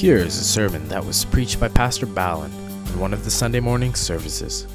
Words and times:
Here 0.00 0.16
is 0.16 0.38
a 0.38 0.44
sermon 0.44 0.88
that 0.88 1.04
was 1.04 1.26
preached 1.26 1.60
by 1.60 1.68
Pastor 1.68 2.06
Ballin 2.06 2.50
in 2.86 2.98
one 2.98 3.12
of 3.12 3.22
the 3.22 3.30
Sunday 3.30 3.60
morning 3.60 3.94
services. 3.94 4.66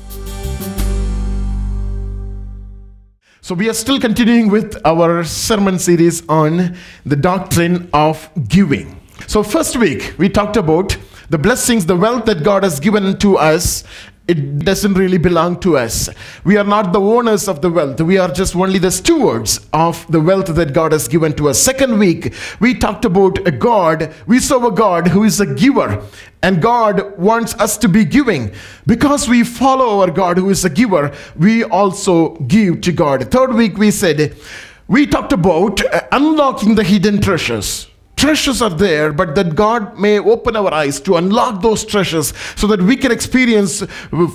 So, 3.41 3.55
we 3.55 3.67
are 3.67 3.73
still 3.73 3.99
continuing 3.99 4.51
with 4.51 4.79
our 4.85 5.23
sermon 5.23 5.79
series 5.79 6.21
on 6.29 6.77
the 7.07 7.15
doctrine 7.15 7.89
of 7.91 8.29
giving. 8.47 9.01
So, 9.25 9.41
first 9.41 9.77
week 9.77 10.13
we 10.19 10.29
talked 10.29 10.57
about 10.57 10.95
the 11.31 11.39
blessings, 11.39 11.87
the 11.87 11.95
wealth 11.95 12.25
that 12.25 12.43
God 12.43 12.61
has 12.61 12.79
given 12.79 13.17
to 13.17 13.39
us. 13.39 13.83
It 14.27 14.65
doesn't 14.65 14.95
really 14.95 15.19
belong 15.19 15.59
to 15.59 15.77
us. 15.77 16.09
We 16.43 16.57
are 16.57 16.63
not 16.63 16.93
the 16.93 16.99
owners 16.99 17.47
of 17.47 17.61
the 17.61 17.69
wealth. 17.69 18.01
We 18.01 18.17
are 18.17 18.31
just 18.31 18.55
only 18.55 18.79
the 18.79 18.89
stewards 18.89 19.59
of 19.71 20.03
the 20.11 20.19
wealth 20.19 20.47
that 20.47 20.73
God 20.73 20.93
has 20.93 21.07
given 21.07 21.33
to 21.33 21.49
us. 21.49 21.61
Second 21.61 21.99
week, 21.99 22.33
we 22.59 22.73
talked 22.73 23.05
about 23.05 23.47
a 23.47 23.51
God. 23.51 24.11
We 24.25 24.39
serve 24.39 24.63
a 24.63 24.71
God 24.71 25.09
who 25.09 25.25
is 25.25 25.39
a 25.39 25.45
giver. 25.45 26.03
And 26.41 26.59
God 26.59 27.15
wants 27.19 27.53
us 27.55 27.77
to 27.77 27.87
be 27.87 28.03
giving. 28.03 28.51
Because 28.87 29.29
we 29.29 29.43
follow 29.43 29.99
our 29.99 30.09
God 30.09 30.39
who 30.39 30.49
is 30.49 30.65
a 30.65 30.71
giver, 30.71 31.15
we 31.35 31.63
also 31.63 32.35
give 32.47 32.81
to 32.81 32.91
God. 32.91 33.29
Third 33.29 33.53
week, 33.53 33.77
we 33.77 33.91
said, 33.91 34.35
we 34.87 35.05
talked 35.05 35.33
about 35.33 35.85
uh, 35.85 36.01
unlocking 36.11 36.73
the 36.73 36.83
hidden 36.83 37.21
treasures 37.21 37.87
treasures 38.15 38.61
are 38.61 38.69
there, 38.69 39.11
but 39.11 39.35
that 39.35 39.55
God 39.55 39.99
may 39.99 40.19
open 40.19 40.55
our 40.55 40.73
eyes 40.73 40.99
to 41.01 41.15
unlock 41.15 41.61
those 41.61 41.85
treasures 41.85 42.33
so 42.55 42.67
that 42.67 42.81
we 42.81 42.95
can 42.95 43.11
experience 43.11 43.83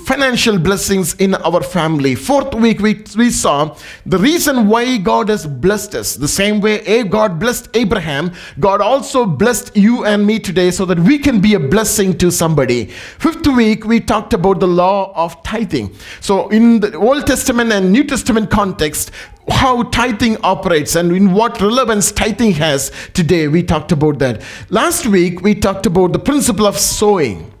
financial 0.05 0.57
blessings 0.57 1.13
in 1.15 1.35
our 1.35 1.61
family. 1.61 2.15
Fourth 2.15 2.53
week, 2.53 2.79
we, 2.79 3.03
we 3.17 3.29
saw 3.29 3.75
the 4.05 4.17
reason 4.17 4.67
why 4.67 4.97
God 4.97 5.29
has 5.29 5.45
blessed 5.47 5.95
us. 5.95 6.15
The 6.15 6.27
same 6.27 6.61
way 6.61 7.03
God 7.03 7.39
blessed 7.39 7.69
Abraham, 7.73 8.31
God 8.59 8.81
also 8.81 9.25
blessed 9.25 9.75
you 9.75 10.05
and 10.05 10.25
me 10.25 10.39
today 10.39 10.71
so 10.71 10.85
that 10.85 10.99
we 10.99 11.17
can 11.17 11.41
be 11.41 11.55
a 11.55 11.59
blessing 11.59 12.17
to 12.19 12.31
somebody. 12.31 12.85
Fifth 12.85 13.47
week, 13.47 13.85
we 13.85 13.99
talked 13.99 14.33
about 14.33 14.59
the 14.59 14.67
law 14.67 15.11
of 15.15 15.41
tithing. 15.43 15.95
So, 16.19 16.49
in 16.49 16.79
the 16.79 16.95
Old 16.97 17.27
Testament 17.27 17.71
and 17.71 17.91
New 17.91 18.03
Testament 18.03 18.49
context, 18.49 19.11
how 19.49 19.83
tithing 19.83 20.37
operates 20.43 20.95
and 20.95 21.11
in 21.15 21.33
what 21.33 21.59
relevance 21.61 22.11
tithing 22.11 22.53
has 22.53 22.91
today. 23.13 23.47
We 23.47 23.63
talked 23.63 23.91
about 23.91 24.19
that. 24.19 24.41
Last 24.69 25.05
week, 25.05 25.41
we 25.41 25.55
talked 25.55 25.85
about 25.85 26.13
the 26.13 26.19
principle 26.19 26.67
of 26.67 26.77
sowing. 26.77 27.51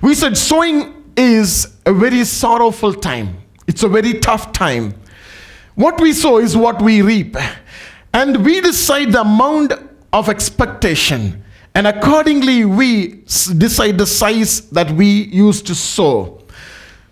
We 0.00 0.14
said 0.14 0.36
sowing 0.36 0.94
is 1.16 1.76
a 1.84 1.92
very 1.92 2.24
sorrowful 2.24 2.94
time, 2.94 3.42
it's 3.66 3.82
a 3.82 3.88
very 3.88 4.14
tough 4.14 4.52
time. 4.52 4.94
What 5.74 6.00
we 6.00 6.12
sow 6.12 6.38
is 6.38 6.56
what 6.56 6.82
we 6.82 7.00
reap. 7.02 7.36
And 8.12 8.44
we 8.44 8.60
decide 8.60 9.12
the 9.12 9.22
amount 9.22 9.72
of 10.12 10.28
expectation. 10.28 11.42
And 11.74 11.86
accordingly, 11.86 12.66
we 12.66 13.22
decide 13.56 13.96
the 13.96 14.06
size 14.06 14.68
that 14.70 14.90
we 14.90 15.06
use 15.06 15.62
to 15.62 15.74
sow. 15.74 16.41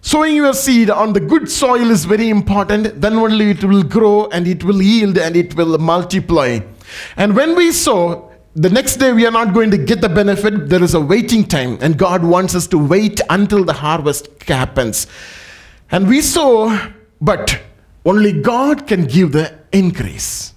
Sowing 0.03 0.35
your 0.35 0.55
seed 0.55 0.89
on 0.89 1.13
the 1.13 1.21
good 1.21 1.51
soil 1.51 1.91
is 1.91 2.05
very 2.07 2.31
important. 2.31 3.01
Then 3.01 3.15
only 3.15 3.51
it 3.51 3.63
will 3.63 3.83
grow 3.83 4.29
and 4.29 4.47
it 4.47 4.65
will 4.65 4.81
yield 4.81 5.19
and 5.19 5.37
it 5.37 5.55
will 5.55 5.77
multiply. 5.79 6.61
And 7.17 7.37
when 7.37 7.55
we 7.55 7.71
sow, 7.71 8.31
the 8.57 8.71
next 8.71 8.97
day 8.97 9.13
we 9.13 9.27
are 9.27 9.31
not 9.31 9.55
going 9.55 9.71
to 9.71 9.79
get 9.79 10.01
the 10.01 10.09
benefit. 10.09 10.69
There 10.69 10.83
is 10.83 10.95
a 10.95 11.01
waiting 11.01 11.45
time, 11.45 11.79
and 11.81 11.97
God 11.97 12.25
wants 12.25 12.55
us 12.55 12.67
to 12.69 12.79
wait 12.79 13.21
until 13.31 13.65
the 13.65 13.75
harvest 13.75 14.29
happens. 14.43 15.07
And 15.91 16.09
we 16.09 16.21
sow, 16.21 16.91
but 17.21 17.61
only 18.05 18.33
God 18.33 18.87
can 18.89 19.07
give 19.07 19.33
the 19.33 19.57
increase. 19.71 20.55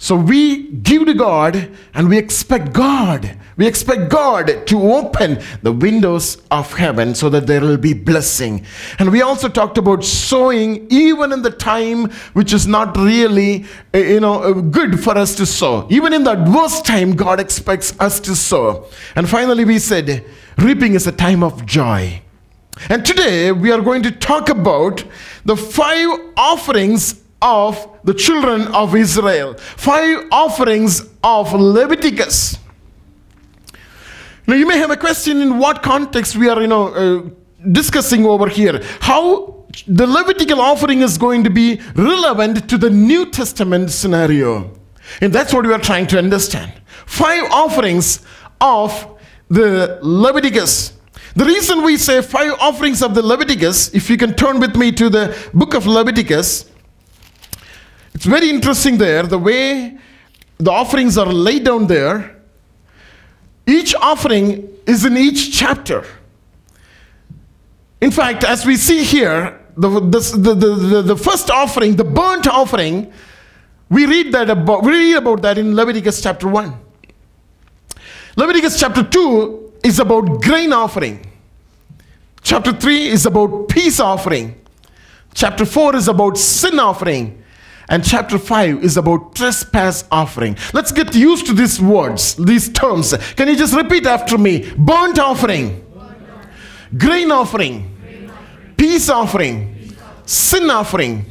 So 0.00 0.14
we 0.14 0.68
give 0.68 1.06
to 1.06 1.14
God 1.14 1.70
and 1.92 2.08
we 2.08 2.18
expect 2.18 2.72
God. 2.72 3.36
We 3.56 3.66
expect 3.66 4.08
God 4.08 4.66
to 4.68 4.92
open 4.92 5.40
the 5.62 5.72
windows 5.72 6.40
of 6.52 6.72
heaven 6.72 7.16
so 7.16 7.28
that 7.30 7.48
there 7.48 7.60
will 7.60 7.76
be 7.76 7.94
blessing. 7.94 8.64
And 9.00 9.10
we 9.10 9.22
also 9.22 9.48
talked 9.48 9.76
about 9.76 10.04
sowing 10.04 10.86
even 10.88 11.32
in 11.32 11.42
the 11.42 11.50
time 11.50 12.10
which 12.34 12.52
is 12.52 12.68
not 12.68 12.96
really 12.96 13.66
eh, 13.92 14.12
you 14.12 14.20
know 14.20 14.42
eh, 14.42 14.60
good 14.70 15.00
for 15.02 15.18
us 15.18 15.34
to 15.34 15.44
sow. 15.44 15.88
Even 15.90 16.12
in 16.12 16.22
the 16.22 16.36
worst 16.54 16.86
time 16.86 17.16
God 17.16 17.40
expects 17.40 17.98
us 17.98 18.20
to 18.20 18.36
sow. 18.36 18.86
And 19.16 19.28
finally 19.28 19.64
we 19.64 19.80
said 19.80 20.24
reaping 20.58 20.94
is 20.94 21.08
a 21.08 21.12
time 21.12 21.42
of 21.42 21.66
joy. 21.66 22.22
And 22.88 23.04
today 23.04 23.50
we 23.50 23.72
are 23.72 23.80
going 23.80 24.04
to 24.04 24.12
talk 24.12 24.48
about 24.48 25.02
the 25.44 25.56
five 25.56 26.08
offerings 26.36 27.20
of 27.40 27.98
the 28.04 28.14
children 28.14 28.62
of 28.68 28.94
Israel. 28.94 29.54
Five 29.54 30.26
offerings 30.32 31.08
of 31.22 31.52
Leviticus. 31.52 32.58
Now 34.46 34.54
you 34.54 34.66
may 34.66 34.78
have 34.78 34.90
a 34.90 34.96
question 34.96 35.40
in 35.40 35.58
what 35.58 35.82
context 35.82 36.36
we 36.36 36.48
are, 36.48 36.60
you 36.60 36.66
know, 36.66 36.88
uh, 36.88 37.28
discussing 37.70 38.24
over 38.24 38.48
here. 38.48 38.82
How 39.00 39.66
the 39.86 40.06
Levitical 40.06 40.60
offering 40.60 41.02
is 41.02 41.18
going 41.18 41.44
to 41.44 41.50
be 41.50 41.80
relevant 41.94 42.68
to 42.70 42.78
the 42.78 42.90
New 42.90 43.26
Testament 43.26 43.90
scenario. 43.90 44.74
And 45.20 45.32
that's 45.32 45.52
what 45.52 45.66
we 45.66 45.72
are 45.72 45.78
trying 45.78 46.06
to 46.08 46.18
understand. 46.18 46.72
Five 47.06 47.44
offerings 47.50 48.20
of 48.60 49.18
the 49.48 49.98
Leviticus. 50.02 50.94
The 51.36 51.44
reason 51.44 51.82
we 51.82 51.96
say 51.96 52.20
five 52.22 52.54
offerings 52.60 53.02
of 53.02 53.14
the 53.14 53.22
Leviticus, 53.22 53.94
if 53.94 54.10
you 54.10 54.16
can 54.16 54.34
turn 54.34 54.60
with 54.60 54.76
me 54.76 54.90
to 54.92 55.08
the 55.08 55.36
book 55.54 55.74
of 55.74 55.86
Leviticus, 55.86 56.70
it's 58.18 58.26
very 58.26 58.50
interesting 58.50 58.98
there, 58.98 59.22
the 59.22 59.38
way 59.38 59.96
the 60.56 60.72
offerings 60.72 61.16
are 61.16 61.32
laid 61.32 61.62
down 61.62 61.86
there. 61.86 62.42
Each 63.64 63.94
offering 63.94 64.68
is 64.88 65.04
in 65.04 65.16
each 65.16 65.56
chapter. 65.56 66.04
In 68.00 68.10
fact, 68.10 68.42
as 68.42 68.66
we 68.66 68.74
see 68.74 69.04
here, 69.04 69.64
the, 69.76 70.00
the, 70.00 70.18
the, 70.36 71.02
the, 71.02 71.16
first 71.16 71.48
offering, 71.48 71.94
the 71.94 72.02
burnt 72.02 72.48
offering, 72.48 73.12
we 73.88 74.04
read 74.04 74.32
that 74.32 74.50
about 74.50 74.82
we 74.82 74.90
read 74.90 75.18
about 75.18 75.42
that 75.42 75.56
in 75.56 75.76
Leviticus 75.76 76.20
chapter 76.20 76.48
1. 76.48 76.74
Leviticus 78.34 78.80
chapter 78.80 79.04
2 79.04 79.74
is 79.84 80.00
about 80.00 80.42
grain 80.42 80.72
offering. 80.72 81.24
Chapter 82.42 82.72
3 82.72 83.06
is 83.10 83.26
about 83.26 83.68
peace 83.68 84.00
offering. 84.00 84.60
Chapter 85.34 85.64
4 85.64 85.94
is 85.94 86.08
about 86.08 86.36
sin 86.36 86.80
offering. 86.80 87.44
And 87.90 88.04
chapter 88.04 88.38
5 88.38 88.84
is 88.84 88.98
about 88.98 89.34
trespass 89.34 90.04
offering. 90.10 90.56
Let's 90.74 90.92
get 90.92 91.14
used 91.14 91.46
to 91.46 91.54
these 91.54 91.80
words, 91.80 92.34
these 92.34 92.68
terms. 92.68 93.14
Can 93.34 93.48
you 93.48 93.56
just 93.56 93.74
repeat 93.74 94.06
after 94.06 94.36
me? 94.36 94.70
Burnt 94.76 95.18
offering, 95.18 95.84
grain 96.98 97.32
offering, 97.32 97.90
peace 98.76 99.08
offering, 99.08 99.94
sin 100.26 100.68
offering, 100.70 101.24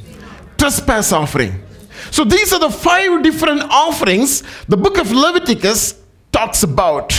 trespass 0.58 1.12
offering. 1.12 1.64
So 2.10 2.24
these 2.24 2.52
are 2.54 2.60
the 2.60 2.72
five 2.72 3.22
different 3.22 3.62
offerings 3.70 4.42
the 4.68 4.78
book 4.78 4.98
of 4.98 5.12
Leviticus 5.12 6.02
talks 6.32 6.64
about. 6.64 7.14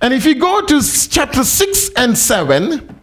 And 0.00 0.14
if 0.14 0.24
you 0.24 0.36
go 0.36 0.64
to 0.64 0.80
chapter 1.08 1.42
6 1.42 1.90
and 1.96 2.16
7, 2.16 3.00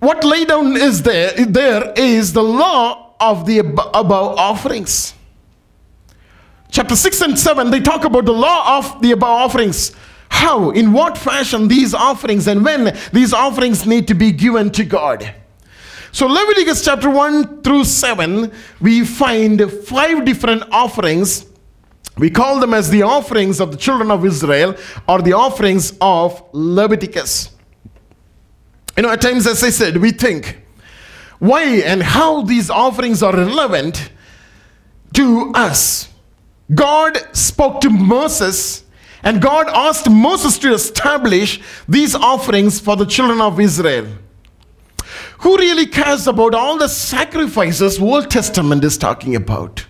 what 0.00 0.24
lay 0.24 0.44
down 0.44 0.76
is 0.76 1.02
there, 1.02 1.32
there 1.46 1.92
is 1.96 2.32
the 2.32 2.42
law 2.42 3.09
of 3.20 3.46
the 3.46 3.58
above 3.58 4.38
offerings. 4.38 5.14
Chapter 6.70 6.94
6 6.94 7.20
and 7.22 7.38
7, 7.38 7.70
they 7.70 7.80
talk 7.80 8.04
about 8.04 8.24
the 8.24 8.32
law 8.32 8.78
of 8.78 9.02
the 9.02 9.12
above 9.12 9.28
offerings. 9.28 9.92
How, 10.30 10.70
in 10.70 10.92
what 10.92 11.18
fashion 11.18 11.68
these 11.68 11.92
offerings 11.92 12.46
and 12.46 12.64
when 12.64 12.96
these 13.12 13.32
offerings 13.32 13.84
need 13.84 14.06
to 14.08 14.14
be 14.14 14.30
given 14.30 14.70
to 14.70 14.84
God. 14.84 15.34
So, 16.12 16.26
Leviticus 16.26 16.84
chapter 16.84 17.10
1 17.10 17.62
through 17.62 17.84
7, 17.84 18.50
we 18.80 19.04
find 19.04 19.70
five 19.70 20.24
different 20.24 20.64
offerings. 20.72 21.46
We 22.16 22.30
call 22.30 22.58
them 22.58 22.74
as 22.74 22.90
the 22.90 23.02
offerings 23.02 23.60
of 23.60 23.70
the 23.70 23.76
children 23.76 24.10
of 24.10 24.24
Israel 24.24 24.76
or 25.08 25.22
the 25.22 25.32
offerings 25.32 25.96
of 26.00 26.42
Leviticus. 26.52 27.50
You 28.96 29.04
know, 29.04 29.10
at 29.10 29.20
times, 29.20 29.46
as 29.46 29.62
I 29.62 29.70
said, 29.70 29.96
we 29.96 30.10
think, 30.10 30.59
why 31.40 31.64
and 31.64 32.02
how 32.02 32.42
these 32.42 32.70
offerings 32.70 33.22
are 33.22 33.34
relevant 33.34 34.10
to 35.14 35.50
us. 35.54 36.08
God 36.72 37.18
spoke 37.32 37.80
to 37.80 37.90
Moses, 37.90 38.84
and 39.24 39.42
God 39.42 39.66
asked 39.68 40.08
Moses 40.08 40.56
to 40.58 40.72
establish 40.72 41.60
these 41.88 42.14
offerings 42.14 42.78
for 42.78 42.94
the 42.94 43.06
children 43.06 43.40
of 43.40 43.58
Israel. 43.58 44.06
Who 45.38 45.56
really 45.56 45.86
cares 45.86 46.26
about 46.26 46.54
all 46.54 46.78
the 46.78 46.88
sacrifices 46.88 47.98
Old 47.98 48.30
Testament 48.30 48.84
is 48.84 48.96
talking 48.96 49.34
about? 49.34 49.86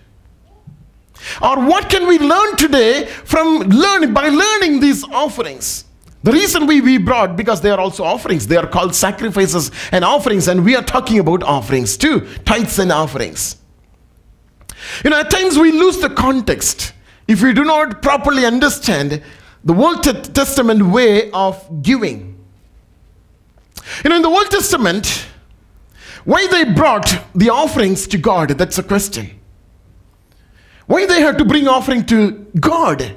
Or 1.41 1.63
what 1.67 1.89
can 1.89 2.07
we 2.07 2.17
learn 2.17 2.55
today 2.55 3.05
from 3.05 3.59
learning 3.59 4.13
by 4.13 4.29
learning 4.29 4.79
these 4.79 5.03
offerings? 5.03 5.85
The 6.23 6.31
reason 6.31 6.67
we, 6.67 6.81
we 6.81 6.97
brought, 6.97 7.35
because 7.35 7.61
they 7.61 7.71
are 7.71 7.79
also 7.79 8.03
offerings. 8.03 8.47
They 8.47 8.57
are 8.57 8.67
called 8.67 8.93
sacrifices 8.93 9.71
and 9.91 10.05
offerings, 10.05 10.47
and 10.47 10.63
we 10.63 10.75
are 10.75 10.83
talking 10.83 11.19
about 11.19 11.41
offerings 11.43 11.97
too 11.97 12.27
tithes 12.45 12.77
and 12.77 12.91
offerings. 12.91 13.57
You 15.03 15.09
know, 15.09 15.19
at 15.19 15.31
times 15.31 15.57
we 15.57 15.71
lose 15.71 15.97
the 15.97 16.09
context 16.09 16.93
if 17.27 17.41
we 17.41 17.53
do 17.53 17.63
not 17.63 18.01
properly 18.01 18.45
understand 18.45 19.23
the 19.63 19.73
Old 19.73 20.03
Testament 20.03 20.87
way 20.87 21.31
of 21.31 21.81
giving. 21.81 22.37
You 24.03 24.09
know, 24.09 24.15
in 24.15 24.21
the 24.21 24.29
Old 24.29 24.49
Testament, 24.49 25.27
why 26.23 26.47
they 26.47 26.65
brought 26.65 27.23
the 27.33 27.49
offerings 27.49 28.05
to 28.07 28.17
God? 28.17 28.49
That's 28.49 28.77
a 28.77 28.83
question. 28.83 29.39
Why 30.85 31.05
they 31.05 31.21
had 31.21 31.37
to 31.37 31.45
bring 31.45 31.67
offering 31.67 32.05
to 32.07 32.31
God? 32.59 33.15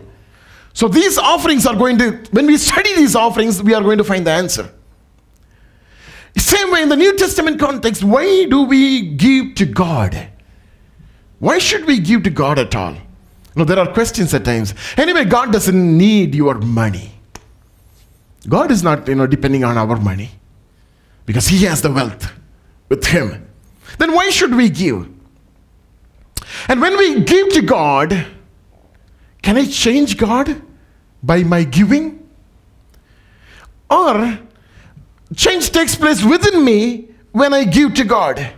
So 0.74 0.88
these 0.88 1.16
offerings 1.18 1.66
are 1.66 1.76
going 1.76 1.98
to, 1.98 2.10
when 2.32 2.46
we 2.46 2.58
study 2.58 2.94
these 2.96 3.14
offerings, 3.14 3.62
we 3.62 3.74
are 3.74 3.82
going 3.82 3.98
to 3.98 4.04
find 4.04 4.26
the 4.26 4.32
answer. 4.32 4.70
Same 6.36 6.70
way 6.72 6.82
in 6.82 6.88
the 6.88 6.96
New 6.96 7.16
Testament 7.16 7.60
context, 7.60 8.02
why 8.02 8.44
do 8.46 8.64
we 8.64 9.08
give 9.14 9.54
to 9.54 9.66
God? 9.66 10.28
Why 11.38 11.58
should 11.58 11.86
we 11.86 12.00
give 12.00 12.24
to 12.24 12.30
God 12.30 12.58
at 12.58 12.74
all? 12.74 12.96
No, 13.56 13.64
there 13.64 13.78
are 13.78 13.92
questions 13.92 14.34
at 14.34 14.44
times. 14.44 14.74
Anyway, 14.96 15.24
God 15.24 15.52
doesn't 15.52 15.98
need 15.98 16.34
your 16.34 16.54
money. 16.56 17.12
God 18.48 18.70
is 18.70 18.82
not, 18.82 19.06
you 19.06 19.14
know, 19.14 19.26
depending 19.26 19.62
on 19.62 19.78
our 19.78 19.96
money 19.96 20.30
because 21.24 21.46
He 21.48 21.64
has 21.64 21.82
the 21.82 21.92
wealth 21.92 22.32
with 22.88 23.06
Him. 23.06 23.48
Then 23.98 24.12
why 24.12 24.30
should 24.30 24.54
we 24.54 24.70
give? 24.70 25.08
And 26.68 26.80
when 26.80 26.96
we 26.98 27.20
give 27.22 27.50
to 27.50 27.62
God, 27.62 28.26
can 29.44 29.58
I 29.58 29.66
change 29.66 30.16
God 30.16 30.62
by 31.22 31.42
my 31.42 31.64
giving? 31.64 32.26
Or 33.90 34.38
change 35.36 35.70
takes 35.70 35.94
place 35.94 36.24
within 36.24 36.64
me 36.64 37.08
when 37.32 37.52
I 37.52 37.64
give 37.64 37.92
to 37.94 38.04
God? 38.04 38.54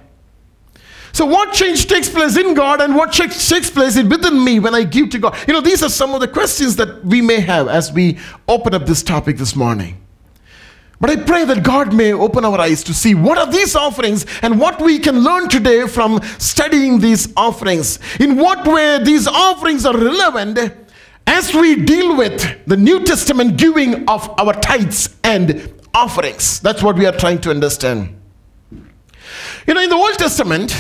So, 1.11 1.27
what 1.27 1.53
change 1.53 1.89
takes 1.89 2.09
place 2.09 2.37
in 2.37 2.55
God 2.55 2.81
and 2.81 2.95
what 2.95 3.11
change 3.11 3.49
takes 3.49 3.69
place 3.69 4.01
within 4.01 4.45
me 4.45 4.61
when 4.61 4.77
I 4.77 4.85
give 4.85 5.11
to 5.11 5.19
God? 5.19 5.37
You 5.49 5.55
know, 5.55 5.61
these 5.61 5.83
are 5.83 5.89
some 5.89 6.15
of 6.15 6.21
the 6.21 6.29
questions 6.29 6.77
that 6.77 7.05
we 7.05 7.21
may 7.21 7.41
have 7.41 7.67
as 7.67 7.93
we 7.93 8.19
open 8.47 8.73
up 8.73 8.87
this 8.87 9.03
topic 9.03 9.39
this 9.39 9.57
morning. 9.57 10.01
But 10.99 11.11
I 11.11 11.17
pray 11.17 11.45
that 11.45 11.63
God 11.63 11.93
may 11.93 12.13
open 12.13 12.45
our 12.45 12.59
eyes 12.59 12.83
to 12.85 12.95
see 12.95 13.15
what 13.15 13.37
are 13.37 13.51
these 13.51 13.77
offerings 13.77 14.25
and 14.43 14.59
what 14.59 14.81
we 14.81 14.99
can 14.99 15.21
learn 15.21 15.49
today 15.49 15.87
from 15.87 16.21
studying 16.39 17.01
these 17.01 17.33
offerings. 17.37 17.99
In 18.19 18.37
what 18.37 18.67
way 18.67 19.03
these 19.05 19.27
offerings 19.27 19.85
are 19.85 19.97
relevant 19.97 20.59
as 21.27 21.53
we 21.53 21.77
deal 21.85 22.17
with 22.17 22.65
the 22.67 22.77
New 22.77 23.05
Testament 23.05 23.59
giving 23.59 24.09
of 24.09 24.29
our 24.39 24.55
tithes 24.55 25.15
and 25.23 25.73
offerings. 25.93 26.61
That's 26.61 26.83
what 26.83 26.97
we 26.97 27.05
are 27.05 27.13
trying 27.13 27.41
to 27.43 27.51
understand. 27.51 28.19
You 29.67 29.75
know, 29.75 29.81
in 29.81 29.91
the 29.91 29.97
Old 29.97 30.15
Testament, 30.15 30.75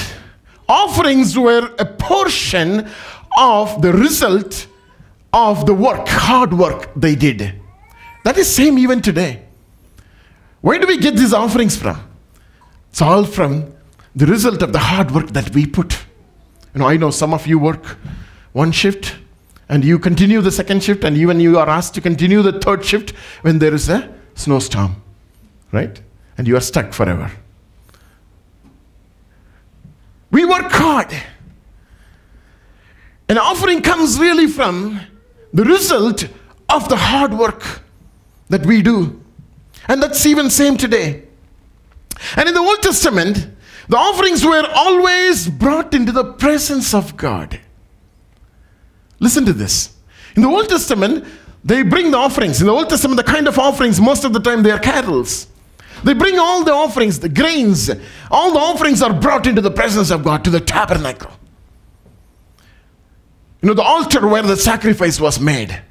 offerings 0.69 1.37
were 1.37 1.75
a 1.79 1.85
portion 1.85 2.89
of 3.37 3.83
the 3.83 3.93
result 3.93 4.67
of 5.33 5.67
the 5.67 5.75
work, 5.75 6.09
hard 6.09 6.55
work 6.55 6.91
they 6.97 7.15
did. 7.15 7.61
That 8.25 8.39
is 8.39 8.53
same 8.53 8.79
even 8.79 9.03
today. 9.03 9.46
Where 10.67 10.81
do 10.81 10.89
we 10.89 10.99
get 10.99 11.15
these 11.15 11.33
offerings 11.33 11.77
from? 11.77 11.97
It's 12.91 13.01
all 13.01 13.23
from 13.23 13.73
the 14.17 14.27
result 14.27 14.63
of 14.63 14.73
the 14.73 14.81
hard 14.81 15.13
work 15.13 15.29
that 15.29 15.55
we 15.55 15.65
put. 15.65 15.93
You 16.75 16.81
know, 16.81 16.89
I 16.89 16.97
know 16.97 17.13
some 17.13 17.33
of 17.33 17.47
you 17.47 17.57
work 17.57 17.97
one 18.53 18.73
shift 18.73 19.15
and 19.69 19.85
you 19.85 20.01
continue 20.01 20.41
the 20.41 20.51
second 20.51 20.83
shift, 20.83 21.05
and 21.05 21.17
even 21.17 21.39
you 21.39 21.57
are 21.57 21.69
asked 21.69 21.95
to 21.95 22.01
continue 22.01 22.43
the 22.43 22.59
third 22.59 22.85
shift 22.85 23.11
when 23.43 23.61
there 23.61 23.73
is 23.73 23.89
a 23.89 24.13
snowstorm, 24.35 25.01
right? 25.71 26.01
And 26.37 26.49
you 26.49 26.57
are 26.57 26.61
stuck 26.61 26.93
forever. 26.93 27.31
We 30.33 30.45
work 30.47 30.73
hard. 30.73 31.15
An 33.29 33.39
offering 33.39 33.83
comes 33.83 34.19
really 34.19 34.49
from 34.49 34.99
the 35.53 35.63
result 35.63 36.25
of 36.69 36.89
the 36.89 36.97
hard 36.97 37.35
work 37.35 37.83
that 38.49 38.67
we 38.67 38.83
do. 38.83 39.23
And 39.89 40.03
that's 40.03 40.27
even 40.27 40.51
same 40.51 40.77
today. 40.77 41.25
And 42.37 42.49
in 42.49 42.55
the 42.55 42.61
Old 42.61 42.83
Testament, 42.83 43.49
the 43.89 43.97
offerings 43.97 44.45
were 44.45 44.67
always 44.75 45.49
brought 45.49 45.95
into 45.95 46.13
the 46.13 46.33
presence 46.35 46.93
of 46.93 47.17
God. 47.17 47.61
Listen 49.21 49.45
to 49.45 49.53
this. 49.53 49.95
In 50.35 50.43
the 50.43 50.49
Old 50.49 50.69
Testament, 50.69 51.25
they 51.65 51.83
bring 51.83 52.11
the 52.11 52.19
offerings. 52.19 52.61
In 52.61 52.67
the 52.67 52.73
Old 52.73 52.91
Testament, 52.91 53.17
the 53.17 53.25
kind 53.33 53.49
of 53.49 53.59
offerings, 53.59 54.01
most 54.01 54.25
of 54.25 54.33
the 54.33 54.41
time, 54.41 54.63
they 54.63 54.71
are 54.71 54.79
cattles. 54.79 55.47
They 56.05 56.15
bring 56.15 56.39
all 56.39 56.63
the 56.63 56.73
offerings, 56.73 57.21
the 57.21 57.29
grains, 57.29 57.91
all 58.31 58.53
the 58.53 58.59
offerings 58.59 59.03
are 59.03 59.13
brought 59.13 59.47
into 59.47 59.61
the 59.61 59.71
presence 59.71 60.11
of 60.11 60.23
God 60.23 60.45
to 60.45 60.51
the 60.51 60.61
tabernacle. 60.61 61.33
You 63.63 63.69
know, 63.69 63.75
the 63.75 63.83
altar 63.83 64.27
where 64.29 64.43
the 64.43 64.57
sacrifice 64.57 65.19
was 65.19 65.41
made. 65.41 65.83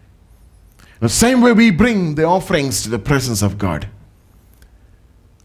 The 1.06 1.10
same 1.10 1.42
way 1.42 1.54
we 1.54 1.70
bring 1.70 2.16
the 2.16 2.24
offerings 2.24 2.82
to 2.82 2.90
the 2.90 2.98
presence 2.98 3.44
of 3.44 3.60
God. 3.60 3.88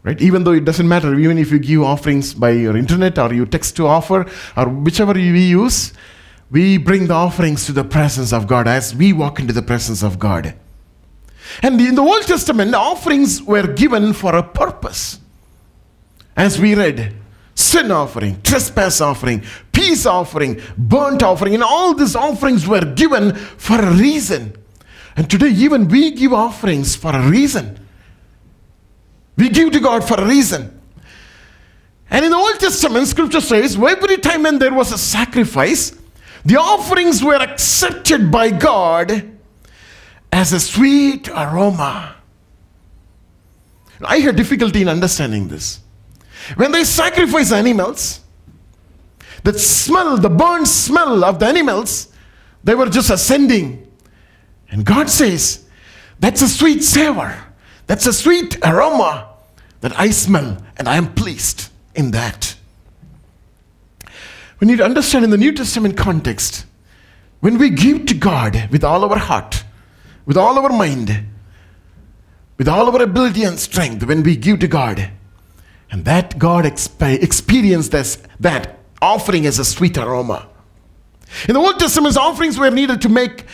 Right? 0.01 0.19
Even 0.19 0.43
though 0.43 0.53
it 0.53 0.65
doesn't 0.65 0.87
matter, 0.87 1.13
even 1.13 1.37
if 1.37 1.51
you 1.51 1.59
give 1.59 1.83
offerings 1.83 2.33
by 2.33 2.49
your 2.49 2.75
internet 2.75 3.19
or 3.19 3.31
you 3.31 3.45
text 3.45 3.75
to 3.75 3.85
offer 3.85 4.25
or 4.57 4.67
whichever 4.67 5.13
we 5.13 5.39
use, 5.39 5.93
we 6.49 6.79
bring 6.79 7.05
the 7.05 7.13
offerings 7.13 7.67
to 7.67 7.73
the 7.73 7.83
presence 7.83 8.33
of 8.33 8.47
God 8.47 8.67
as 8.67 8.95
we 8.95 9.13
walk 9.13 9.39
into 9.39 9.53
the 9.53 9.61
presence 9.61 10.01
of 10.01 10.17
God. 10.17 10.55
And 11.61 11.79
in 11.79 11.93
the 11.93 12.01
Old 12.01 12.23
Testament, 12.23 12.73
offerings 12.73 13.43
were 13.43 13.67
given 13.67 14.13
for 14.13 14.35
a 14.35 14.41
purpose. 14.41 15.19
As 16.35 16.59
we 16.59 16.73
read, 16.73 17.13
sin 17.53 17.91
offering, 17.91 18.41
trespass 18.41 18.99
offering, 18.99 19.43
peace 19.71 20.07
offering, 20.07 20.59
burnt 20.75 21.21
offering, 21.21 21.53
and 21.53 21.61
all 21.63 21.93
these 21.93 22.15
offerings 22.15 22.67
were 22.67 22.95
given 22.95 23.35
for 23.35 23.79
a 23.79 23.91
reason. 23.91 24.57
And 25.15 25.29
today, 25.29 25.49
even 25.49 25.87
we 25.87 26.11
give 26.11 26.33
offerings 26.33 26.95
for 26.95 27.11
a 27.13 27.29
reason. 27.29 27.79
We 29.37 29.49
give 29.49 29.71
to 29.71 29.79
God 29.79 30.03
for 30.07 30.15
a 30.19 30.25
reason. 30.25 30.79
And 32.09 32.25
in 32.25 32.31
the 32.31 32.37
Old 32.37 32.59
Testament, 32.59 33.07
scripture 33.07 33.41
says, 33.41 33.75
every 33.75 34.17
time 34.17 34.43
when 34.43 34.59
there 34.59 34.73
was 34.73 34.91
a 34.91 34.97
sacrifice, 34.97 35.97
the 36.43 36.57
offerings 36.57 37.23
were 37.23 37.35
accepted 37.35 38.31
by 38.31 38.51
God 38.51 39.37
as 40.31 40.53
a 40.53 40.59
sweet 40.59 41.29
aroma. 41.29 42.15
I 44.03 44.17
had 44.17 44.35
difficulty 44.35 44.81
in 44.81 44.89
understanding 44.89 45.47
this. 45.47 45.79
When 46.55 46.71
they 46.71 46.83
sacrifice 46.83 47.51
animals, 47.51 48.21
the 49.43 49.57
smell, 49.57 50.17
the 50.17 50.29
burnt 50.29 50.67
smell 50.67 51.23
of 51.23 51.39
the 51.39 51.45
animals, 51.45 52.07
they 52.63 52.75
were 52.75 52.89
just 52.89 53.09
ascending. 53.09 53.90
And 54.71 54.85
God 54.85 55.09
says, 55.09 55.65
That's 56.19 56.41
a 56.41 56.47
sweet 56.47 56.83
savor. 56.83 57.37
That's 57.87 58.07
a 58.07 58.13
sweet 58.13 58.57
aroma 58.65 59.27
that 59.81 59.99
I 59.99 60.11
smell, 60.11 60.57
and 60.77 60.87
I 60.87 60.95
am 60.95 61.13
pleased 61.13 61.69
in 61.93 62.11
that. 62.11 62.55
We 64.59 64.67
need 64.67 64.77
to 64.77 64.85
understand 64.85 65.25
in 65.25 65.31
the 65.31 65.37
New 65.37 65.51
Testament 65.51 65.97
context, 65.97 66.65
when 67.41 67.57
we 67.57 67.71
give 67.71 68.05
to 68.05 68.13
God 68.13 68.69
with 68.71 68.83
all 68.83 69.03
our 69.03 69.17
heart, 69.17 69.63
with 70.25 70.37
all 70.37 70.57
our 70.59 70.69
mind, 70.69 71.25
with 72.57 72.67
all 72.67 72.95
our 72.95 73.01
ability 73.01 73.43
and 73.43 73.59
strength, 73.59 74.05
when 74.05 74.21
we 74.21 74.35
give 74.35 74.59
to 74.59 74.67
God, 74.67 75.09
and 75.89 76.05
that 76.05 76.37
God 76.37 76.63
exp- 76.63 77.21
experienced 77.21 77.91
this, 77.91 78.21
that 78.39 78.77
offering 79.01 79.47
as 79.47 79.57
a 79.57 79.65
sweet 79.65 79.97
aroma. 79.97 80.47
In 81.47 81.55
the 81.55 81.59
Old 81.59 81.79
Testament, 81.79 82.15
offerings 82.15 82.59
were 82.59 82.69
needed 82.69 83.01
to 83.01 83.09
make 83.09 83.45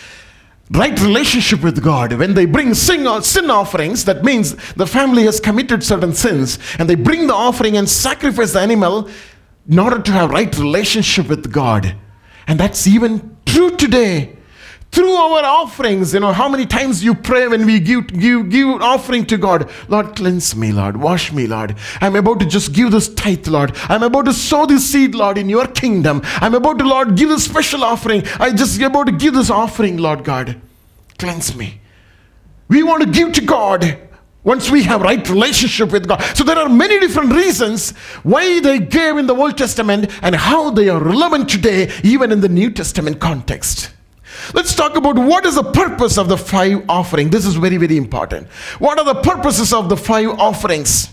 right 0.72 1.00
relationship 1.00 1.64
with 1.64 1.84
God. 1.84 2.14
When 2.14 2.34
they 2.34 2.46
bring 2.46 2.74
sin, 2.74 3.08
uh, 3.08 3.22
sin 3.22 3.50
offerings, 3.50 4.06
that 4.06 4.24
means 4.24 4.56
the 4.74 4.88
family 4.88 5.24
has 5.24 5.40
committed 5.40 5.84
certain 5.84 6.14
sins, 6.14 6.60
and 6.78 6.90
they 6.90 6.96
bring 6.96 7.28
the 7.28 7.34
offering 7.34 7.78
and 7.78 7.90
sacrifice 7.90 8.54
the 8.54 8.60
animal 8.60 9.10
in 9.70 9.80
order 9.80 10.02
to 10.02 10.12
have 10.12 10.32
right 10.32 10.56
relationship 10.58 11.28
with 11.28 11.52
God. 11.52 11.96
And 12.48 12.60
that's 12.60 12.88
even 12.88 13.38
true 13.46 13.76
today. 13.76 14.37
Through 14.91 15.13
our 15.13 15.44
offerings, 15.44 16.13
you 16.13 16.20
know, 16.20 16.32
how 16.32 16.50
many 16.50 16.65
times 16.65 17.03
you 17.03 17.13
pray 17.13 17.48
when 17.48 17.65
we 17.65 17.79
give, 17.79 18.08
give, 18.08 18.50
give 18.50 18.67
offering 18.82 19.25
to 19.27 19.38
God? 19.38 19.70
Lord, 19.89 20.15
cleanse 20.15 20.56
me, 20.56 20.72
Lord. 20.72 20.98
Wash 20.98 21.32
me, 21.32 21.46
Lord. 21.46 21.75
I'm 22.01 22.15
about 22.15 22.39
to 22.39 22.46
just 22.46 22.74
give 22.74 22.91
this 22.91 23.13
tithe, 23.13 23.48
Lord. 23.48 23.74
I'm 23.89 24.01
about 24.01 24.25
to 24.25 24.34
sow 24.34 24.65
this 24.65 24.89
seed, 24.89 25.13
Lord, 25.13 25.38
in 25.38 25.50
your 25.50 25.67
kingdom. 25.67 26.22
I'm 26.25 26.56
about 26.56 26.79
to, 26.79 26.88
Lord, 26.88 27.15
give 27.15 27.29
a 27.29 27.39
special 27.39 27.84
offering. 27.84 28.24
I 28.39 28.51
just 28.53 28.82
about 28.82 29.06
to 29.06 29.12
give 29.12 29.34
this 29.34 29.50
offering, 29.50 29.98
Lord 29.98 30.24
God. 30.24 30.60
Cleanse 31.20 31.56
me. 31.56 31.82
We 32.70 32.84
want 32.84 33.03
to 33.03 33.10
give 33.10 33.34
to 33.34 33.41
God 33.41 34.00
once 34.44 34.72
we 34.72 34.84
have 34.84 35.01
right 35.01 35.29
relationship 35.29 35.91
with 35.91 36.08
god 36.08 36.22
so 36.34 36.41
there 36.41 36.58
are 36.58 36.70
many 36.70 36.98
different 37.01 37.34
reasons 37.34 37.91
why 38.24 38.62
they 38.62 38.79
gave 38.79 39.17
in 39.17 39.27
the 39.27 39.36
old 39.36 39.58
testament 39.58 40.10
and 40.22 40.34
how 40.36 40.70
they 40.70 40.88
are 40.88 41.03
relevant 41.03 41.50
today 41.50 41.91
even 42.01 42.32
in 42.32 42.39
the 42.39 42.48
new 42.48 42.72
testament 42.72 43.20
context 43.20 43.91
let's 44.53 44.75
talk 44.75 44.96
about 44.96 45.17
what 45.17 45.46
is 45.46 45.56
the 45.56 45.63
purpose 45.63 46.17
of 46.17 46.27
the 46.27 46.38
five 46.38 46.84
offering 46.89 47.29
this 47.29 47.46
is 47.46 47.56
very 47.56 47.77
very 47.77 47.98
important 47.98 48.48
what 48.79 48.98
are 49.00 49.06
the 49.06 49.22
purposes 49.22 49.74
of 49.74 49.89
the 49.89 49.98
five 49.98 50.29
offerings 50.39 51.10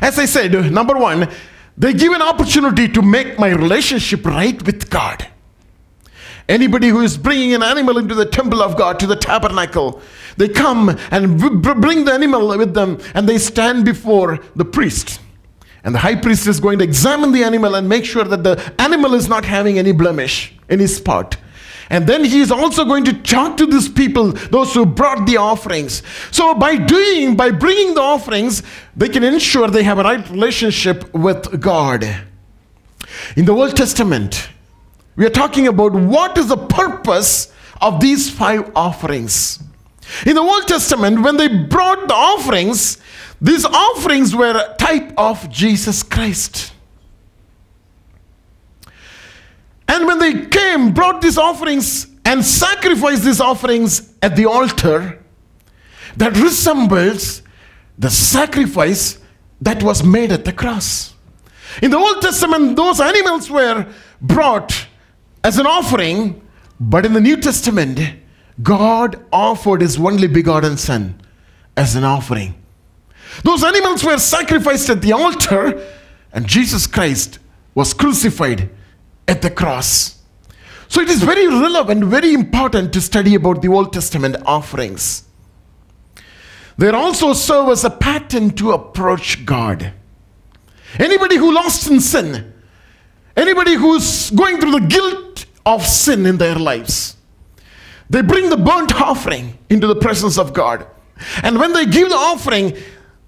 as 0.00 0.18
i 0.18 0.24
said 0.24 0.52
number 0.72 0.96
one 0.96 1.28
they 1.76 1.92
give 1.92 2.12
an 2.12 2.22
opportunity 2.22 2.88
to 2.88 3.02
make 3.02 3.38
my 3.38 3.48
relationship 3.48 4.24
right 4.26 4.64
with 4.66 4.90
god 4.90 5.26
Anybody 6.50 6.88
who 6.88 7.00
is 7.00 7.16
bringing 7.16 7.54
an 7.54 7.62
animal 7.62 7.96
into 7.96 8.12
the 8.12 8.26
temple 8.26 8.60
of 8.60 8.76
God, 8.76 8.98
to 8.98 9.06
the 9.06 9.14
tabernacle, 9.14 10.02
they 10.36 10.48
come 10.48 10.98
and 11.12 11.38
bring 11.80 12.04
the 12.04 12.12
animal 12.12 12.58
with 12.58 12.74
them 12.74 12.98
and 13.14 13.28
they 13.28 13.38
stand 13.38 13.84
before 13.84 14.40
the 14.56 14.64
priest. 14.64 15.20
And 15.84 15.94
the 15.94 16.00
high 16.00 16.16
priest 16.16 16.48
is 16.48 16.58
going 16.58 16.78
to 16.80 16.84
examine 16.84 17.30
the 17.30 17.44
animal 17.44 17.76
and 17.76 17.88
make 17.88 18.04
sure 18.04 18.24
that 18.24 18.42
the 18.42 18.74
animal 18.80 19.14
is 19.14 19.28
not 19.28 19.44
having 19.44 19.78
any 19.78 19.92
blemish, 19.92 20.52
any 20.68 20.88
spot. 20.88 21.36
And 21.90 22.06
then 22.06 22.24
he 22.24 22.40
is 22.40 22.52
also 22.52 22.84
going 22.84 23.04
to 23.04 23.12
talk 23.12 23.56
to 23.56 23.66
these 23.66 23.88
people, 23.88 24.30
those 24.30 24.72
who 24.72 24.86
brought 24.86 25.26
the 25.26 25.38
offerings. 25.38 26.04
So 26.30 26.54
by 26.54 26.76
doing, 26.76 27.36
by 27.36 27.50
bringing 27.50 27.94
the 27.94 28.00
offerings, 28.00 28.62
they 28.96 29.08
can 29.08 29.24
ensure 29.24 29.68
they 29.68 29.82
have 29.82 29.98
a 29.98 30.04
right 30.04 30.30
relationship 30.30 31.12
with 31.12 31.60
God. 31.60 32.04
In 33.36 33.44
the 33.44 33.52
Old 33.52 33.76
Testament, 33.76 34.48
we 35.16 35.26
are 35.26 35.30
talking 35.30 35.66
about 35.66 35.92
what 35.92 36.38
is 36.38 36.46
the 36.46 36.56
purpose 36.56 37.52
of 37.80 38.00
these 38.00 38.30
five 38.30 38.70
offerings. 38.76 39.58
In 40.24 40.36
the 40.36 40.42
Old 40.42 40.68
Testament, 40.68 41.22
when 41.22 41.36
they 41.36 41.48
brought 41.48 42.06
the 42.06 42.14
offerings, 42.14 42.98
these 43.40 43.64
offerings 43.64 44.34
were 44.34 44.56
a 44.56 44.76
type 44.76 45.12
of 45.16 45.50
Jesus 45.50 46.02
Christ. 46.02 46.72
And 49.90 50.06
when 50.06 50.20
they 50.20 50.46
came, 50.46 50.94
brought 50.94 51.20
these 51.20 51.36
offerings 51.36 52.06
and 52.24 52.44
sacrificed 52.44 53.24
these 53.24 53.40
offerings 53.40 54.14
at 54.22 54.36
the 54.36 54.46
altar, 54.46 55.18
that 56.16 56.36
resembles 56.36 57.42
the 57.98 58.08
sacrifice 58.08 59.18
that 59.60 59.82
was 59.82 60.04
made 60.04 60.30
at 60.30 60.44
the 60.44 60.52
cross. 60.52 61.14
In 61.82 61.90
the 61.90 61.96
Old 61.96 62.22
Testament, 62.22 62.76
those 62.76 63.00
animals 63.00 63.50
were 63.50 63.84
brought 64.20 64.86
as 65.42 65.58
an 65.58 65.66
offering, 65.66 66.40
but 66.78 67.04
in 67.04 67.12
the 67.12 67.20
New 67.20 67.36
Testament, 67.36 67.98
God 68.62 69.20
offered 69.32 69.80
His 69.80 69.98
only 69.98 70.28
begotten 70.28 70.76
Son 70.76 71.20
as 71.76 71.96
an 71.96 72.04
offering. 72.04 72.54
Those 73.42 73.64
animals 73.64 74.04
were 74.04 74.18
sacrificed 74.18 74.88
at 74.88 75.02
the 75.02 75.14
altar, 75.14 75.84
and 76.32 76.46
Jesus 76.46 76.86
Christ 76.86 77.40
was 77.74 77.92
crucified 77.92 78.70
at 79.30 79.42
the 79.42 79.50
cross. 79.50 80.18
So 80.88 81.00
it 81.00 81.08
is 81.08 81.22
very 81.22 81.46
relevant, 81.46 82.02
very 82.04 82.34
important 82.34 82.92
to 82.94 83.00
study 83.00 83.36
about 83.36 83.62
the 83.62 83.68
Old 83.68 83.92
Testament 83.92 84.36
offerings. 84.44 85.22
They 86.76 86.88
also 86.90 87.32
serve 87.32 87.68
as 87.68 87.84
a 87.84 87.90
pattern 87.90 88.50
to 88.56 88.72
approach 88.72 89.46
God. 89.46 89.92
Anybody 90.98 91.36
who 91.36 91.52
lost 91.52 91.88
in 91.88 92.00
sin, 92.00 92.52
anybody 93.36 93.74
who's 93.74 94.30
going 94.30 94.60
through 94.60 94.72
the 94.72 94.86
guilt 94.86 95.46
of 95.64 95.86
sin 95.86 96.26
in 96.26 96.38
their 96.38 96.56
lives, 96.56 97.16
they 98.08 98.22
bring 98.22 98.50
the 98.50 98.56
burnt 98.56 98.92
offering 99.00 99.56
into 99.68 99.86
the 99.86 99.94
presence 99.94 100.38
of 100.38 100.52
God. 100.52 100.84
And 101.44 101.60
when 101.60 101.72
they 101.72 101.86
give 101.86 102.08
the 102.08 102.16
offering, 102.16 102.76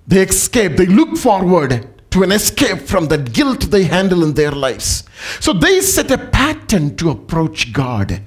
they 0.09 0.23
escape, 0.23 0.77
they 0.77 0.87
look 0.87 1.17
forward 1.17 1.92
to 2.13 2.23
an 2.23 2.33
escape 2.33 2.81
from 2.81 3.09
the 3.09 3.19
guilt 3.19 3.71
they 3.71 3.85
handle 3.85 4.23
in 4.23 4.35
their 4.35 4.53
lives. 4.53 5.05
So 5.41 5.53
they 5.53 5.81
set 5.81 6.11
a 6.11 6.19
pattern 6.19 6.97
to 6.97 7.11
approach 7.11 7.73
God. 7.73 8.23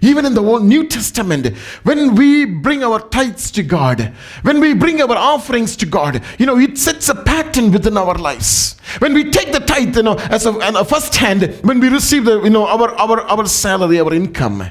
Even 0.00 0.24
in 0.24 0.34
the 0.34 0.58
New 0.60 0.86
Testament, 0.86 1.56
when 1.82 2.14
we 2.14 2.44
bring 2.44 2.84
our 2.84 3.00
tithes 3.00 3.50
to 3.52 3.62
God, 3.62 4.12
when 4.42 4.60
we 4.60 4.72
bring 4.72 5.02
our 5.02 5.16
offerings 5.16 5.76
to 5.76 5.86
God, 5.86 6.22
you 6.38 6.46
know, 6.46 6.58
it 6.58 6.78
sets 6.78 7.08
a 7.08 7.14
pattern 7.14 7.72
within 7.72 7.96
our 7.96 8.14
lives. 8.14 8.76
When 9.00 9.12
we 9.12 9.30
take 9.30 9.52
the 9.52 9.60
tithe, 9.60 9.96
you 9.96 10.04
know, 10.04 10.16
as 10.16 10.46
a, 10.46 10.52
a 10.52 10.84
first 10.84 11.16
hand, 11.16 11.58
when 11.62 11.80
we 11.80 11.88
receive 11.88 12.24
the, 12.26 12.42
you 12.42 12.50
know, 12.50 12.66
our, 12.66 12.94
our, 12.94 13.20
our 13.22 13.46
salary, 13.46 13.98
our 13.98 14.14
income, 14.14 14.70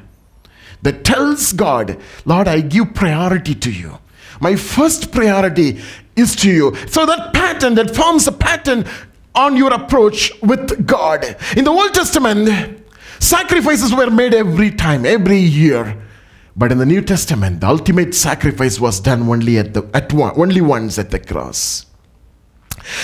that 0.82 1.04
tells 1.04 1.52
God, 1.52 2.00
Lord, 2.26 2.48
I 2.48 2.62
give 2.62 2.94
priority 2.94 3.56
to 3.56 3.72
you. 3.72 4.00
My 4.40 4.56
first 4.56 5.12
priority 5.12 5.82
is 6.18 6.36
to 6.38 6.52
you. 6.52 6.76
So 6.88 7.06
that 7.06 7.34
pattern, 7.34 7.76
that 7.76 7.96
forms 7.96 8.28
a 8.28 8.32
pattern 8.32 8.86
on 9.36 9.56
your 9.56 9.72
approach 9.72 10.32
with 10.42 10.86
God. 10.86 11.24
In 11.56 11.64
the 11.64 11.72
Old 11.72 11.94
Testament, 11.94 12.84
sacrifices 13.20 13.94
were 13.94 14.10
made 14.10 14.34
every 14.34 14.72
time, 14.72 15.06
every 15.06 15.38
year. 15.38 15.96
But 16.56 16.72
in 16.72 16.80
the 16.80 16.86
New 16.88 17.02
Testament, 17.02 17.62
the 17.62 17.68
ultimate 17.68 18.16
sacrifice 18.16 18.80
was 18.80 19.00
done 19.00 19.30
only 19.30 19.60
at 19.60 19.76
the 19.76 19.88
at 19.94 20.12
one, 20.12 20.34
only 20.36 20.60
once 20.60 20.98
at 20.98 21.12
the 21.12 21.20
cross. 21.20 21.86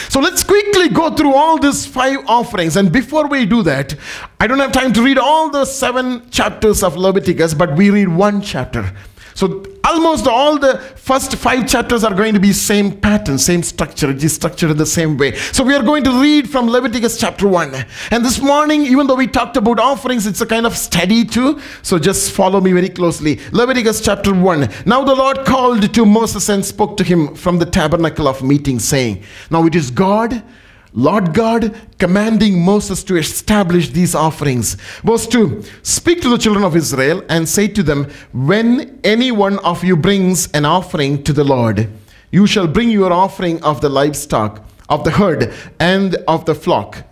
So 0.10 0.20
let's 0.20 0.44
quickly 0.44 0.90
go 0.90 1.14
through 1.16 1.36
all 1.36 1.60
these 1.60 1.86
five 1.86 2.20
offerings. 2.28 2.78
And 2.78 2.92
before 2.92 3.28
we 3.28 3.46
do 3.46 3.62
that, 3.64 3.96
I 4.40 4.48
don't 4.48 4.60
have 4.60 4.72
time 4.72 4.94
to 4.94 5.04
read 5.04 5.18
all 5.18 5.50
the 5.50 5.66
seven 5.66 6.30
chapters 6.32 6.84
of 6.84 6.96
Leviticus, 6.96 7.54
but 7.54 7.76
we 7.76 7.90
read 7.90 8.08
one 8.08 8.42
chapter. 8.42 8.92
So 9.36 9.66
almost 9.84 10.28
all 10.28 10.58
the 10.58 10.78
first 10.96 11.36
five 11.36 11.68
chapters 11.68 12.04
are 12.04 12.14
going 12.14 12.34
to 12.34 12.40
be 12.40 12.54
same 12.54 12.92
pattern, 13.00 13.38
same 13.38 13.64
structure. 13.64 14.10
It 14.10 14.24
is 14.24 14.34
structured 14.34 14.72
in 14.72 14.78
the 14.78 14.86
same 14.86 15.18
way. 15.18 15.36
So 15.36 15.64
we 15.64 15.74
are 15.74 15.84
going 15.84 16.04
to 16.06 16.22
read 16.22 16.50
from 16.50 16.68
Leviticus 16.68 17.20
chapter 17.20 17.48
1. 17.48 17.86
And 18.12 18.24
this 18.24 18.40
morning, 18.40 18.84
even 18.84 19.08
though 19.08 19.16
we 19.16 19.28
talked 19.28 19.58
about 19.58 19.80
offerings, 19.80 20.26
it's 20.26 20.42
a 20.42 20.46
kind 20.46 20.66
of 20.66 20.78
study 20.78 21.26
too. 21.26 21.60
So 21.82 22.00
just 22.00 22.32
follow 22.32 22.62
me 22.62 22.72
very 22.72 22.90
closely. 22.90 23.40
Leviticus 23.52 24.02
chapter 24.02 24.34
1. 24.34 24.70
Now 24.86 25.04
the 25.04 25.16
Lord 25.16 25.46
called 25.46 25.94
to 25.94 26.06
Moses 26.06 26.50
and 26.50 26.64
spoke 26.64 26.98
to 26.98 27.04
him 27.04 27.36
from 27.36 27.60
the 27.60 27.66
tabernacle 27.66 28.28
of 28.28 28.42
meeting, 28.42 28.80
saying, 28.80 29.24
Now 29.50 29.66
it 29.66 29.76
is 29.76 29.92
God 29.92 30.44
Lord 30.96 31.34
God 31.34 31.76
commanding 31.98 32.64
Moses 32.64 33.04
to 33.06 33.18
establish 33.18 33.90
these 33.90 34.14
offerings. 34.14 34.76
Verse 35.04 35.26
2 35.26 35.64
Speak 35.82 36.22
to 36.22 36.30
the 36.30 36.38
children 36.38 36.64
of 36.64 36.76
Israel 36.76 37.24
and 37.30 37.50
say 37.50 37.68
to 37.70 37.82
them, 37.82 38.08
When 38.32 39.00
any 39.04 39.32
one 39.32 39.58
of 39.60 39.84
you 39.84 39.98
brings 39.98 40.52
an 40.52 40.66
offering 40.66 41.24
to 41.24 41.34
the 41.34 41.44
Lord, 41.44 41.90
you 42.32 42.46
shall 42.46 42.68
bring 42.68 42.92
your 42.92 43.12
offering 43.12 43.62
of 43.64 43.82
the 43.82 43.90
livestock, 43.90 44.64
of 44.88 45.04
the 45.04 45.12
herd, 45.12 45.52
and 45.80 46.16
of 46.28 46.46
the 46.46 46.54
flock. 46.54 47.04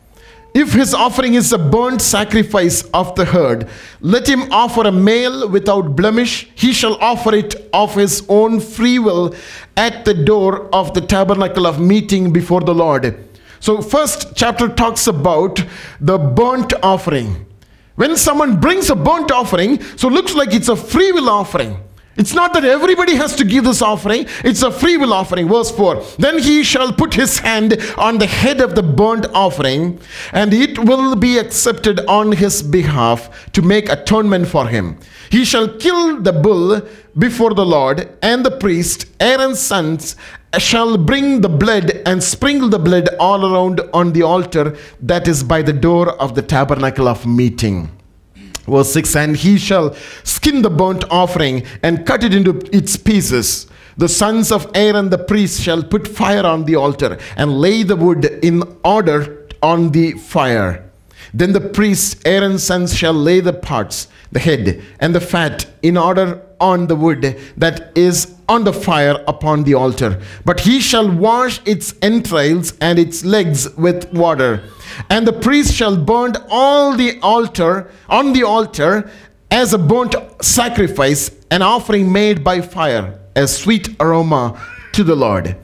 If 0.54 0.74
his 0.74 0.94
offering 0.94 1.36
is 1.36 1.52
a 1.52 1.58
burnt 1.58 2.02
sacrifice 2.02 2.84
of 2.94 3.16
the 3.16 3.26
herd, 3.26 3.68
let 4.02 4.28
him 4.28 4.52
offer 4.52 4.82
a 4.82 4.92
male 4.92 5.48
without 5.48 5.96
blemish. 5.96 6.50
He 6.54 6.74
shall 6.74 6.96
offer 6.96 7.34
it 7.34 7.56
of 7.74 7.96
his 7.96 8.26
own 8.28 8.60
free 8.60 9.00
will 9.00 9.34
at 9.78 10.04
the 10.04 10.14
door 10.14 10.68
of 10.76 10.94
the 10.94 11.02
tabernacle 11.02 11.66
of 11.66 11.80
meeting 11.80 12.34
before 12.34 12.62
the 12.62 12.76
Lord. 12.76 13.31
So, 13.62 13.80
first 13.80 14.36
chapter 14.36 14.68
talks 14.68 15.06
about 15.06 15.64
the 16.00 16.18
burnt 16.18 16.74
offering. 16.82 17.46
When 17.94 18.18
someone 18.18 18.60
brings 18.60 18.90
a 18.90 18.96
burnt 18.96 19.32
offering, 19.32 19.80
so 19.98 20.08
looks 20.08 20.34
like 20.34 20.52
it's 20.52 20.68
a 20.68 20.76
free 20.76 21.12
will 21.12 21.30
offering. 21.30 21.78
It's 22.18 22.34
not 22.34 22.54
that 22.54 22.66
everybody 22.66 23.16
has 23.16 23.36
to 23.36 23.46
give 23.46 23.64
this 23.64 23.82
offering, 23.82 24.26
it's 24.44 24.64
a 24.64 24.72
free 24.72 24.98
will 24.98 25.14
offering. 25.14 25.48
Verse 25.48 25.70
4 25.70 26.04
Then 26.18 26.40
he 26.40 26.64
shall 26.64 26.92
put 26.92 27.14
his 27.14 27.38
hand 27.38 27.78
on 27.98 28.18
the 28.18 28.26
head 28.26 28.62
of 28.62 28.74
the 28.74 28.82
burnt 28.84 29.28
offering, 29.28 30.00
and 30.34 30.54
it 30.54 30.80
will 30.80 31.16
be 31.16 31.38
accepted 31.38 32.00
on 32.08 32.32
his 32.32 32.64
behalf 32.64 33.52
to 33.54 33.62
make 33.62 33.90
atonement 33.90 34.48
for 34.48 34.68
him. 34.68 34.98
He 35.30 35.46
shall 35.46 35.68
kill 35.68 36.20
the 36.20 36.34
bull 36.34 36.82
before 37.18 37.54
the 37.54 37.66
Lord, 37.66 38.10
and 38.22 38.44
the 38.44 38.58
priest, 38.58 39.06
Aaron's 39.20 39.60
sons, 39.60 40.16
shall 40.60 40.98
bring 40.98 41.42
the 41.42 41.50
blood 41.50 41.92
and 42.06 42.22
sprinkle 42.22 42.70
the 42.70 42.80
blood 42.80 43.10
all 43.20 43.46
around 43.46 43.82
on 43.94 44.12
the 44.14 44.24
altar 44.24 44.76
that 45.02 45.28
is 45.28 45.44
by 45.44 45.62
the 45.62 45.74
door 45.74 46.10
of 46.22 46.36
the 46.36 46.42
tabernacle 46.42 47.08
of 47.08 47.26
meeting. 47.26 47.90
Verse 48.68 48.92
6 48.94 49.16
And 49.16 49.38
he 49.38 49.58
shall 49.58 49.94
skin 50.24 50.62
the 50.62 50.70
burnt 50.70 51.06
offering 51.10 51.64
and 51.84 52.06
cut 52.06 52.24
it 52.24 52.34
into 52.34 52.60
its 52.76 52.98
pieces. 52.98 53.68
The 53.98 54.10
sons 54.10 54.52
of 54.52 54.70
Aaron 54.74 55.10
the 55.10 55.18
priest 55.18 55.62
shall 55.62 55.84
put 55.84 56.08
fire 56.08 56.46
on 56.46 56.66
the 56.66 56.76
altar 56.76 57.18
and 57.36 57.60
lay 57.60 57.84
the 57.84 57.96
wood 57.96 58.26
in 58.44 58.64
order 58.84 59.48
on 59.62 59.92
the 59.92 60.14
fire. 60.14 60.90
Then 61.34 61.54
the 61.54 61.62
priest 61.62 62.22
Aaron's 62.26 62.64
sons 62.64 62.96
shall 62.96 63.14
lay 63.14 63.40
the 63.40 63.54
parts, 63.54 64.08
the 64.32 64.40
head, 64.40 64.82
and 65.00 65.16
the 65.16 65.22
fat 65.22 65.68
in 65.82 65.98
order 65.98 66.42
on 66.62 66.88
the 66.88 66.96
wood 66.96 67.38
that 67.58 67.92
is 67.98 68.36
on 68.48 68.64
the 68.64 68.72
fire 68.72 69.22
upon 69.28 69.64
the 69.64 69.74
altar. 69.74 70.22
But 70.46 70.62
he 70.62 70.80
shall 70.80 71.10
wash 71.10 71.60
its 71.66 71.96
entrails 72.02 72.78
and 72.80 72.98
its 72.98 73.26
legs 73.26 73.76
with 73.76 74.14
water. 74.14 74.64
And 75.10 75.28
the 75.28 75.34
priest 75.34 75.74
shall 75.74 75.98
burn 75.98 76.34
all 76.50 76.96
the 76.96 77.20
altar 77.22 77.90
on 78.08 78.34
the 78.34 78.44
altar 78.44 79.10
as 79.50 79.74
a 79.74 79.78
burnt 79.78 80.16
sacrifice, 80.42 81.32
an 81.50 81.62
offering 81.62 82.12
made 82.12 82.44
by 82.44 82.62
fire, 82.62 83.20
a 83.36 83.48
sweet 83.48 83.96
aroma 84.00 84.62
to 84.94 85.04
the 85.04 85.16
Lord. 85.16 85.58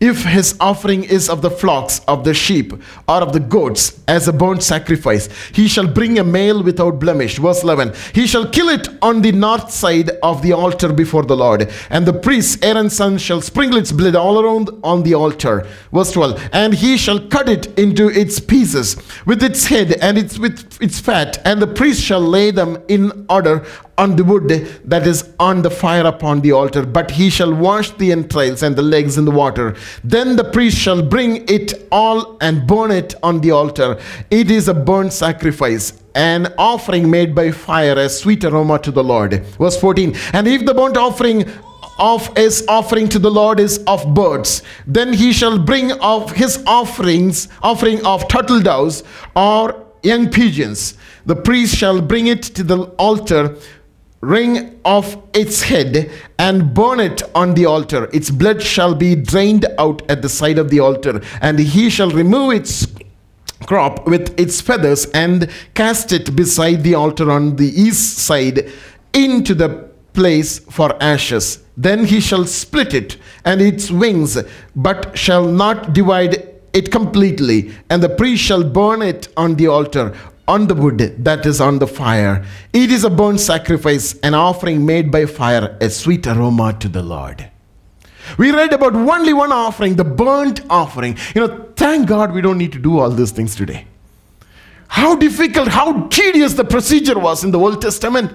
If 0.00 0.22
his 0.22 0.56
offering 0.60 1.02
is 1.02 1.28
of 1.28 1.42
the 1.42 1.50
flocks, 1.50 2.00
of 2.06 2.22
the 2.22 2.32
sheep, 2.32 2.72
or 3.08 3.16
of 3.16 3.32
the 3.32 3.40
goats, 3.40 3.98
as 4.06 4.28
a 4.28 4.32
burnt 4.32 4.62
sacrifice, 4.62 5.28
he 5.52 5.66
shall 5.66 5.88
bring 5.88 6.20
a 6.20 6.24
male 6.24 6.62
without 6.62 7.00
blemish. 7.00 7.38
Verse 7.38 7.64
11 7.64 7.92
He 8.14 8.28
shall 8.28 8.48
kill 8.48 8.68
it 8.68 8.88
on 9.02 9.22
the 9.22 9.32
north 9.32 9.72
side 9.72 10.10
of 10.22 10.40
the 10.42 10.52
altar 10.52 10.92
before 10.92 11.24
the 11.24 11.36
Lord, 11.36 11.68
and 11.90 12.06
the 12.06 12.12
priest, 12.12 12.64
Aaron's 12.64 12.94
son, 12.94 13.18
shall 13.18 13.40
sprinkle 13.40 13.78
its 13.78 13.90
blood 13.90 14.14
all 14.14 14.40
around 14.40 14.70
on 14.84 15.02
the 15.02 15.14
altar. 15.14 15.66
Verse 15.92 16.12
12 16.12 16.48
And 16.52 16.74
he 16.74 16.96
shall 16.96 17.18
cut 17.18 17.48
it 17.48 17.76
into 17.76 18.08
its 18.08 18.38
pieces 18.38 18.96
with 19.26 19.42
its 19.42 19.66
head 19.66 19.94
and 20.00 20.16
its 20.16 20.38
with 20.38 20.80
its 20.80 21.00
fat, 21.00 21.38
and 21.44 21.60
the 21.60 21.66
priest 21.66 22.00
shall 22.00 22.20
lay 22.20 22.52
them 22.52 22.78
in 22.86 23.26
order 23.28 23.66
on 23.98 24.14
the 24.14 24.22
wood 24.22 24.48
that 24.84 25.06
is 25.06 25.28
on 25.40 25.60
the 25.62 25.70
fire 25.70 26.06
upon 26.06 26.40
the 26.40 26.52
altar, 26.52 26.86
but 26.86 27.10
he 27.10 27.28
shall 27.28 27.52
wash 27.52 27.90
the 27.90 28.12
entrails 28.12 28.62
and 28.62 28.76
the 28.76 28.82
legs 28.82 29.18
in 29.18 29.24
the 29.24 29.30
water. 29.30 29.74
Then 30.04 30.36
the 30.36 30.44
priest 30.44 30.78
shall 30.78 31.02
bring 31.02 31.48
it 31.48 31.86
all 31.90 32.36
and 32.40 32.66
burn 32.66 32.90
it 32.90 33.14
on 33.22 33.40
the 33.40 33.50
altar. 33.50 33.98
It 34.30 34.50
is 34.50 34.68
a 34.68 34.74
burnt 34.74 35.12
sacrifice, 35.12 36.02
an 36.14 36.52
offering 36.58 37.10
made 37.10 37.34
by 37.34 37.50
fire, 37.50 37.98
a 37.98 38.08
sweet 38.08 38.44
aroma 38.44 38.78
to 38.80 38.90
the 38.90 39.04
Lord. 39.04 39.44
Verse 39.58 39.78
14 39.80 40.16
And 40.32 40.46
if 40.46 40.64
the 40.64 40.74
burnt 40.74 40.96
offering 40.96 41.44
of 41.98 42.34
his 42.36 42.64
offering 42.68 43.08
to 43.08 43.18
the 43.18 43.30
Lord 43.30 43.60
is 43.60 43.78
of 43.86 44.14
birds. 44.14 44.62
Then 44.86 45.12
he 45.12 45.32
shall 45.32 45.58
bring 45.58 45.92
of 46.00 46.30
his 46.32 46.62
offerings, 46.66 47.48
offering 47.62 48.04
of 48.06 48.28
turtle 48.28 48.60
doves 48.60 49.02
or 49.34 49.84
young 50.02 50.30
pigeons. 50.30 50.94
The 51.26 51.36
priest 51.36 51.76
shall 51.76 52.00
bring 52.00 52.28
it 52.28 52.42
to 52.42 52.62
the 52.62 52.84
altar 52.98 53.56
wring 54.20 54.80
off 54.84 55.16
its 55.34 55.62
head 55.62 56.10
and 56.38 56.74
burn 56.74 57.00
it 57.00 57.22
on 57.34 57.54
the 57.54 57.66
altar. 57.66 58.08
Its 58.12 58.30
blood 58.30 58.62
shall 58.62 58.94
be 58.94 59.14
drained 59.14 59.66
out 59.78 60.02
at 60.10 60.22
the 60.22 60.28
side 60.28 60.58
of 60.58 60.70
the 60.70 60.80
altar, 60.80 61.20
and 61.40 61.58
he 61.58 61.88
shall 61.88 62.10
remove 62.10 62.54
its 62.54 62.86
crop 63.66 64.06
with 64.06 64.38
its 64.38 64.60
feathers 64.60 65.06
and 65.06 65.50
cast 65.74 66.12
it 66.12 66.34
beside 66.34 66.82
the 66.82 66.94
altar 66.94 67.30
on 67.30 67.56
the 67.56 67.68
east 67.80 68.18
side 68.18 68.70
into 69.12 69.54
the 69.54 69.88
place 70.12 70.58
for 70.58 71.00
ashes. 71.02 71.62
Then 71.76 72.04
he 72.04 72.20
shall 72.20 72.44
split 72.44 72.94
it 72.94 73.16
and 73.44 73.60
its 73.60 73.90
wings, 73.90 74.38
but 74.74 75.16
shall 75.16 75.46
not 75.46 75.92
divide 75.92 76.44
it 76.72 76.90
completely, 76.90 77.72
and 77.88 78.02
the 78.02 78.08
priest 78.08 78.42
shall 78.42 78.64
burn 78.64 79.00
it 79.02 79.28
on 79.36 79.54
the 79.54 79.68
altar 79.68 80.14
on 80.48 80.66
the 80.66 80.74
wood 80.74 80.98
that 81.24 81.46
is 81.46 81.60
on 81.60 81.78
the 81.78 81.86
fire. 81.86 82.44
It 82.72 82.90
is 82.90 83.04
a 83.04 83.10
burnt 83.10 83.38
sacrifice, 83.38 84.18
an 84.20 84.34
offering 84.34 84.84
made 84.84 85.12
by 85.12 85.26
fire, 85.26 85.76
a 85.80 85.90
sweet 85.90 86.26
aroma 86.26 86.72
to 86.80 86.88
the 86.88 87.02
Lord. 87.02 87.50
We 88.36 88.50
read 88.50 88.72
about 88.72 88.94
only 88.94 89.32
one 89.32 89.52
offering, 89.52 89.96
the 89.96 90.04
burnt 90.04 90.62
offering. 90.68 91.16
You 91.34 91.46
know, 91.46 91.68
thank 91.76 92.08
God 92.08 92.32
we 92.32 92.40
don't 92.40 92.58
need 92.58 92.72
to 92.72 92.78
do 92.78 92.98
all 92.98 93.10
these 93.10 93.30
things 93.30 93.54
today. 93.54 93.86
How 94.88 95.14
difficult, 95.14 95.68
how 95.68 96.08
tedious 96.08 96.54
the 96.54 96.64
procedure 96.64 97.18
was 97.18 97.44
in 97.44 97.50
the 97.50 97.58
Old 97.58 97.80
Testament. 97.80 98.32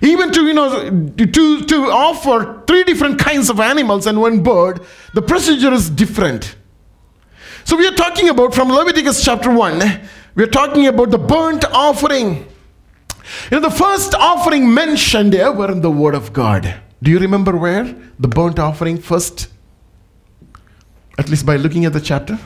Even 0.00 0.32
to, 0.32 0.42
you 0.46 0.54
know, 0.54 0.90
to, 1.16 1.64
to 1.64 1.76
offer 1.90 2.62
three 2.66 2.82
different 2.82 3.18
kinds 3.18 3.48
of 3.48 3.60
animals 3.60 4.06
and 4.06 4.20
one 4.20 4.42
bird, 4.42 4.80
the 5.14 5.22
procedure 5.22 5.72
is 5.72 5.88
different. 5.88 6.56
So 7.64 7.76
we 7.76 7.86
are 7.86 7.94
talking 7.94 8.28
about 8.28 8.54
from 8.54 8.68
Leviticus 8.68 9.24
chapter 9.24 9.50
1, 9.52 10.00
we're 10.34 10.46
talking 10.46 10.86
about 10.86 11.10
the 11.10 11.18
burnt 11.18 11.64
offering. 11.66 12.46
You 13.50 13.60
know, 13.60 13.60
the 13.60 13.70
first 13.70 14.14
offering 14.14 14.72
mentioned 14.72 15.34
ever 15.34 15.70
in 15.70 15.80
the 15.80 15.90
Word 15.90 16.14
of 16.14 16.32
God. 16.32 16.74
Do 17.02 17.10
you 17.10 17.18
remember 17.18 17.56
where 17.56 17.84
the 18.18 18.28
burnt 18.28 18.58
offering 18.58 18.98
first? 18.98 19.48
At 21.18 21.28
least 21.28 21.44
by 21.44 21.56
looking 21.56 21.84
at 21.84 21.92
the 21.92 22.00
chapter? 22.00 22.38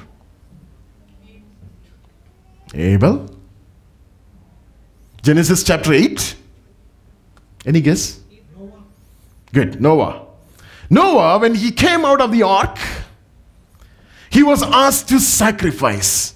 Abel? 2.75 3.31
Genesis 5.23 5.65
chapter 5.65 5.93
8? 5.93 6.37
Any 7.65 7.81
guess? 7.81 8.21
Good, 9.53 9.81
Noah. 9.81 10.27
Noah, 10.89 11.39
when 11.39 11.55
he 11.55 11.73
came 11.73 12.05
out 12.05 12.21
of 12.21 12.31
the 12.31 12.43
ark, 12.43 12.79
he 14.31 14.43
was 14.43 14.63
asked 14.63 15.09
to 15.09 15.19
sacrifice. 15.19 16.36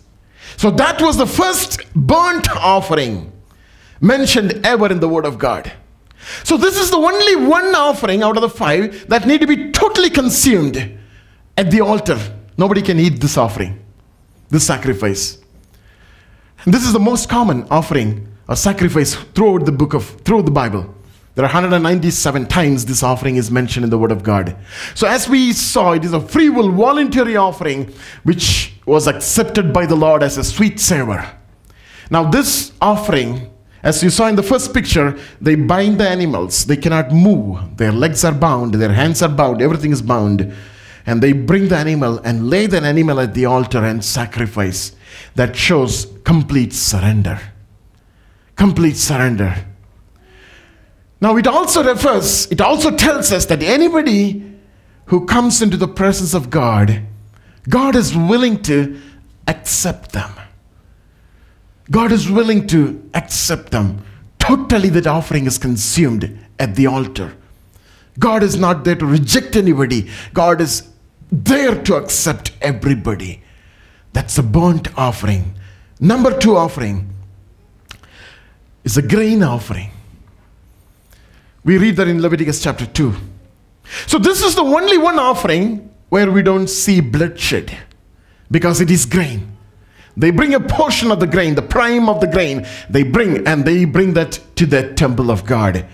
So 0.61 0.71
that 0.73 1.01
was 1.01 1.17
the 1.17 1.27
first 1.27 1.91
burnt 1.95 2.47
offering 2.51 3.33
mentioned 4.03 4.61
ever 4.63 4.93
in 4.93 5.01
the 5.01 5.09
Word 5.09 5.25
of 5.25 5.39
God. 5.39 5.73
So 6.45 6.59
this 6.59 6.77
is 6.77 6.91
the 6.91 6.99
only 6.99 7.35
one 7.49 7.75
offering 7.75 8.23
out 8.23 8.37
of 8.37 8.43
the 8.43 8.51
five 8.51 9.09
that 9.09 9.27
need 9.27 9.41
to 9.41 9.47
be 9.47 9.71
totally 9.71 10.11
consumed 10.11 10.99
at 11.57 11.71
the 11.71 11.81
altar. 11.81 12.19
Nobody 12.59 12.83
can 12.83 13.01
eat 13.01 13.23
this 13.23 13.39
offering, 13.39 13.83
this 14.51 14.67
sacrifice. 14.67 15.39
And 16.67 16.75
this 16.75 16.85
is 16.85 16.93
the 16.93 17.01
most 17.01 17.31
common 17.31 17.67
offering 17.71 18.29
or 18.47 18.55
sacrifice 18.55 19.15
throughout 19.15 19.65
the 19.65 19.73
book 19.73 19.95
of 19.95 20.11
throughout 20.27 20.45
the 20.45 20.51
Bible. 20.51 20.95
There 21.37 21.45
are 21.47 21.49
197 21.49 22.49
times 22.49 22.85
this 22.85 23.03
offering 23.03 23.37
is 23.37 23.51
mentioned 23.51 23.85
in 23.85 23.89
the 23.89 23.97
Word 23.97 24.13
of 24.13 24.23
God. 24.23 24.55
So, 24.95 25.09
as 25.09 25.27
we 25.27 25.55
saw, 25.55 25.93
it 25.93 26.05
is 26.05 26.13
a 26.13 26.21
free 26.21 26.51
will, 26.51 26.71
voluntary 26.71 27.37
offering 27.37 27.95
which 28.25 28.70
was 28.91 29.07
accepted 29.07 29.73
by 29.73 29.87
the 29.87 29.97
Lord 29.97 30.23
as 30.23 30.37
a 30.37 30.45
sweet 30.45 30.81
savor. 30.81 31.25
Now, 32.11 32.29
this 32.29 32.73
offering, 32.81 33.51
as 33.83 34.03
you 34.03 34.11
saw 34.11 34.27
in 34.27 34.37
the 34.37 34.43
first 34.43 34.75
picture, 34.75 35.19
they 35.41 35.55
bind 35.55 35.99
the 35.99 36.09
animals. 36.09 36.67
They 36.67 36.77
cannot 36.77 37.13
move. 37.13 37.77
Their 37.77 37.93
legs 37.93 38.25
are 38.25 38.35
bound, 38.35 38.75
their 38.75 38.93
hands 38.93 39.23
are 39.23 39.29
bound, 39.29 39.63
everything 39.63 39.93
is 39.93 40.03
bound. 40.03 40.53
And 41.07 41.23
they 41.23 41.33
bring 41.33 41.69
the 41.69 41.77
animal 41.77 42.19
and 42.19 42.51
lay 42.51 42.67
the 42.67 42.83
animal 42.83 43.21
at 43.21 43.33
the 43.33 43.47
altar 43.47 43.85
and 43.85 44.05
sacrifice. 44.05 44.95
That 45.37 45.57
shows 45.57 46.07
complete 46.25 46.73
surrender. 46.73 47.41
Complete 48.57 48.97
surrender. 48.97 49.67
Now, 51.21 51.37
it 51.37 51.47
also 51.47 51.85
refers, 51.85 52.51
it 52.51 52.61
also 52.61 52.97
tells 52.97 53.33
us 53.33 53.47
that 53.47 53.63
anybody 53.63 54.51
who 55.07 55.27
comes 55.27 55.63
into 55.63 55.77
the 55.77 55.89
presence 55.89 56.35
of 56.35 56.51
God, 56.51 57.03
God 57.71 57.97
is 57.97 58.15
willing 58.15 58.63
to 58.65 59.01
accept 59.47 60.13
them. 60.13 60.31
God 61.91 62.13
is 62.13 62.31
willing 62.31 62.67
to 62.69 63.09
accept 63.15 63.71
them. 63.71 64.05
Totally, 64.39 64.89
that 64.91 65.07
offering 65.07 65.47
is 65.47 65.57
consumed 65.57 66.39
at 66.59 66.75
the 66.75 66.87
altar. 66.87 67.35
God 68.19 68.43
is 68.43 68.57
not 68.57 68.85
there 68.85 68.97
to 68.97 69.07
reject 69.07 69.57
anybody, 69.57 70.11
God 70.35 70.61
is 70.61 70.89
there 71.33 71.81
to 71.85 71.95
accept 71.95 72.53
everybody. 72.61 73.43
That's 74.13 74.37
a 74.39 74.43
burnt 74.43 74.89
offering. 74.99 75.55
Number 76.01 76.37
two 76.37 76.57
offering 76.57 77.09
is 78.83 78.97
a 78.97 79.03
grain 79.03 79.43
offering. 79.43 79.91
We 81.63 81.79
read 81.79 81.97
that 81.97 82.09
in 82.09 82.21
Leviticus 82.21 82.63
chapter 82.63 82.87
2. 82.87 83.15
So, 84.07 84.19
this 84.19 84.43
is 84.43 84.55
the 84.55 84.63
only 84.63 84.99
one 84.99 85.19
offering 85.19 85.90
where 86.11 86.31
we 86.31 86.43
don't 86.43 86.69
see 86.69 87.01
bloodshed 87.01 87.77
because 88.51 88.81
it 88.81 88.91
is 88.91 89.07
grain. 89.07 89.57
They 90.17 90.31
bring 90.31 90.55
a 90.55 90.61
portion 90.61 91.11
of 91.11 91.21
the 91.21 91.27
grain, 91.27 91.55
the 91.55 91.63
prime 91.63 92.09
of 92.09 92.21
the 92.21 92.27
grain, 92.27 92.67
they 92.91 93.05
bring 93.05 93.47
and 93.47 93.65
they 93.65 93.85
bring 93.85 94.13
that 94.15 94.39
to 94.57 94.67
the 94.67 94.93
temple 94.95 95.31
of 95.31 95.47
God. 95.47 95.87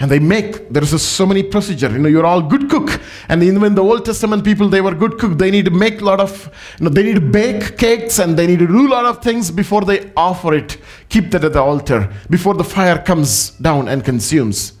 And 0.00 0.08
they 0.08 0.20
make, 0.20 0.68
there 0.70 0.82
is 0.82 1.02
so 1.02 1.26
many 1.26 1.42
procedure. 1.42 1.90
You 1.90 1.98
know, 1.98 2.08
you're 2.08 2.24
all 2.24 2.40
good 2.40 2.70
cook. 2.70 3.00
And 3.28 3.42
even 3.42 3.60
when 3.60 3.74
the 3.74 3.82
Old 3.82 4.04
Testament 4.04 4.44
people, 4.44 4.68
they 4.68 4.80
were 4.80 4.94
good 4.94 5.18
cook. 5.18 5.38
They 5.38 5.50
need 5.50 5.64
to 5.64 5.72
make 5.72 6.00
a 6.00 6.04
lot 6.04 6.20
of, 6.20 6.48
you 6.78 6.84
know, 6.84 6.90
they 6.90 7.02
need 7.02 7.16
to 7.16 7.20
bake 7.20 7.76
cakes 7.76 8.20
and 8.20 8.38
they 8.38 8.46
need 8.46 8.60
to 8.60 8.68
do 8.68 8.86
a 8.86 8.88
lot 8.88 9.06
of 9.06 9.24
things 9.24 9.50
before 9.50 9.80
they 9.80 10.12
offer 10.16 10.54
it. 10.54 10.78
Keep 11.08 11.32
that 11.32 11.42
at 11.42 11.52
the 11.52 11.60
altar 11.60 12.12
before 12.30 12.54
the 12.54 12.62
fire 12.62 12.98
comes 12.98 13.50
down 13.50 13.88
and 13.88 14.04
consumes. 14.04 14.74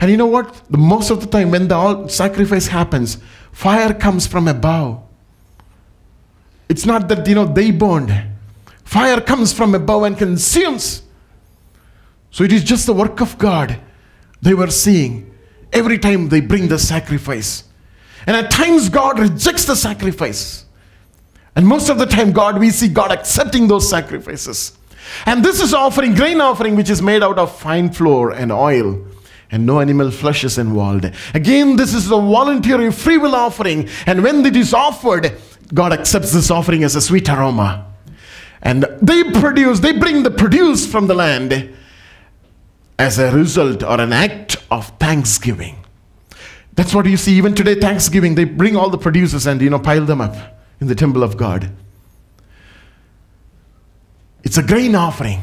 And 0.00 0.10
you 0.10 0.16
know 0.16 0.26
what? 0.26 0.62
The 0.70 0.78
most 0.78 1.10
of 1.10 1.20
the 1.20 1.26
time 1.26 1.50
when 1.50 1.68
the 1.68 2.08
sacrifice 2.08 2.66
happens, 2.66 3.18
fire 3.54 3.94
comes 3.94 4.26
from 4.26 4.48
above. 4.48 5.00
It's 6.68 6.84
not 6.84 7.08
that 7.08 7.26
you 7.26 7.36
know 7.36 7.46
they 7.46 7.70
burned. 7.70 8.12
Fire 8.84 9.20
comes 9.20 9.52
from 9.52 9.74
above 9.74 10.02
and 10.02 10.18
consumes. 10.18 11.02
So 12.30 12.42
it 12.42 12.52
is 12.52 12.64
just 12.64 12.86
the 12.86 12.92
work 12.92 13.20
of 13.20 13.38
God 13.38 13.78
they 14.42 14.54
were 14.54 14.70
seeing 14.70 15.32
every 15.72 15.98
time 15.98 16.28
they 16.28 16.40
bring 16.40 16.68
the 16.68 16.78
sacrifice. 16.78 17.64
And 18.26 18.36
at 18.36 18.50
times 18.50 18.88
God 18.88 19.18
rejects 19.18 19.64
the 19.64 19.76
sacrifice. 19.76 20.64
And 21.54 21.66
most 21.66 21.88
of 21.88 21.98
the 21.98 22.06
time, 22.06 22.32
God, 22.32 22.58
we 22.58 22.70
see 22.70 22.88
God 22.88 23.12
accepting 23.12 23.68
those 23.68 23.88
sacrifices. 23.88 24.76
And 25.26 25.44
this 25.44 25.60
is 25.60 25.72
offering, 25.72 26.14
grain 26.14 26.40
offering, 26.40 26.74
which 26.74 26.90
is 26.90 27.00
made 27.00 27.22
out 27.22 27.38
of 27.38 27.56
fine 27.56 27.92
flour 27.92 28.32
and 28.32 28.50
oil 28.50 29.06
and 29.50 29.66
no 29.66 29.80
animal 29.80 30.10
flesh 30.10 30.44
is 30.44 30.58
involved. 30.58 31.10
Again, 31.34 31.76
this 31.76 31.94
is 31.94 32.06
a 32.06 32.16
voluntary 32.16 32.90
free 32.90 33.18
will 33.18 33.34
offering, 33.34 33.88
and 34.06 34.22
when 34.22 34.44
it 34.44 34.56
is 34.56 34.74
offered, 34.74 35.36
God 35.72 35.92
accepts 35.92 36.32
this 36.32 36.50
offering 36.50 36.84
as 36.84 36.96
a 36.96 37.00
sweet 37.00 37.28
aroma. 37.28 37.92
And 38.62 38.84
they 39.02 39.24
produce, 39.24 39.80
they 39.80 39.92
bring 39.92 40.22
the 40.22 40.30
produce 40.30 40.86
from 40.86 41.06
the 41.06 41.14
land 41.14 41.74
as 42.98 43.18
a 43.18 43.30
result 43.30 43.82
or 43.82 44.00
an 44.00 44.12
act 44.12 44.56
of 44.70 44.88
thanksgiving. 44.98 45.76
That's 46.74 46.94
what 46.94 47.06
you 47.06 47.16
see 47.16 47.34
even 47.34 47.54
today, 47.54 47.76
Thanksgiving. 47.76 48.34
They 48.34 48.44
bring 48.44 48.74
all 48.76 48.90
the 48.90 48.98
producers 48.98 49.46
and, 49.46 49.60
you 49.60 49.70
know, 49.70 49.78
pile 49.78 50.04
them 50.04 50.20
up 50.20 50.34
in 50.80 50.88
the 50.88 50.94
temple 50.94 51.22
of 51.22 51.36
God. 51.36 51.70
It's 54.42 54.58
a 54.58 54.62
grain 54.62 54.94
offering. 54.94 55.40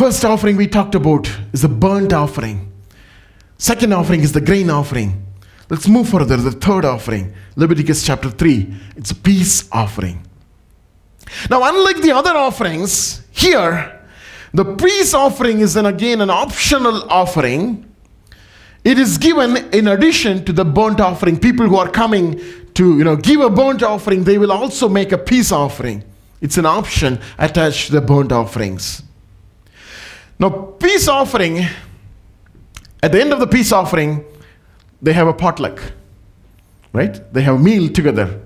First 0.00 0.24
offering 0.24 0.56
we 0.56 0.66
talked 0.66 0.94
about 0.94 1.30
is 1.52 1.60
the 1.60 1.68
burnt 1.68 2.14
offering. 2.14 2.72
Second 3.58 3.92
offering 3.92 4.22
is 4.22 4.32
the 4.32 4.40
grain 4.40 4.70
offering. 4.70 5.26
Let's 5.68 5.86
move 5.86 6.08
further. 6.08 6.38
The 6.38 6.52
third 6.52 6.86
offering, 6.86 7.34
Leviticus 7.54 8.02
chapter 8.02 8.30
3, 8.30 8.74
it's 8.96 9.10
a 9.10 9.14
peace 9.14 9.68
offering. 9.70 10.26
Now, 11.50 11.60
unlike 11.64 12.00
the 12.00 12.12
other 12.12 12.30
offerings, 12.30 13.26
here, 13.30 14.00
the 14.54 14.74
peace 14.74 15.12
offering 15.12 15.60
is 15.60 15.74
then 15.74 15.84
again 15.84 16.22
an 16.22 16.30
optional 16.30 17.02
offering. 17.10 17.86
It 18.84 18.98
is 18.98 19.18
given 19.18 19.58
in 19.74 19.86
addition 19.86 20.46
to 20.46 20.54
the 20.54 20.64
burnt 20.64 21.00
offering. 21.00 21.38
People 21.38 21.68
who 21.68 21.76
are 21.76 21.90
coming 21.90 22.40
to 22.72 22.96
you 22.96 23.04
know 23.04 23.16
give 23.16 23.42
a 23.42 23.50
burnt 23.50 23.82
offering, 23.82 24.24
they 24.24 24.38
will 24.38 24.50
also 24.50 24.88
make 24.88 25.12
a 25.12 25.18
peace 25.18 25.52
offering. 25.52 26.02
It's 26.40 26.56
an 26.56 26.64
option 26.64 27.20
attached 27.36 27.88
to 27.88 27.92
the 27.92 28.00
burnt 28.00 28.32
offerings. 28.32 29.02
Now, 30.40 30.48
peace 30.48 31.06
offering, 31.06 31.66
at 33.02 33.12
the 33.12 33.20
end 33.20 33.34
of 33.34 33.40
the 33.40 33.46
peace 33.46 33.72
offering, 33.72 34.24
they 35.02 35.12
have 35.12 35.28
a 35.28 35.34
potluck, 35.34 35.92
right? 36.94 37.20
They 37.34 37.42
have 37.42 37.56
a 37.56 37.58
meal 37.58 37.90
together. 37.90 38.40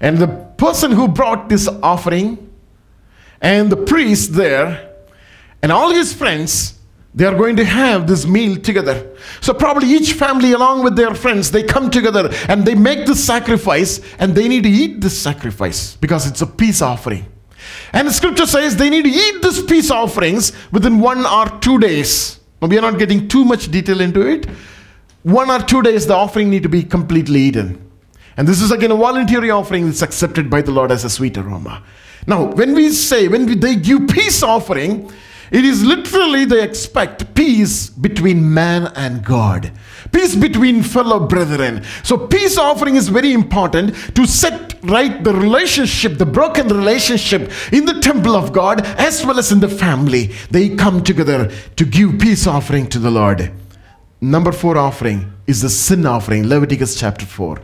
And 0.00 0.16
the 0.16 0.28
person 0.56 0.92
who 0.92 1.08
brought 1.08 1.50
this 1.50 1.68
offering 1.82 2.50
and 3.42 3.70
the 3.70 3.76
priest 3.76 4.32
there 4.32 4.94
and 5.62 5.70
all 5.70 5.90
his 5.90 6.14
friends, 6.14 6.78
they 7.14 7.26
are 7.26 7.36
going 7.36 7.56
to 7.56 7.66
have 7.66 8.06
this 8.06 8.26
meal 8.26 8.56
together. 8.56 9.14
So, 9.42 9.52
probably 9.52 9.88
each 9.88 10.14
family, 10.14 10.52
along 10.52 10.84
with 10.84 10.96
their 10.96 11.14
friends, 11.14 11.50
they 11.50 11.64
come 11.64 11.90
together 11.90 12.30
and 12.48 12.64
they 12.64 12.74
make 12.74 13.06
this 13.06 13.22
sacrifice 13.22 14.00
and 14.18 14.34
they 14.34 14.48
need 14.48 14.62
to 14.62 14.70
eat 14.70 15.02
this 15.02 15.20
sacrifice 15.20 15.96
because 15.96 16.26
it's 16.26 16.40
a 16.40 16.46
peace 16.46 16.80
offering. 16.80 17.26
And 17.92 18.06
the 18.06 18.12
scripture 18.12 18.46
says 18.46 18.76
they 18.76 18.90
need 18.90 19.04
to 19.04 19.10
eat 19.10 19.42
these 19.42 19.62
peace 19.62 19.90
offerings 19.90 20.52
within 20.70 21.00
one 21.00 21.26
or 21.26 21.46
two 21.60 21.78
days. 21.78 22.38
Now, 22.60 22.68
we 22.68 22.78
are 22.78 22.82
not 22.82 22.98
getting 22.98 23.28
too 23.28 23.44
much 23.44 23.70
detail 23.70 24.00
into 24.00 24.20
it. 24.20 24.46
One 25.22 25.50
or 25.50 25.60
two 25.60 25.82
days, 25.82 26.06
the 26.06 26.14
offering 26.14 26.50
need 26.50 26.62
to 26.62 26.68
be 26.68 26.82
completely 26.82 27.40
eaten. 27.40 27.90
And 28.36 28.48
this 28.48 28.60
is 28.60 28.70
again 28.70 28.90
a 28.90 28.96
voluntary 28.96 29.50
offering 29.50 29.86
that's 29.86 30.02
accepted 30.02 30.48
by 30.48 30.62
the 30.62 30.70
Lord 30.70 30.90
as 30.90 31.04
a 31.04 31.10
sweet 31.10 31.36
aroma. 31.36 31.82
Now, 32.26 32.44
when 32.44 32.74
we 32.74 32.90
say, 32.90 33.28
when 33.28 33.46
we, 33.46 33.54
they 33.54 33.76
give 33.76 34.08
peace 34.08 34.42
offering, 34.42 35.10
it 35.50 35.64
is 35.64 35.84
literally 35.84 36.44
they 36.44 36.62
expect 36.62 37.34
peace 37.34 37.90
between 37.90 38.54
man 38.54 38.92
and 38.94 39.24
God, 39.24 39.72
peace 40.12 40.34
between 40.36 40.82
fellow 40.82 41.26
brethren. 41.26 41.82
So, 42.02 42.16
peace 42.16 42.56
offering 42.56 42.96
is 42.96 43.08
very 43.08 43.32
important 43.32 43.94
to 44.14 44.26
set 44.26 44.76
right 44.82 45.22
the 45.22 45.34
relationship, 45.34 46.18
the 46.18 46.26
broken 46.26 46.68
relationship 46.68 47.50
in 47.72 47.84
the 47.84 48.00
temple 48.00 48.36
of 48.36 48.52
God 48.52 48.82
as 48.98 49.24
well 49.26 49.38
as 49.38 49.50
in 49.52 49.60
the 49.60 49.68
family. 49.68 50.30
They 50.50 50.76
come 50.76 51.02
together 51.02 51.50
to 51.76 51.84
give 51.84 52.18
peace 52.18 52.46
offering 52.46 52.88
to 52.90 52.98
the 52.98 53.10
Lord. 53.10 53.52
Number 54.20 54.52
four 54.52 54.76
offering 54.76 55.32
is 55.46 55.62
the 55.62 55.70
sin 55.70 56.06
offering, 56.06 56.46
Leviticus 56.46 56.94
chapter 56.98 57.24
4. 57.24 57.60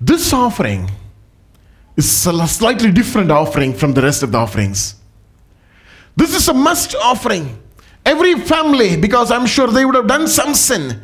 This 0.00 0.32
offering 0.32 0.90
is 1.96 2.26
a 2.26 2.48
slightly 2.48 2.90
different 2.90 3.30
offering 3.30 3.74
from 3.74 3.92
the 3.92 4.02
rest 4.02 4.22
of 4.22 4.32
the 4.32 4.38
offerings. 4.38 4.96
This 6.16 6.34
is 6.34 6.48
a 6.48 6.54
must 6.54 6.94
offering. 6.96 7.58
Every 8.04 8.34
family, 8.34 8.96
because 8.96 9.30
I'm 9.30 9.46
sure 9.46 9.68
they 9.68 9.84
would 9.84 9.94
have 9.94 10.08
done 10.08 10.26
some 10.26 10.54
sin, 10.54 11.02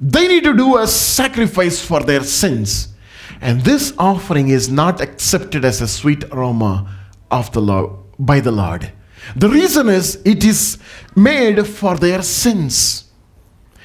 they 0.00 0.26
need 0.28 0.44
to 0.44 0.56
do 0.56 0.78
a 0.78 0.86
sacrifice 0.86 1.84
for 1.84 2.00
their 2.00 2.22
sins. 2.22 2.94
And 3.40 3.60
this 3.62 3.92
offering 3.98 4.48
is 4.48 4.68
not 4.68 5.00
accepted 5.00 5.64
as 5.64 5.80
a 5.80 5.88
sweet 5.88 6.24
aroma 6.32 6.92
of 7.30 7.52
the 7.52 7.60
Lord 7.60 7.90
by 8.18 8.40
the 8.40 8.50
Lord. 8.50 8.90
The 9.36 9.48
reason 9.48 9.88
is 9.88 10.16
it 10.24 10.42
is 10.44 10.78
made 11.14 11.66
for 11.66 11.96
their 11.96 12.22
sins. 12.22 13.04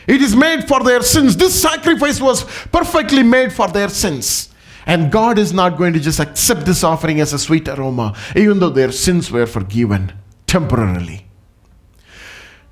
It 0.07 0.21
is 0.21 0.35
made 0.35 0.67
for 0.67 0.83
their 0.83 1.01
sins. 1.01 1.35
This 1.35 1.61
sacrifice 1.61 2.19
was 2.21 2.43
perfectly 2.71 3.23
made 3.23 3.51
for 3.51 3.67
their 3.67 3.89
sins. 3.89 4.49
And 4.85 5.11
God 5.11 5.37
is 5.37 5.53
not 5.53 5.77
going 5.77 5.93
to 5.93 5.99
just 5.99 6.19
accept 6.19 6.65
this 6.65 6.83
offering 6.83 7.19
as 7.19 7.31
a 7.33 7.39
sweet 7.39 7.67
aroma, 7.67 8.15
even 8.35 8.59
though 8.59 8.69
their 8.69 8.91
sins 8.91 9.31
were 9.31 9.45
forgiven 9.45 10.11
temporarily. 10.53 11.25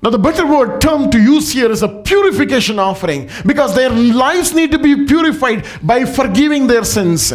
Now, 0.02 0.10
the 0.10 0.18
better 0.18 0.46
word 0.46 0.80
term 0.80 1.10
to 1.10 1.18
use 1.20 1.52
here 1.52 1.70
is 1.70 1.82
a 1.82 1.88
purification 1.88 2.78
offering 2.78 3.28
because 3.44 3.74
their 3.74 3.90
lives 3.90 4.54
need 4.54 4.70
to 4.70 4.78
be 4.78 5.04
purified 5.06 5.66
by 5.82 6.04
forgiving 6.04 6.68
their 6.68 6.84
sins. 6.84 7.32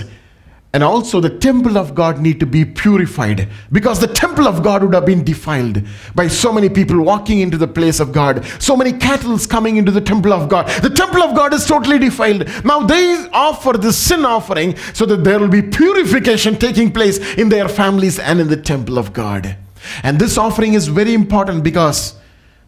And 0.74 0.84
also, 0.84 1.20
the 1.20 1.38
temple 1.48 1.78
of 1.78 1.94
God 1.96 2.20
need 2.20 2.40
to 2.40 2.46
be 2.46 2.64
purified 2.64 3.50
because 3.72 4.00
the 4.00 4.14
temple 4.24 4.48
of 4.48 4.64
God 4.64 4.84
would 4.84 4.94
have 4.94 5.06
been 5.06 5.24
defiled 5.24 5.82
by 6.16 6.28
so 6.30 6.54
many 6.54 6.70
people 6.70 7.02
walking 7.02 7.40
into 7.40 7.58
the 7.58 7.68
place 7.68 8.00
of 8.00 8.14
God, 8.14 8.46
so 8.60 8.78
many 8.78 8.94
cattle 8.94 9.38
coming 9.40 9.76
into 9.76 9.92
the 9.92 10.06
temple 10.14 10.32
of 10.32 10.48
God. 10.48 10.68
The 10.82 10.96
temple 11.04 11.24
of 11.24 11.36
God 11.36 11.54
is 11.54 11.66
totally 11.66 12.00
defiled. 12.00 12.48
Now, 12.64 12.80
they 12.82 13.28
offer 13.34 13.74
the 13.74 13.92
sin 13.92 14.24
offering 14.24 14.78
so 14.94 15.06
that 15.08 15.24
there 15.26 15.40
will 15.40 15.56
be 15.60 15.62
purification 15.62 16.58
taking 16.58 16.92
place 16.92 17.18
in 17.36 17.50
their 17.50 17.68
families 17.68 18.20
and 18.20 18.40
in 18.40 18.48
the 18.48 18.62
temple 18.74 18.98
of 18.98 19.12
God. 19.12 19.58
And 20.04 20.20
this 20.20 20.38
offering 20.38 20.74
is 20.74 20.88
very 20.88 21.14
important 21.14 21.64
because 21.64 22.16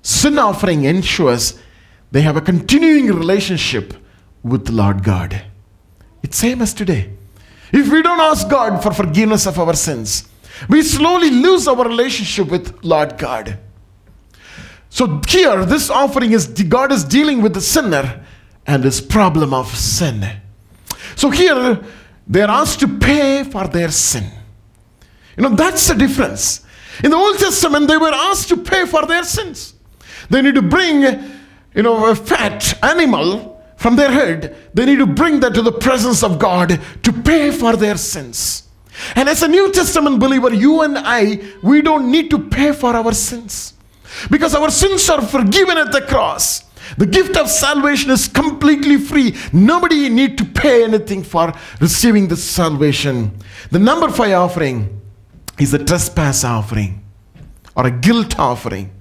sin 0.01 0.37
offering 0.37 0.85
ensures 0.85 1.59
they 2.11 2.21
have 2.21 2.37
a 2.37 2.41
continuing 2.41 3.07
relationship 3.07 3.93
with 4.43 4.65
the 4.65 4.71
Lord 4.71 5.03
God. 5.03 5.43
It's 6.23 6.37
same 6.37 6.61
as 6.61 6.73
today. 6.73 7.11
If 7.71 7.91
we 7.91 8.01
don't 8.01 8.19
ask 8.19 8.49
God 8.49 8.81
for 8.81 8.93
forgiveness 8.93 9.45
of 9.45 9.59
our 9.59 9.75
sins, 9.75 10.27
we 10.67 10.81
slowly 10.81 11.29
lose 11.29 11.67
our 11.67 11.87
relationship 11.87 12.49
with 12.49 12.83
Lord 12.83 13.17
God. 13.17 13.59
So 14.89 15.21
here, 15.27 15.65
this 15.65 15.89
offering 15.89 16.31
is 16.31 16.47
God 16.47 16.91
is 16.91 17.03
dealing 17.03 17.41
with 17.41 17.53
the 17.53 17.61
sinner 17.61 18.25
and 18.65 18.83
his 18.83 18.99
problem 19.01 19.53
of 19.53 19.67
sin. 19.67 20.27
So 21.15 21.29
here, 21.29 21.83
they're 22.27 22.49
asked 22.49 22.79
to 22.81 22.87
pay 22.87 23.43
for 23.43 23.67
their 23.67 23.91
sin. 23.91 24.25
You 25.37 25.43
know, 25.43 25.55
that's 25.55 25.87
the 25.87 25.95
difference. 25.95 26.65
In 27.03 27.11
the 27.11 27.17
Old 27.17 27.37
Testament, 27.37 27.87
they 27.87 27.97
were 27.97 28.13
asked 28.13 28.49
to 28.49 28.57
pay 28.57 28.85
for 28.85 29.05
their 29.05 29.23
sins. 29.23 29.73
They 30.29 30.41
need 30.41 30.55
to 30.55 30.61
bring, 30.61 31.01
you 31.73 31.83
know, 31.83 32.05
a 32.05 32.15
fat 32.15 32.77
animal 32.83 33.61
from 33.77 33.95
their 33.95 34.11
head. 34.11 34.55
They 34.73 34.85
need 34.85 34.99
to 34.99 35.05
bring 35.07 35.39
that 35.39 35.53
to 35.53 35.61
the 35.61 35.71
presence 35.71 36.23
of 36.23 36.37
God 36.37 36.79
to 37.03 37.13
pay 37.13 37.51
for 37.51 37.75
their 37.75 37.97
sins. 37.97 38.63
And 39.15 39.29
as 39.29 39.41
a 39.43 39.47
New 39.47 39.71
Testament 39.71 40.19
believer, 40.19 40.53
you 40.53 40.81
and 40.81 40.97
I, 40.97 41.41
we 41.63 41.81
don't 41.81 42.11
need 42.11 42.29
to 42.31 42.39
pay 42.39 42.73
for 42.73 42.93
our 42.93 43.13
sins 43.13 43.73
because 44.29 44.53
our 44.53 44.69
sins 44.69 45.09
are 45.09 45.21
forgiven 45.21 45.77
at 45.77 45.91
the 45.91 46.01
cross. 46.01 46.65
The 46.97 47.05
gift 47.05 47.37
of 47.37 47.49
salvation 47.49 48.09
is 48.09 48.27
completely 48.27 48.97
free. 48.97 49.35
Nobody 49.53 50.09
need 50.09 50.37
to 50.39 50.45
pay 50.45 50.83
anything 50.83 51.23
for 51.23 51.53
receiving 51.79 52.27
the 52.27 52.35
salvation. 52.35 53.37
The 53.71 53.79
number 53.79 54.09
five 54.09 54.33
offering 54.33 54.98
is 55.59 55.73
a 55.73 55.83
trespass 55.83 56.43
offering 56.43 57.03
or 57.75 57.87
a 57.87 57.91
guilt 57.91 58.39
offering. 58.39 58.91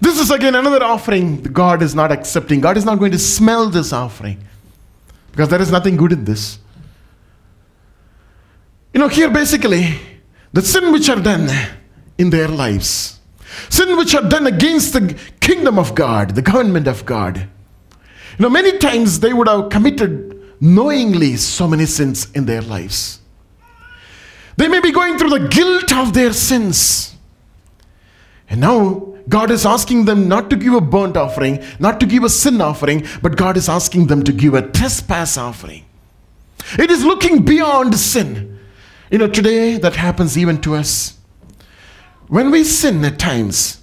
This 0.00 0.18
is 0.18 0.30
again 0.30 0.54
another 0.54 0.82
offering 0.84 1.42
God 1.42 1.82
is 1.82 1.94
not 1.94 2.12
accepting. 2.12 2.60
God 2.60 2.76
is 2.76 2.84
not 2.84 2.98
going 2.98 3.12
to 3.12 3.18
smell 3.18 3.70
this 3.70 3.92
offering 3.92 4.42
because 5.30 5.48
there 5.48 5.60
is 5.60 5.70
nothing 5.70 5.96
good 5.96 6.12
in 6.12 6.24
this. 6.24 6.58
You 8.92 9.00
know, 9.00 9.08
here 9.08 9.30
basically, 9.30 9.98
the 10.52 10.62
sin 10.62 10.92
which 10.92 11.08
are 11.08 11.20
done 11.20 11.48
in 12.16 12.30
their 12.30 12.46
lives, 12.46 13.18
sin 13.68 13.96
which 13.96 14.14
are 14.14 14.28
done 14.28 14.46
against 14.46 14.92
the 14.92 15.18
kingdom 15.40 15.78
of 15.78 15.94
God, 15.94 16.36
the 16.36 16.42
government 16.42 16.86
of 16.86 17.04
God. 17.04 17.38
You 17.38 18.42
know, 18.42 18.48
many 18.48 18.78
times 18.78 19.20
they 19.20 19.32
would 19.32 19.48
have 19.48 19.68
committed 19.70 20.60
knowingly 20.60 21.36
so 21.36 21.66
many 21.66 21.86
sins 21.86 22.30
in 22.32 22.46
their 22.46 22.62
lives. 22.62 23.20
They 24.56 24.68
may 24.68 24.80
be 24.80 24.92
going 24.92 25.18
through 25.18 25.30
the 25.30 25.48
guilt 25.48 25.92
of 25.92 26.12
their 26.12 26.32
sins. 26.32 27.16
And 28.48 28.60
now 28.60 29.14
God 29.28 29.50
is 29.50 29.64
asking 29.66 30.04
them 30.04 30.28
not 30.28 30.50
to 30.50 30.56
give 30.56 30.74
a 30.74 30.80
burnt 30.80 31.16
offering, 31.16 31.64
not 31.78 31.98
to 32.00 32.06
give 32.06 32.24
a 32.24 32.28
sin 32.28 32.60
offering, 32.60 33.06
but 33.22 33.36
God 33.36 33.56
is 33.56 33.68
asking 33.68 34.06
them 34.06 34.22
to 34.24 34.32
give 34.32 34.54
a 34.54 34.62
trespass 34.62 35.36
offering. 35.38 35.84
It 36.78 36.90
is 36.90 37.04
looking 37.04 37.44
beyond 37.44 37.94
sin. 37.94 38.58
You 39.10 39.18
know, 39.18 39.28
today 39.28 39.76
that 39.78 39.96
happens 39.96 40.36
even 40.36 40.60
to 40.62 40.74
us. 40.74 41.18
When 42.28 42.50
we 42.50 42.64
sin 42.64 43.04
at 43.04 43.18
times, 43.18 43.82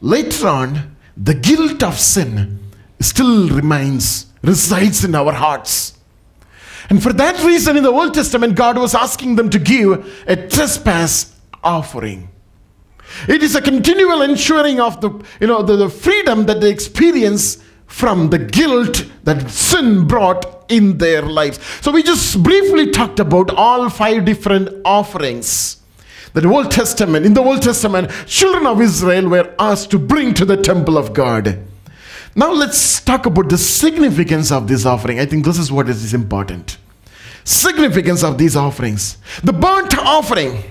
later 0.00 0.48
on, 0.48 0.96
the 1.16 1.34
guilt 1.34 1.82
of 1.82 1.98
sin 1.98 2.58
still 3.00 3.48
remains, 3.48 4.26
resides 4.42 5.04
in 5.04 5.14
our 5.14 5.32
hearts. 5.32 5.97
And 6.90 7.02
for 7.02 7.12
that 7.12 7.44
reason, 7.44 7.76
in 7.76 7.82
the 7.82 7.90
Old 7.90 8.14
Testament, 8.14 8.54
God 8.54 8.78
was 8.78 8.94
asking 8.94 9.36
them 9.36 9.50
to 9.50 9.58
give 9.58 10.24
a 10.26 10.36
trespass 10.36 11.34
offering. 11.62 12.30
It 13.28 13.42
is 13.42 13.54
a 13.54 13.60
continual 13.60 14.22
ensuring 14.22 14.80
of 14.80 15.00
the, 15.00 15.10
you 15.40 15.46
know, 15.46 15.62
the, 15.62 15.76
the 15.76 15.88
freedom 15.88 16.46
that 16.46 16.60
they 16.60 16.70
experience 16.70 17.62
from 17.86 18.30
the 18.30 18.38
guilt 18.38 19.06
that 19.24 19.50
sin 19.50 20.06
brought 20.06 20.70
in 20.70 20.98
their 20.98 21.22
lives. 21.22 21.58
So 21.80 21.90
we 21.90 22.02
just 22.02 22.42
briefly 22.42 22.90
talked 22.90 23.18
about 23.18 23.50
all 23.50 23.88
five 23.88 24.24
different 24.24 24.68
offerings 24.84 25.78
that 26.34 26.42
the 26.42 26.48
Old 26.48 26.70
Testament, 26.70 27.24
in 27.24 27.34
the 27.34 27.42
Old 27.42 27.62
Testament, 27.62 28.10
children 28.26 28.66
of 28.66 28.80
Israel 28.80 29.28
were 29.28 29.54
asked 29.58 29.90
to 29.90 29.98
bring 29.98 30.34
to 30.34 30.44
the 30.44 30.56
temple 30.56 30.98
of 30.98 31.14
God. 31.14 31.58
Now 32.34 32.52
let's 32.52 33.00
talk 33.00 33.26
about 33.26 33.48
the 33.48 33.58
significance 33.58 34.52
of 34.52 34.68
this 34.68 34.84
offering. 34.84 35.18
I 35.18 35.26
think 35.26 35.44
this 35.44 35.58
is 35.58 35.72
what 35.72 35.88
is 35.88 36.14
important. 36.14 36.78
Significance 37.44 38.22
of 38.22 38.38
these 38.38 38.56
offerings. 38.56 39.16
The 39.42 39.52
burnt 39.52 39.96
offering. 39.98 40.62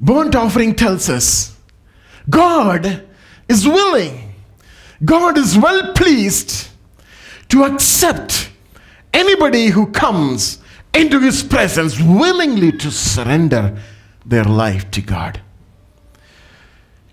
Burnt 0.00 0.34
offering 0.36 0.74
tells 0.74 1.08
us 1.08 1.56
God 2.28 3.06
is 3.48 3.66
willing, 3.66 4.34
God 5.04 5.38
is 5.38 5.56
well 5.56 5.92
pleased 5.94 6.68
to 7.48 7.64
accept 7.64 8.50
anybody 9.12 9.66
who 9.68 9.86
comes 9.86 10.58
into 10.92 11.20
His 11.20 11.42
presence 11.42 12.00
willingly 12.00 12.72
to 12.72 12.90
surrender 12.90 13.78
their 14.26 14.44
life 14.44 14.90
to 14.92 15.00
God. 15.00 15.40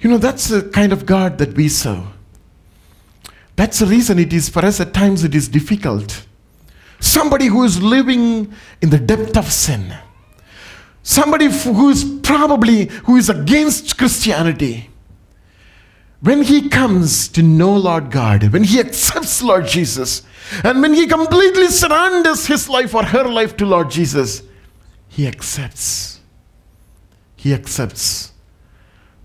You 0.01 0.09
know, 0.09 0.17
that's 0.17 0.47
the 0.47 0.63
kind 0.63 0.91
of 0.91 1.05
God 1.05 1.37
that 1.37 1.55
we 1.55 1.69
serve. 1.69 2.03
That's 3.55 3.79
the 3.79 3.85
reason 3.85 4.17
it 4.17 4.33
is 4.33 4.49
for 4.49 4.65
us 4.65 4.79
at 4.79 4.93
times 4.93 5.23
it 5.23 5.35
is 5.35 5.47
difficult. 5.47 6.25
Somebody 6.99 7.45
who 7.45 7.63
is 7.63 7.81
living 7.81 8.51
in 8.81 8.89
the 8.89 8.97
depth 8.97 9.37
of 9.37 9.51
sin. 9.51 9.95
Somebody 11.03 11.45
who 11.45 11.89
is 11.89 12.03
probably 12.23 12.85
who 13.05 13.17
is 13.17 13.29
against 13.29 13.97
Christianity. 13.97 14.89
When 16.21 16.43
he 16.43 16.69
comes 16.69 17.27
to 17.29 17.43
know 17.43 17.75
Lord 17.75 18.11
God, 18.11 18.51
when 18.53 18.63
he 18.63 18.79
accepts 18.79 19.41
Lord 19.41 19.67
Jesus, 19.67 20.23
and 20.63 20.81
when 20.81 20.93
he 20.93 21.07
completely 21.07 21.67
surrenders 21.67 22.47
his 22.47 22.69
life 22.69 22.93
or 22.93 23.03
her 23.03 23.23
life 23.23 23.55
to 23.57 23.65
Lord 23.65 23.89
Jesus, 23.89 24.43
he 25.07 25.27
accepts. 25.27 26.21
He 27.35 27.53
accepts 27.53 28.30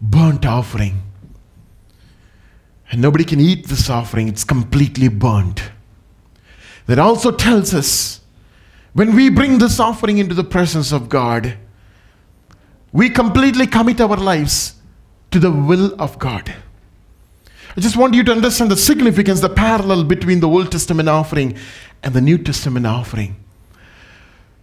burnt 0.01 0.45
offering. 0.45 1.03
And 2.91 3.01
nobody 3.01 3.25
can 3.25 3.41
eat 3.41 3.67
this 3.67 3.91
offering, 3.91 4.29
it's 4.29 4.45
completely 4.45 5.09
burnt. 5.09 5.71
That 6.87 6.99
also 6.99 7.33
tells 7.33 7.75
us 7.75 8.21
when 8.93 9.15
we 9.15 9.29
bring 9.29 9.59
this 9.59 9.81
offering 9.81 10.19
into 10.19 10.35
the 10.35 10.45
presence 10.45 10.93
of 10.93 11.09
God, 11.09 11.59
we 12.93 13.11
completely 13.11 13.67
commit 13.67 14.01
our 14.01 14.17
lives 14.17 14.77
to 15.33 15.39
the 15.39 15.51
will 15.51 16.01
of 16.01 16.19
God. 16.19 16.55
I 17.77 17.81
just 17.81 17.97
want 17.97 18.15
you 18.15 18.25
to 18.25 18.33
understand 18.33 18.71
the 18.71 18.77
significance, 18.77 19.41
the 19.41 19.51
parallel 19.51 20.05
between 20.05 20.41
the 20.41 20.49
Old 20.49 20.73
Testament 20.73 21.11
offering 21.11 21.59
and 22.03 22.15
the 22.15 22.23
New 22.23 22.39
Testament 22.39 22.87
offering. 22.87 23.37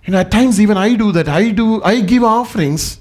You 0.05 0.13
know, 0.13 0.19
at 0.19 0.31
times 0.31 0.59
even 0.59 0.77
I 0.77 0.95
do 0.95 1.11
that. 1.11 1.29
I 1.29 1.51
do, 1.51 1.83
I 1.83 2.01
give 2.01 2.23
offerings. 2.23 2.99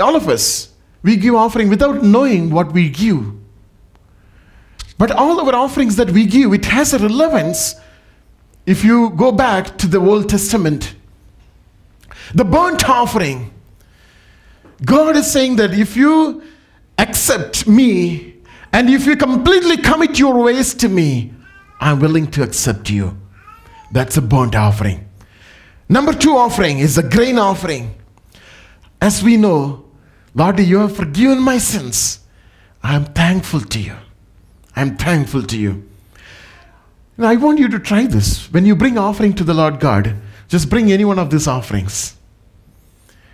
All 0.00 0.16
of 0.16 0.28
us, 0.28 0.69
we 1.02 1.16
give 1.16 1.34
offering 1.34 1.68
without 1.68 2.02
knowing 2.02 2.50
what 2.50 2.72
we 2.72 2.88
give. 2.90 3.32
But 4.98 5.10
all 5.10 5.40
our 5.40 5.54
offerings 5.54 5.96
that 5.96 6.10
we 6.10 6.26
give, 6.26 6.52
it 6.52 6.66
has 6.66 6.92
a 6.92 6.98
relevance 6.98 7.74
if 8.66 8.84
you 8.84 9.10
go 9.10 9.32
back 9.32 9.78
to 9.78 9.86
the 9.86 9.98
Old 9.98 10.28
Testament. 10.28 10.94
The 12.34 12.44
burnt 12.44 12.88
offering, 12.88 13.50
God 14.84 15.16
is 15.16 15.30
saying 15.30 15.56
that 15.56 15.72
if 15.72 15.96
you 15.96 16.42
accept 16.98 17.66
me 17.66 18.34
and 18.72 18.88
if 18.90 19.06
you 19.06 19.16
completely 19.16 19.78
commit 19.78 20.18
your 20.18 20.42
ways 20.42 20.74
to 20.74 20.88
me, 20.88 21.32
I'm 21.80 21.98
willing 21.98 22.30
to 22.32 22.42
accept 22.42 22.90
you. 22.90 23.18
That's 23.90 24.16
a 24.18 24.22
burnt 24.22 24.54
offering. 24.54 25.08
Number 25.88 26.12
two 26.12 26.36
offering 26.36 26.78
is 26.78 26.98
a 26.98 27.02
grain 27.02 27.38
offering. 27.38 27.94
As 29.00 29.24
we 29.24 29.36
know, 29.36 29.89
Lord, 30.34 30.60
you 30.60 30.78
have 30.78 30.96
forgiven 30.96 31.40
my 31.40 31.58
sins. 31.58 32.20
I'm 32.82 33.04
thankful 33.06 33.60
to 33.60 33.80
you. 33.80 33.96
I'm 34.76 34.96
thankful 34.96 35.42
to 35.42 35.58
you. 35.58 35.88
Now, 37.18 37.28
I 37.28 37.36
want 37.36 37.58
you 37.58 37.68
to 37.68 37.78
try 37.78 38.06
this. 38.06 38.50
When 38.52 38.64
you 38.64 38.74
bring 38.74 38.96
offering 38.96 39.34
to 39.34 39.44
the 39.44 39.52
Lord 39.54 39.80
God, 39.80 40.16
just 40.48 40.70
bring 40.70 40.90
any 40.90 41.04
one 41.04 41.18
of 41.18 41.30
these 41.30 41.46
offerings. 41.46 42.16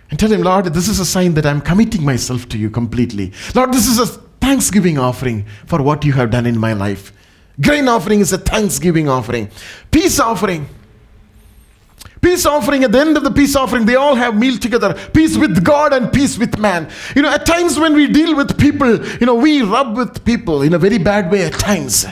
And 0.09 0.19
tell 0.19 0.31
him, 0.31 0.41
Lord, 0.41 0.65
this 0.65 0.87
is 0.87 0.99
a 0.99 1.05
sign 1.05 1.33
that 1.35 1.45
I'm 1.45 1.61
committing 1.61 2.03
myself 2.03 2.49
to 2.49 2.57
you 2.57 2.69
completely. 2.69 3.33
Lord, 3.55 3.73
this 3.73 3.87
is 3.87 3.99
a 3.99 4.05
thanksgiving 4.05 4.97
offering 4.97 5.45
for 5.65 5.81
what 5.81 6.05
you 6.05 6.13
have 6.13 6.31
done 6.31 6.45
in 6.45 6.57
my 6.57 6.73
life. 6.73 7.13
Grain 7.61 7.87
offering 7.87 8.19
is 8.19 8.33
a 8.33 8.37
thanksgiving 8.37 9.09
offering. 9.09 9.49
Peace 9.91 10.19
offering. 10.19 10.69
Peace 12.21 12.45
offering, 12.45 12.83
at 12.83 12.91
the 12.91 12.99
end 12.99 13.15
of 13.15 13.23
the 13.23 13.31
peace 13.31 13.55
offering, 13.55 13.85
they 13.85 13.95
all 13.95 14.15
have 14.15 14.35
meal 14.35 14.57
together. 14.57 14.93
Peace 15.13 15.37
with 15.37 15.63
God 15.63 15.93
and 15.93 16.11
peace 16.11 16.37
with 16.37 16.57
man. 16.57 16.89
You 17.15 17.21
know, 17.21 17.29
at 17.29 17.45
times 17.45 17.79
when 17.79 17.93
we 17.93 18.07
deal 18.07 18.35
with 18.35 18.57
people, 18.57 19.05
you 19.19 19.25
know, 19.25 19.35
we 19.35 19.61
rub 19.61 19.95
with 19.95 20.25
people 20.25 20.61
in 20.61 20.73
a 20.73 20.79
very 20.79 20.97
bad 20.97 21.31
way 21.31 21.43
at 21.43 21.53
times. 21.53 22.05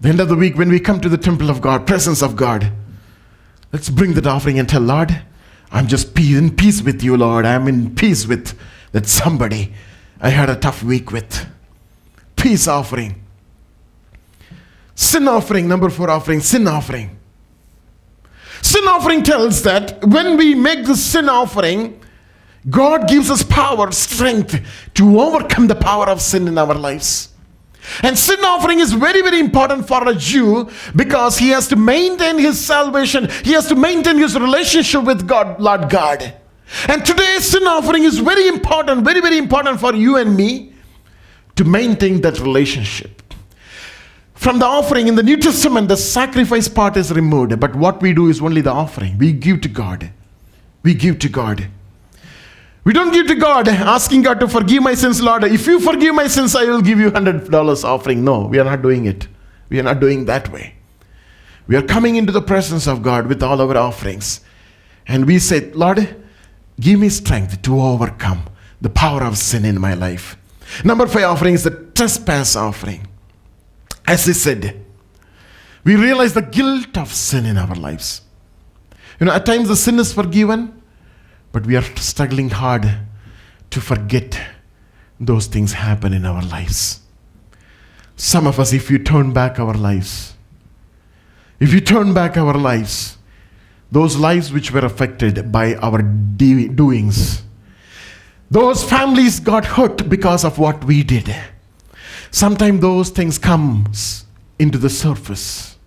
The 0.00 0.08
end 0.08 0.20
of 0.20 0.28
the 0.28 0.36
week, 0.36 0.56
when 0.56 0.68
we 0.68 0.80
come 0.80 1.00
to 1.00 1.08
the 1.08 1.18
temple 1.18 1.50
of 1.50 1.60
God, 1.60 1.86
presence 1.86 2.22
of 2.22 2.36
God, 2.36 2.70
let's 3.72 3.90
bring 3.90 4.14
that 4.14 4.26
offering 4.26 4.58
and 4.58 4.68
tell 4.68 4.82
Lord, 4.82 5.22
I'm 5.72 5.88
just 5.88 6.16
in 6.18 6.54
peace 6.54 6.82
with 6.82 7.02
you, 7.02 7.16
Lord. 7.16 7.44
I'm 7.44 7.66
in 7.66 7.94
peace 7.94 8.26
with 8.26 8.56
that 8.92 9.06
somebody 9.06 9.74
I 10.20 10.28
had 10.28 10.48
a 10.48 10.56
tough 10.56 10.82
week 10.82 11.10
with. 11.10 11.46
Peace 12.36 12.68
offering. 12.68 13.22
Sin 14.94 15.26
offering, 15.26 15.66
number 15.66 15.90
four 15.90 16.08
offering, 16.08 16.40
sin 16.40 16.68
offering. 16.68 17.13
Sin 18.64 18.88
offering 18.88 19.22
tells 19.22 19.62
that 19.64 20.02
when 20.06 20.38
we 20.38 20.54
make 20.54 20.86
the 20.86 20.96
sin 20.96 21.28
offering, 21.28 22.00
God 22.70 23.06
gives 23.06 23.30
us 23.30 23.42
power, 23.42 23.92
strength 23.92 24.58
to 24.94 25.20
overcome 25.20 25.66
the 25.66 25.74
power 25.74 26.08
of 26.08 26.22
sin 26.22 26.48
in 26.48 26.56
our 26.56 26.72
lives. 26.72 27.28
And 28.02 28.16
sin 28.18 28.42
offering 28.42 28.80
is 28.80 28.94
very, 28.94 29.20
very 29.20 29.38
important 29.38 29.86
for 29.86 30.08
a 30.08 30.14
Jew 30.14 30.70
because 30.96 31.36
he 31.36 31.50
has 31.50 31.68
to 31.68 31.76
maintain 31.76 32.38
his 32.38 32.58
salvation, 32.58 33.28
he 33.44 33.52
has 33.52 33.68
to 33.68 33.74
maintain 33.74 34.16
his 34.16 34.34
relationship 34.34 35.04
with 35.04 35.28
God, 35.28 35.60
Lord 35.60 35.90
God. 35.90 36.32
And 36.88 37.04
today's 37.04 37.46
sin 37.46 37.66
offering 37.66 38.04
is 38.04 38.18
very 38.18 38.48
important, 38.48 39.04
very, 39.04 39.20
very 39.20 39.36
important 39.36 39.78
for 39.78 39.94
you 39.94 40.16
and 40.16 40.34
me 40.34 40.72
to 41.56 41.64
maintain 41.64 42.22
that 42.22 42.40
relationship. 42.40 43.23
From 44.44 44.58
the 44.58 44.66
offering 44.66 45.08
in 45.08 45.14
the 45.14 45.22
New 45.22 45.38
Testament, 45.38 45.88
the 45.88 45.96
sacrifice 45.96 46.68
part 46.68 46.98
is 46.98 47.10
removed, 47.10 47.58
but 47.58 47.74
what 47.74 48.02
we 48.02 48.12
do 48.12 48.28
is 48.28 48.42
only 48.42 48.60
the 48.60 48.72
offering. 48.72 49.16
We 49.16 49.32
give 49.32 49.62
to 49.62 49.70
God. 49.70 50.10
We 50.82 50.92
give 50.92 51.18
to 51.20 51.30
God. 51.30 51.66
We 52.84 52.92
don't 52.92 53.10
give 53.10 53.26
to 53.28 53.36
God 53.36 53.68
asking 53.68 54.20
God 54.20 54.40
to 54.40 54.46
forgive 54.46 54.82
my 54.82 54.92
sins, 54.92 55.22
Lord. 55.22 55.44
If 55.44 55.66
you 55.66 55.80
forgive 55.80 56.14
my 56.14 56.26
sins, 56.26 56.54
I 56.54 56.64
will 56.64 56.82
give 56.82 56.98
you 56.98 57.10
$100 57.10 57.84
offering. 57.84 58.22
No, 58.22 58.44
we 58.44 58.58
are 58.58 58.64
not 58.64 58.82
doing 58.82 59.06
it. 59.06 59.28
We 59.70 59.80
are 59.80 59.82
not 59.82 59.98
doing 59.98 60.26
that 60.26 60.52
way. 60.52 60.74
We 61.66 61.76
are 61.76 61.82
coming 61.82 62.16
into 62.16 62.30
the 62.30 62.42
presence 62.42 62.86
of 62.86 63.02
God 63.02 63.26
with 63.26 63.42
all 63.42 63.62
our 63.62 63.76
offerings. 63.78 64.42
And 65.08 65.24
we 65.24 65.38
say, 65.38 65.70
Lord, 65.70 66.22
give 66.78 67.00
me 67.00 67.08
strength 67.08 67.62
to 67.62 67.80
overcome 67.80 68.42
the 68.78 68.90
power 68.90 69.24
of 69.24 69.38
sin 69.38 69.64
in 69.64 69.80
my 69.80 69.94
life. 69.94 70.36
Number 70.84 71.06
five 71.06 71.24
offering 71.24 71.54
is 71.54 71.64
the 71.64 71.70
trespass 71.70 72.56
offering. 72.56 73.08
As 74.06 74.28
I 74.28 74.32
said, 74.32 74.84
we 75.84 75.96
realize 75.96 76.34
the 76.34 76.42
guilt 76.42 76.96
of 76.96 77.12
sin 77.12 77.46
in 77.46 77.56
our 77.56 77.74
lives. 77.74 78.22
You 79.20 79.26
know, 79.26 79.32
at 79.32 79.46
times 79.46 79.68
the 79.68 79.76
sin 79.76 79.98
is 79.98 80.12
forgiven, 80.12 80.82
but 81.52 81.66
we 81.66 81.76
are 81.76 81.82
struggling 81.82 82.50
hard 82.50 82.98
to 83.70 83.80
forget 83.80 84.40
those 85.20 85.46
things 85.46 85.74
happen 85.74 86.12
in 86.12 86.24
our 86.24 86.42
lives. 86.42 87.00
Some 88.16 88.46
of 88.46 88.60
us, 88.60 88.72
if 88.72 88.90
you 88.90 88.98
turn 88.98 89.32
back 89.32 89.58
our 89.58 89.74
lives, 89.74 90.34
if 91.60 91.72
you 91.72 91.80
turn 91.80 92.12
back 92.12 92.36
our 92.36 92.54
lives, 92.54 93.16
those 93.90 94.16
lives 94.16 94.52
which 94.52 94.72
were 94.72 94.84
affected 94.84 95.50
by 95.52 95.74
our 95.76 96.02
de- 96.02 96.68
doings, 96.68 97.42
those 98.50 98.84
families 98.84 99.40
got 99.40 99.64
hurt 99.64 100.08
because 100.08 100.44
of 100.44 100.58
what 100.58 100.84
we 100.84 101.02
did. 101.02 101.34
Sometimes 102.34 102.80
those 102.80 103.10
things 103.10 103.38
comes 103.38 104.24
into 104.58 104.76
the 104.76 104.90
surface. 104.90 105.78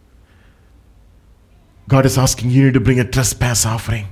God 1.90 2.06
is 2.06 2.18
asking 2.18 2.52
you 2.52 2.64
need 2.64 2.74
to 2.76 2.80
bring 2.80 3.02
a 3.02 3.04
trespass 3.04 3.66
offering. 3.66 4.08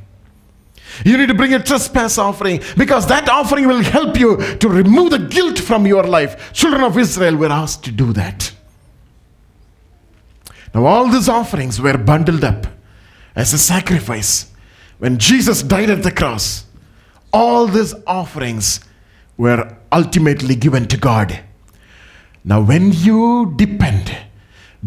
You 1.06 1.18
need 1.18 1.28
to 1.28 1.34
bring 1.34 1.54
a 1.54 1.64
trespass 1.64 2.18
offering 2.18 2.62
because 2.76 3.08
that 3.08 3.30
offering 3.30 3.68
will 3.68 3.82
help 3.82 4.20
you 4.20 4.36
to 4.58 4.68
remove 4.68 5.12
the 5.12 5.20
guilt 5.20 5.60
from 5.60 5.88
your 5.88 6.04
life. 6.04 6.52
Children 6.52 6.84
of 6.84 6.98
Israel 6.98 7.38
were 7.38 7.52
asked 7.52 7.86
to 7.86 7.92
do 7.92 8.12
that. 8.12 8.52
Now, 10.74 10.86
all 10.88 11.08
these 11.08 11.30
offerings 11.30 11.80
were 11.80 11.98
bundled 11.98 12.44
up 12.44 12.68
as 13.34 13.54
a 13.54 13.58
sacrifice 13.58 14.52
when 14.98 15.20
Jesus 15.20 15.64
died 15.64 15.90
at 15.90 16.04
the 16.04 16.12
cross, 16.12 16.66
all 17.32 17.66
these 17.66 17.94
offerings 18.06 18.82
were 19.38 19.78
ultimately 19.90 20.56
given 20.56 20.86
to 20.88 20.98
God. 20.98 21.45
Now, 22.48 22.62
when 22.62 22.94
you 22.94 23.54
depend, 23.56 24.16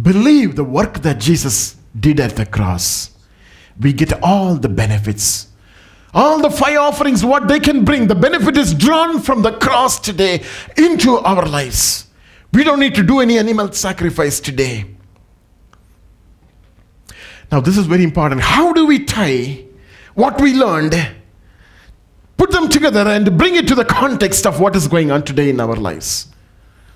believe 0.01 0.55
the 0.55 0.63
work 0.63 1.03
that 1.03 1.19
Jesus 1.19 1.75
did 1.99 2.21
at 2.21 2.37
the 2.37 2.47
cross, 2.47 3.11
we 3.81 3.93
get 3.93 4.23
all 4.23 4.55
the 4.55 4.69
benefits. 4.69 5.49
All 6.15 6.41
the 6.41 6.51
five 6.51 6.79
offerings, 6.79 7.25
what 7.25 7.49
they 7.49 7.59
can 7.59 7.85
bring, 7.85 8.07
the 8.07 8.15
benefit 8.15 8.57
is 8.57 8.75
drawn 8.75 9.21
from 9.21 9.43
the 9.43 9.53
cross 9.53 9.99
today 9.99 10.43
into 10.77 11.19
our 11.19 11.45
lives. 11.47 12.07
We 12.53 12.63
don't 12.63 12.79
need 12.79 12.95
to 12.95 13.03
do 13.03 13.21
any 13.21 13.39
animal 13.39 13.73
sacrifice 13.73 14.39
today. 14.39 14.87
Now, 17.51 17.61
this 17.61 17.77
is 17.77 17.87
very 17.87 18.05
important. 18.05 18.41
How 18.41 18.73
do 18.73 18.87
we 18.87 19.05
tie 19.05 19.65
what 20.15 20.41
we 20.41 20.55
learned, 20.55 20.95
put 22.37 22.53
them 22.53 22.69
together, 22.69 23.01
and 23.01 23.37
bring 23.37 23.57
it 23.57 23.67
to 23.69 23.75
the 23.75 23.85
context 23.85 24.47
of 24.47 24.61
what 24.61 24.77
is 24.77 24.87
going 24.87 25.11
on 25.11 25.25
today 25.25 25.51
in 25.51 25.61
our 25.61 25.75
lives? 25.75 26.29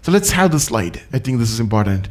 So 0.03 0.11
let's 0.11 0.31
have 0.33 0.51
the 0.51 0.61
slide. 0.61 1.01
I 1.13 1.19
think 1.21 1.39
this 1.39 1.51
is 1.51 1.61
important. 1.61 2.09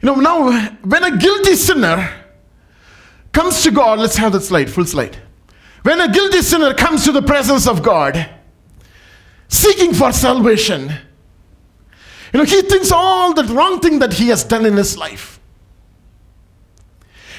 You 0.00 0.06
know, 0.06 0.14
now 0.14 0.70
when 0.82 1.04
a 1.04 1.16
guilty 1.16 1.54
sinner 1.54 2.08
comes 3.32 3.62
to 3.62 3.70
God, 3.70 3.98
let's 3.98 4.16
have 4.16 4.32
that 4.32 4.40
slide, 4.40 4.70
full 4.70 4.86
slide. 4.86 5.18
When 5.82 6.00
a 6.00 6.10
guilty 6.10 6.40
sinner 6.40 6.72
comes 6.72 7.04
to 7.04 7.12
the 7.12 7.22
presence 7.22 7.66
of 7.66 7.82
God, 7.82 8.28
seeking 9.48 9.92
for 9.92 10.12
salvation, 10.12 10.90
you 12.32 12.38
know, 12.38 12.44
he 12.44 12.62
thinks 12.62 12.90
all 12.90 13.34
the 13.34 13.44
wrong 13.44 13.80
thing 13.80 13.98
that 13.98 14.14
he 14.14 14.28
has 14.28 14.44
done 14.44 14.64
in 14.64 14.76
his 14.76 14.96
life. 14.96 15.40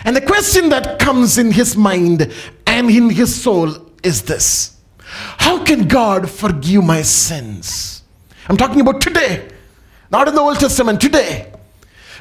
And 0.05 0.15
the 0.15 0.21
question 0.21 0.69
that 0.69 0.99
comes 0.99 1.37
in 1.37 1.51
his 1.51 1.75
mind 1.75 2.33
and 2.67 2.89
in 2.89 3.09
his 3.09 3.41
soul 3.41 3.91
is 4.03 4.23
this 4.23 4.78
How 5.09 5.63
can 5.63 5.87
God 5.87 6.29
forgive 6.29 6.83
my 6.83 7.01
sins? 7.01 8.03
I'm 8.47 8.57
talking 8.57 8.81
about 8.81 9.01
today, 9.01 9.49
not 10.11 10.27
in 10.27 10.35
the 10.35 10.41
Old 10.41 10.59
Testament, 10.59 11.01
today. 11.01 11.51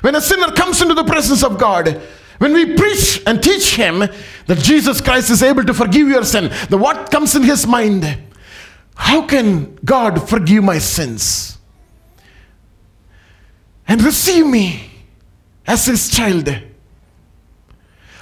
When 0.01 0.14
a 0.14 0.20
sinner 0.20 0.53
comes 0.53 0.81
into 0.81 0.94
the 0.94 1.05
presence 1.05 1.42
of 1.42 1.59
God, 1.59 2.01
when 2.38 2.53
we 2.53 2.77
preach 2.77 3.22
and 3.27 3.42
teach 3.42 3.74
him 3.74 3.98
that 3.98 4.59
Jesus 4.59 5.01
Christ 5.01 5.31
is 5.31 5.42
able 5.42 5.64
to 5.64 5.74
forgive 5.74 6.09
your 6.09 6.24
sin, 6.24 6.53
the 6.70 6.79
what 6.79 7.11
comes 7.11 7.35
in 7.35 7.42
his 7.42 7.66
mind? 7.66 8.18
How 8.94 9.27
can 9.27 9.77
God 9.85 10.29
forgive 10.29 10.64
my 10.64 10.79
sins? 10.79 11.59
And 13.87 14.03
receive 14.03 14.46
me 14.46 14.90
as 15.66 15.87
his 15.87 16.09
child. 16.09 16.48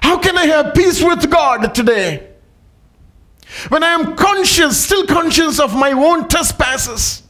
How 0.00 0.18
can 0.18 0.37
I 0.38 0.46
have 0.46 0.74
peace 0.74 1.02
with 1.02 1.31
God 1.31 1.74
today? 1.74 2.36
When 3.68 3.82
I 3.82 3.90
am 3.90 4.16
conscious, 4.16 4.82
still 4.85 5.06
conscious 5.06 5.61
of 5.61 5.74
my 5.74 5.92
own 5.92 6.28
trespasses, 6.28 7.22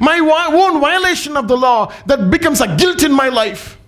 my 0.00 0.18
own 0.18 0.80
violation 0.80 1.36
of 1.36 1.48
the 1.48 1.56
law 1.56 1.92
that 2.06 2.30
becomes 2.30 2.60
a 2.60 2.76
guilt 2.76 3.02
in 3.02 3.12
my 3.12 3.28
life. 3.28 3.78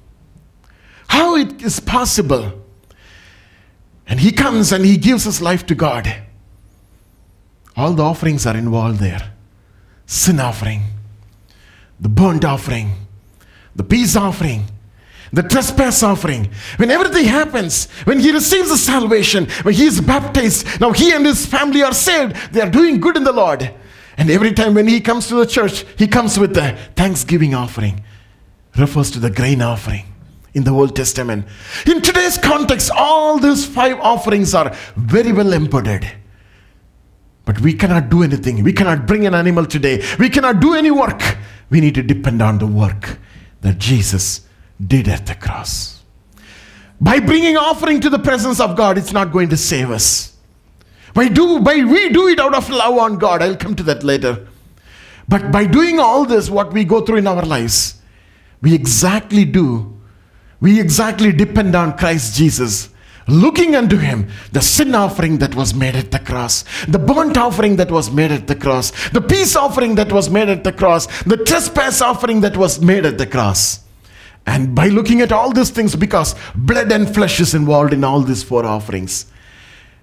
How 1.08 1.36
it 1.36 1.62
is 1.62 1.80
possible? 1.80 2.62
And 4.06 4.20
he 4.20 4.32
comes 4.32 4.72
and 4.72 4.84
he 4.84 4.96
gives 4.96 5.24
his 5.24 5.42
life 5.42 5.66
to 5.66 5.74
God. 5.74 6.22
All 7.76 7.92
the 7.92 8.02
offerings 8.02 8.46
are 8.46 8.56
involved 8.56 9.00
there 9.00 9.32
sin 10.06 10.38
offering, 10.38 10.82
the 11.98 12.08
burnt 12.08 12.44
offering, 12.44 12.92
the 13.74 13.82
peace 13.82 14.14
offering, 14.14 14.64
the 15.32 15.42
trespass 15.42 16.02
offering. 16.02 16.50
When 16.76 16.90
everything 16.90 17.24
happens, 17.24 17.90
when 18.04 18.20
he 18.20 18.32
receives 18.32 18.68
the 18.68 18.76
salvation, 18.76 19.46
when 19.62 19.74
he 19.74 19.84
is 19.84 20.00
baptized, 20.00 20.80
now 20.80 20.92
he 20.92 21.12
and 21.12 21.26
his 21.26 21.46
family 21.46 21.82
are 21.82 21.94
saved, 21.94 22.36
they 22.52 22.60
are 22.60 22.70
doing 22.70 23.00
good 23.00 23.16
in 23.16 23.24
the 23.24 23.32
Lord. 23.32 23.74
And 24.16 24.30
every 24.30 24.52
time 24.52 24.74
when 24.74 24.88
he 24.88 25.00
comes 25.00 25.28
to 25.28 25.34
the 25.34 25.46
church, 25.46 25.84
he 25.98 26.06
comes 26.06 26.38
with 26.38 26.54
the 26.54 26.76
thanksgiving 26.96 27.54
offering, 27.54 28.02
refers 28.76 29.10
to 29.12 29.18
the 29.18 29.30
grain 29.30 29.60
offering 29.60 30.04
in 30.54 30.64
the 30.64 30.70
Old 30.70 30.96
Testament. 30.96 31.46
In 31.86 32.00
today's 32.00 32.38
context, 32.38 32.90
all 32.90 33.38
these 33.38 33.66
five 33.66 34.00
offerings 34.00 34.54
are 34.54 34.74
very 34.96 35.32
well 35.32 35.52
embodied. 35.52 36.10
But 37.44 37.60
we 37.60 37.74
cannot 37.74 38.08
do 38.08 38.22
anything. 38.22 38.62
We 38.64 38.72
cannot 38.72 39.06
bring 39.06 39.26
an 39.26 39.34
animal 39.34 39.66
today. 39.66 40.02
We 40.18 40.30
cannot 40.30 40.60
do 40.60 40.74
any 40.74 40.90
work. 40.90 41.36
We 41.68 41.80
need 41.80 41.94
to 41.96 42.02
depend 42.02 42.40
on 42.40 42.58
the 42.58 42.66
work 42.66 43.18
that 43.60 43.78
Jesus 43.78 44.45
did 44.84 45.08
at 45.08 45.26
the 45.26 45.34
cross. 45.34 46.02
By 47.00 47.20
bringing 47.20 47.56
offering 47.56 48.00
to 48.00 48.10
the 48.10 48.18
presence 48.18 48.60
of 48.60 48.76
God, 48.76 48.96
it's 48.96 49.12
not 49.12 49.32
going 49.32 49.48
to 49.50 49.56
save 49.56 49.90
us. 49.90 50.36
By 51.14 51.28
do 51.28 51.60
by 51.60 51.76
we 51.76 52.10
do 52.10 52.28
it 52.28 52.40
out 52.40 52.54
of 52.54 52.68
love 52.68 52.98
on 52.98 53.18
God. 53.18 53.42
I'll 53.42 53.56
come 53.56 53.74
to 53.76 53.82
that 53.84 54.02
later. 54.02 54.46
But 55.28 55.50
by 55.50 55.66
doing 55.66 55.98
all 55.98 56.24
this, 56.24 56.50
what 56.50 56.72
we 56.72 56.84
go 56.84 57.00
through 57.00 57.16
in 57.16 57.26
our 57.26 57.44
lives, 57.44 58.00
we 58.60 58.74
exactly 58.74 59.44
do, 59.44 59.98
we 60.60 60.80
exactly 60.80 61.32
depend 61.32 61.74
on 61.74 61.96
Christ 61.96 62.36
Jesus 62.36 62.90
looking 63.28 63.74
unto 63.74 63.96
him 63.96 64.28
the 64.52 64.60
sin 64.60 64.94
offering 64.94 65.38
that 65.38 65.54
was 65.54 65.74
made 65.74 65.96
at 65.96 66.10
the 66.10 66.18
cross, 66.18 66.64
the 66.86 66.98
burnt 66.98 67.36
offering 67.36 67.76
that 67.76 67.90
was 67.90 68.10
made 68.10 68.30
at 68.30 68.46
the 68.46 68.54
cross, 68.54 68.92
the 69.10 69.20
peace 69.20 69.56
offering 69.56 69.94
that 69.96 70.12
was 70.12 70.30
made 70.30 70.48
at 70.48 70.64
the 70.64 70.72
cross, 70.72 71.06
the 71.24 71.36
trespass 71.36 72.00
offering 72.00 72.40
that 72.40 72.56
was 72.56 72.80
made 72.80 73.04
at 73.04 73.18
the 73.18 73.26
cross. 73.26 73.80
And 74.46 74.74
by 74.74 74.88
looking 74.88 75.20
at 75.20 75.32
all 75.32 75.52
these 75.52 75.70
things, 75.70 75.96
because 75.96 76.34
blood 76.54 76.92
and 76.92 77.12
flesh 77.12 77.40
is 77.40 77.54
involved 77.54 77.92
in 77.92 78.04
all 78.04 78.20
these 78.20 78.42
four 78.42 78.64
offerings, 78.64 79.26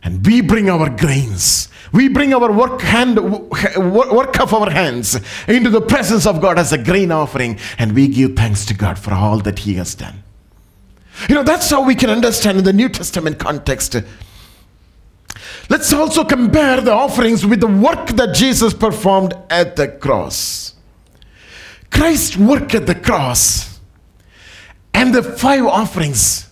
and 0.04 0.26
we 0.26 0.42
bring 0.42 0.70
our 0.70 0.90
grains 0.90 1.70
we 1.94 2.10
bring 2.10 2.34
our 2.34 2.52
work 2.52 2.82
hand 2.82 3.20
work 3.20 4.40
of 4.40 4.54
our 4.54 4.70
hands 4.70 5.20
into 5.48 5.70
the 5.70 5.80
presence 5.80 6.26
of 6.26 6.42
god 6.42 6.58
as 6.58 6.74
a 6.74 6.78
grain 6.78 7.12
offering 7.12 7.60
and 7.78 7.94
we 7.94 8.08
give 8.08 8.36
thanks 8.36 8.66
to 8.66 8.74
god 8.74 8.98
for 8.98 9.14
all 9.14 9.38
that 9.38 9.60
he 9.60 9.76
has 9.76 9.94
done. 9.94 10.24
You 11.30 11.36
know 11.36 11.44
that's 11.44 11.70
how 11.70 11.86
we 11.86 11.94
can 11.94 12.10
understand 12.10 12.58
in 12.58 12.64
the 12.64 12.74
new 12.74 12.90
testament 12.90 13.38
context. 13.38 13.96
Let's 15.70 15.94
also 15.94 16.24
compare 16.24 16.82
the 16.82 16.92
offerings 16.92 17.46
with 17.46 17.62
the 17.62 17.68
work 17.68 18.08
that 18.08 18.34
jesus 18.34 18.74
performed 18.74 19.36
at 19.52 19.76
the 19.76 19.88
cross. 19.88 20.74
Christ's 21.92 22.38
work 22.38 22.74
at 22.74 22.88
the 22.88 22.96
cross 22.96 23.73
and 24.94 25.14
the 25.14 25.24
five 25.24 25.66
offerings 25.66 26.50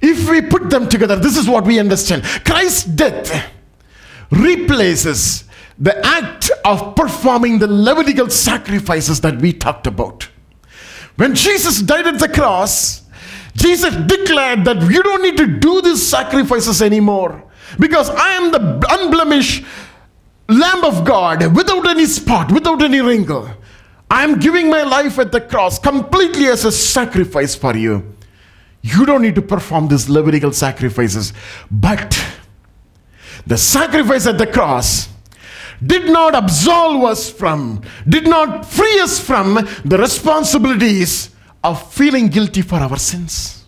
if 0.00 0.28
we 0.28 0.42
put 0.42 0.70
them 0.70 0.88
together, 0.88 1.16
this 1.16 1.36
is 1.36 1.48
what 1.48 1.64
we 1.64 1.78
understand 1.78 2.22
Christ's 2.44 2.84
death 2.84 3.50
replaces 4.30 5.44
the 5.78 6.04
act 6.04 6.50
of 6.64 6.94
performing 6.96 7.58
the 7.58 7.66
Levitical 7.66 8.30
sacrifices 8.30 9.20
that 9.20 9.36
we 9.40 9.52
talked 9.52 9.86
about. 9.86 10.28
When 11.16 11.34
Jesus 11.34 11.80
died 11.80 12.06
at 12.06 12.18
the 12.18 12.28
cross, 12.28 13.02
Jesus 13.54 13.94
declared 13.94 14.64
that 14.64 14.82
you 14.90 15.02
don't 15.02 15.22
need 15.22 15.36
to 15.38 15.46
do 15.46 15.80
these 15.80 16.06
sacrifices 16.06 16.82
anymore 16.82 17.42
because 17.78 18.10
I 18.10 18.32
am 18.34 18.52
the 18.52 18.86
unblemished 18.90 19.64
Lamb 20.48 20.84
of 20.84 21.04
God 21.04 21.56
without 21.56 21.88
any 21.88 22.06
spot, 22.06 22.52
without 22.52 22.82
any 22.82 23.00
wrinkle. 23.00 23.50
I 24.10 24.22
am 24.22 24.38
giving 24.38 24.70
my 24.70 24.82
life 24.82 25.18
at 25.18 25.32
the 25.32 25.40
cross 25.40 25.78
completely 25.78 26.46
as 26.46 26.64
a 26.64 26.72
sacrifice 26.72 27.54
for 27.54 27.76
you. 27.76 28.14
You 28.82 29.04
don't 29.04 29.22
need 29.22 29.34
to 29.34 29.42
perform 29.42 29.88
these 29.88 30.08
Levitical 30.08 30.52
sacrifices. 30.52 31.32
But 31.70 32.24
the 33.46 33.58
sacrifice 33.58 34.26
at 34.26 34.38
the 34.38 34.46
cross 34.46 35.08
did 35.84 36.06
not 36.06 36.34
absolve 36.34 37.02
us 37.04 37.30
from, 37.30 37.82
did 38.08 38.28
not 38.28 38.64
free 38.64 39.00
us 39.00 39.18
from 39.18 39.54
the 39.84 39.98
responsibilities 39.98 41.30
of 41.64 41.92
feeling 41.92 42.28
guilty 42.28 42.62
for 42.62 42.76
our 42.76 42.96
sins. 42.96 43.64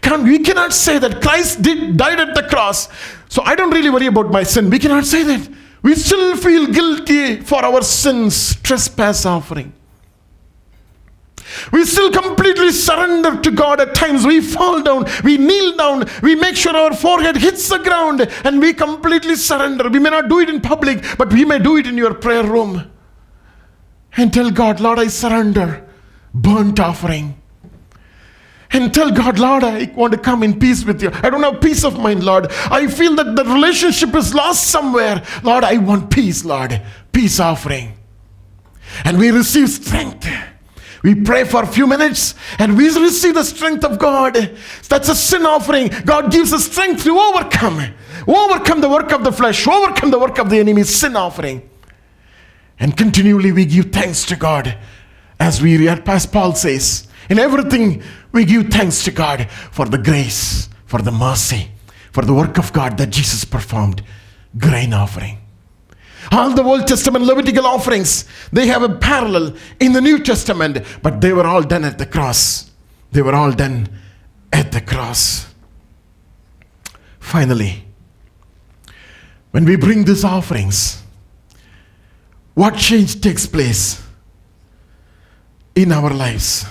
Can, 0.00 0.24
we 0.24 0.38
cannot 0.40 0.72
say 0.72 0.98
that 0.98 1.20
Christ 1.20 1.62
did 1.62 1.96
died 1.96 2.20
at 2.20 2.34
the 2.34 2.42
cross, 2.44 2.88
so 3.28 3.42
I 3.42 3.54
don't 3.54 3.70
really 3.70 3.90
worry 3.90 4.06
about 4.06 4.30
my 4.30 4.42
sin. 4.42 4.70
We 4.70 4.78
cannot 4.78 5.04
say 5.04 5.22
that. 5.24 5.48
We 5.82 5.94
still 5.94 6.36
feel 6.36 6.66
guilty 6.66 7.40
for 7.40 7.64
our 7.64 7.82
sins, 7.82 8.56
trespass 8.62 9.24
offering. 9.24 9.72
We 11.72 11.84
still 11.84 12.10
completely 12.10 12.72
surrender 12.72 13.40
to 13.40 13.50
God 13.50 13.80
at 13.80 13.94
times. 13.94 14.26
We 14.26 14.40
fall 14.40 14.82
down, 14.82 15.06
we 15.24 15.38
kneel 15.38 15.76
down, 15.76 16.04
we 16.22 16.34
make 16.34 16.56
sure 16.56 16.76
our 16.76 16.94
forehead 16.94 17.36
hits 17.36 17.68
the 17.68 17.78
ground, 17.78 18.20
and 18.44 18.60
we 18.60 18.74
completely 18.74 19.34
surrender. 19.36 19.88
We 19.88 19.98
may 19.98 20.10
not 20.10 20.28
do 20.28 20.40
it 20.40 20.50
in 20.50 20.60
public, 20.60 21.04
but 21.16 21.32
we 21.32 21.44
may 21.44 21.58
do 21.58 21.76
it 21.76 21.86
in 21.86 21.96
your 21.96 22.14
prayer 22.14 22.44
room. 22.44 22.90
And 24.16 24.32
tell 24.32 24.50
God, 24.50 24.80
Lord, 24.80 24.98
I 24.98 25.06
surrender. 25.06 25.88
Burnt 26.34 26.80
offering. 26.80 27.37
And 28.70 28.92
tell 28.92 29.10
God, 29.10 29.38
Lord, 29.38 29.64
I 29.64 29.90
want 29.94 30.12
to 30.12 30.18
come 30.18 30.42
in 30.42 30.58
peace 30.58 30.84
with 30.84 31.02
you. 31.02 31.10
I 31.14 31.30
don't 31.30 31.42
have 31.42 31.60
peace 31.60 31.84
of 31.84 31.98
mind, 31.98 32.22
Lord. 32.22 32.48
I 32.50 32.86
feel 32.86 33.14
that 33.16 33.34
the 33.34 33.44
relationship 33.44 34.14
is 34.14 34.34
lost 34.34 34.64
somewhere. 34.68 35.24
Lord, 35.42 35.64
I 35.64 35.78
want 35.78 36.10
peace, 36.10 36.44
Lord. 36.44 36.82
Peace 37.12 37.40
offering. 37.40 37.96
And 39.04 39.18
we 39.18 39.30
receive 39.30 39.68
strength 39.70 40.26
We 41.02 41.14
pray 41.14 41.44
for 41.44 41.62
a 41.62 41.66
few 41.66 41.86
minutes 41.86 42.34
and 42.58 42.76
we 42.76 42.88
receive 42.88 43.34
the 43.34 43.44
strength 43.44 43.84
of 43.84 43.98
God. 43.98 44.34
That's 44.88 45.08
a 45.08 45.14
sin 45.14 45.46
offering. 45.46 45.88
God 46.04 46.30
gives 46.30 46.52
us 46.52 46.66
strength 46.66 47.04
to 47.04 47.18
overcome. 47.18 47.94
Overcome 48.26 48.80
the 48.80 48.88
work 48.88 49.12
of 49.12 49.24
the 49.24 49.32
flesh, 49.32 49.66
overcome 49.66 50.10
the 50.10 50.18
work 50.18 50.38
of 50.38 50.50
the 50.50 50.58
enemy, 50.58 50.82
sin 50.82 51.16
offering. 51.16 51.68
And 52.78 52.96
continually 52.96 53.52
we 53.52 53.64
give 53.64 53.92
thanks 53.92 54.24
to 54.26 54.36
God. 54.36 54.76
As 55.40 55.62
we 55.62 55.78
read, 55.78 56.06
as 56.06 56.26
Paul 56.26 56.54
says, 56.54 57.07
in 57.28 57.38
everything 57.38 58.02
we 58.32 58.44
give 58.44 58.68
thanks 58.68 59.04
to 59.04 59.10
God 59.10 59.48
for 59.50 59.86
the 59.86 59.98
grace, 59.98 60.68
for 60.86 61.02
the 61.02 61.12
mercy, 61.12 61.70
for 62.12 62.24
the 62.24 62.34
work 62.34 62.58
of 62.58 62.72
God 62.72 62.98
that 62.98 63.10
Jesus 63.10 63.44
performed. 63.44 64.02
Grain 64.56 64.92
offering. 64.92 65.38
All 66.32 66.50
the 66.54 66.62
Old 66.62 66.86
Testament 66.86 67.24
Levitical 67.24 67.66
offerings, 67.66 68.24
they 68.52 68.66
have 68.66 68.82
a 68.82 68.88
parallel 68.88 69.56
in 69.80 69.92
the 69.92 70.00
New 70.00 70.18
Testament, 70.18 70.84
but 71.02 71.20
they 71.20 71.32
were 71.32 71.46
all 71.46 71.62
done 71.62 71.84
at 71.84 71.98
the 71.98 72.06
cross. 72.06 72.70
They 73.12 73.22
were 73.22 73.34
all 73.34 73.52
done 73.52 73.88
at 74.52 74.72
the 74.72 74.80
cross. 74.80 75.46
Finally, 77.18 77.84
when 79.50 79.64
we 79.64 79.76
bring 79.76 80.04
these 80.04 80.24
offerings, 80.24 81.02
what 82.54 82.76
change 82.76 83.20
takes 83.20 83.46
place 83.46 84.02
in 85.74 85.92
our 85.92 86.10
lives? 86.10 86.66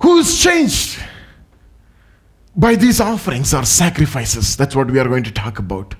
Who's 0.00 0.40
changed 0.40 0.98
by 2.54 2.74
these 2.76 3.00
offerings 3.00 3.52
or 3.52 3.64
sacrifices? 3.64 4.56
That's 4.56 4.74
what 4.76 4.90
we 4.90 4.98
are 4.98 5.08
going 5.08 5.24
to 5.24 5.32
talk 5.32 5.58
about. 5.58 5.94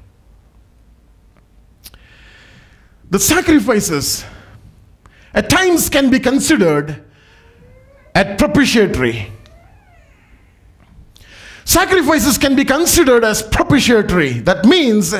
The 3.10 3.18
sacrifices 3.18 4.24
at 5.34 5.48
times 5.48 5.88
can 5.88 6.10
be 6.10 6.20
considered 6.20 7.04
at 8.14 8.38
propitiatory. 8.38 9.32
Sacrifices 11.64 12.38
can 12.38 12.56
be 12.56 12.64
considered 12.64 13.24
as 13.24 13.42
propitiatory. 13.42 14.40
That 14.40 14.64
means 14.64 15.14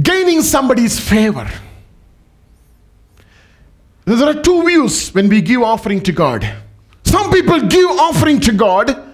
gaining 0.00 0.42
somebody's 0.42 0.98
favor. 0.98 1.48
There 4.16 4.26
are 4.26 4.42
two 4.42 4.64
views 4.64 5.10
when 5.10 5.28
we 5.28 5.42
give 5.42 5.60
offering 5.60 6.02
to 6.04 6.12
God. 6.12 6.50
Some 7.04 7.30
people 7.30 7.60
give 7.60 7.90
offering 7.90 8.40
to 8.40 8.52
God 8.52 9.04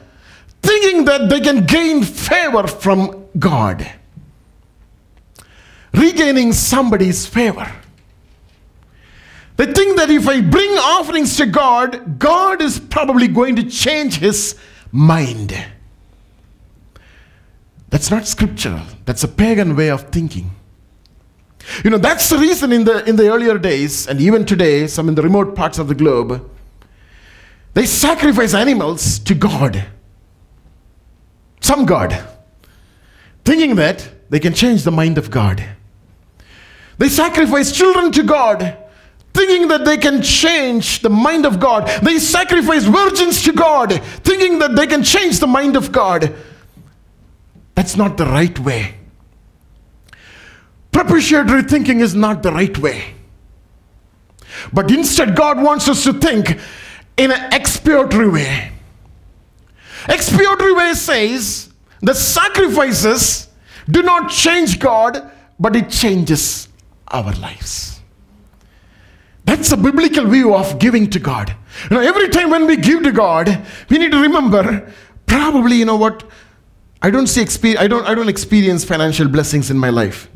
thinking 0.62 1.04
that 1.06 1.28
they 1.28 1.40
can 1.40 1.66
gain 1.66 2.04
favor 2.04 2.68
from 2.68 3.26
God 3.36 3.90
regaining 5.92 6.52
somebody's 6.52 7.26
favor. 7.26 7.70
They 9.56 9.72
think 9.72 9.96
that 9.96 10.10
if 10.10 10.28
I 10.28 10.40
bring 10.40 10.70
offerings 10.78 11.36
to 11.38 11.46
God, 11.46 12.20
God 12.20 12.62
is 12.62 12.78
probably 12.78 13.26
going 13.26 13.56
to 13.56 13.64
change 13.64 14.18
his 14.18 14.56
mind. 14.92 15.56
That's 17.90 18.12
not 18.12 18.28
scriptural. 18.28 18.82
That's 19.06 19.24
a 19.24 19.28
pagan 19.28 19.74
way 19.74 19.90
of 19.90 20.10
thinking. 20.10 20.52
You 21.82 21.90
know, 21.90 21.98
that's 21.98 22.28
the 22.28 22.38
reason 22.38 22.72
in 22.72 22.84
the 22.84 23.04
in 23.08 23.16
the 23.16 23.30
earlier 23.30 23.58
days 23.58 24.06
and 24.06 24.20
even 24.20 24.44
today, 24.44 24.86
some 24.86 25.08
in 25.08 25.14
the 25.14 25.22
remote 25.22 25.54
parts 25.54 25.78
of 25.78 25.88
the 25.88 25.94
globe, 25.94 26.50
they 27.74 27.86
sacrifice 27.86 28.54
animals 28.54 29.18
to 29.20 29.34
God. 29.34 29.86
Some 31.60 31.86
God. 31.86 32.16
Thinking 33.44 33.74
that 33.76 34.08
they 34.30 34.40
can 34.40 34.54
change 34.54 34.84
the 34.84 34.90
mind 34.90 35.18
of 35.18 35.30
God. 35.30 35.64
They 36.98 37.08
sacrifice 37.08 37.72
children 37.72 38.12
to 38.12 38.22
God, 38.22 38.78
thinking 39.32 39.68
that 39.68 39.84
they 39.84 39.96
can 39.96 40.22
change 40.22 41.00
the 41.00 41.10
mind 41.10 41.44
of 41.44 41.58
God. 41.58 41.88
They 42.02 42.18
sacrifice 42.18 42.84
virgins 42.84 43.42
to 43.42 43.52
God, 43.52 43.92
thinking 44.22 44.60
that 44.60 44.76
they 44.76 44.86
can 44.86 45.02
change 45.02 45.40
the 45.40 45.46
mind 45.46 45.76
of 45.76 45.90
God. 45.90 46.34
That's 47.74 47.96
not 47.96 48.16
the 48.16 48.26
right 48.26 48.56
way. 48.60 48.94
Propitiatory 50.94 51.64
thinking 51.64 51.98
is 51.98 52.14
not 52.14 52.44
the 52.44 52.52
right 52.52 52.78
way. 52.78 53.14
But 54.72 54.92
instead, 54.92 55.34
God 55.34 55.60
wants 55.60 55.88
us 55.88 56.04
to 56.04 56.12
think 56.12 56.58
in 57.16 57.32
an 57.32 57.52
expiatory 57.52 58.28
way. 58.28 58.70
Expiatory 60.08 60.72
way 60.72 60.94
says 60.94 61.72
the 62.00 62.14
sacrifices 62.14 63.48
do 63.90 64.02
not 64.02 64.30
change 64.30 64.78
God, 64.78 65.32
but 65.58 65.74
it 65.74 65.90
changes 65.90 66.68
our 67.08 67.32
lives. 67.32 68.00
That's 69.44 69.72
a 69.72 69.76
biblical 69.76 70.26
view 70.26 70.54
of 70.54 70.78
giving 70.78 71.10
to 71.10 71.18
God. 71.18 71.56
You 71.90 71.96
know, 71.96 72.02
every 72.02 72.28
time 72.28 72.50
when 72.50 72.68
we 72.68 72.76
give 72.76 73.02
to 73.02 73.10
God, 73.10 73.66
we 73.90 73.98
need 73.98 74.12
to 74.12 74.22
remember 74.22 74.92
probably, 75.26 75.76
you 75.76 75.86
know 75.86 75.96
what, 75.96 76.22
I 77.02 77.10
don't 77.10 77.26
see 77.26 77.76
I 77.76 77.88
don't 77.88 78.06
I 78.06 78.14
don't 78.14 78.28
experience 78.28 78.84
financial 78.84 79.26
blessings 79.26 79.72
in 79.72 79.76
my 79.76 79.90
life. 79.90 80.30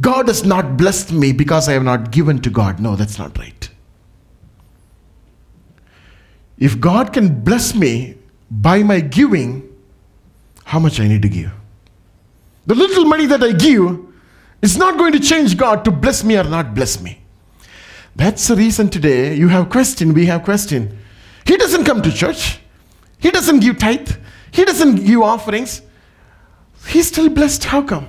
God 0.00 0.28
has 0.28 0.44
not 0.44 0.76
blessed 0.76 1.12
me 1.12 1.32
because 1.32 1.68
I 1.68 1.72
have 1.72 1.82
not 1.82 2.10
given 2.10 2.40
to 2.42 2.50
God. 2.50 2.80
No, 2.80 2.96
that's 2.96 3.18
not 3.18 3.36
right. 3.38 3.68
If 6.58 6.80
God 6.80 7.12
can 7.12 7.42
bless 7.42 7.74
me 7.74 8.16
by 8.50 8.82
my 8.82 9.00
giving, 9.00 9.68
how 10.64 10.78
much 10.78 11.00
I 11.00 11.08
need 11.08 11.22
to 11.22 11.28
give? 11.28 11.52
The 12.66 12.74
little 12.74 13.04
money 13.04 13.26
that 13.26 13.42
I 13.42 13.52
give 13.52 13.98
is 14.62 14.76
not 14.76 14.98
going 14.98 15.12
to 15.12 15.20
change 15.20 15.56
God 15.56 15.84
to 15.84 15.90
bless 15.90 16.22
me 16.22 16.36
or 16.36 16.44
not 16.44 16.74
bless 16.74 17.00
me. 17.00 17.20
That's 18.14 18.48
the 18.48 18.56
reason 18.56 18.90
today 18.90 19.34
you 19.34 19.48
have 19.48 19.70
question, 19.70 20.12
we 20.12 20.26
have 20.26 20.42
question. 20.44 20.98
He 21.46 21.56
doesn't 21.56 21.84
come 21.84 22.02
to 22.02 22.12
church. 22.12 22.60
He 23.18 23.30
doesn't 23.30 23.60
give 23.60 23.78
tithe. 23.78 24.10
He 24.52 24.64
doesn't 24.64 25.04
give 25.04 25.20
offerings. 25.22 25.82
He's 26.88 27.08
still 27.08 27.28
blessed. 27.28 27.64
How 27.64 27.82
come? 27.82 28.08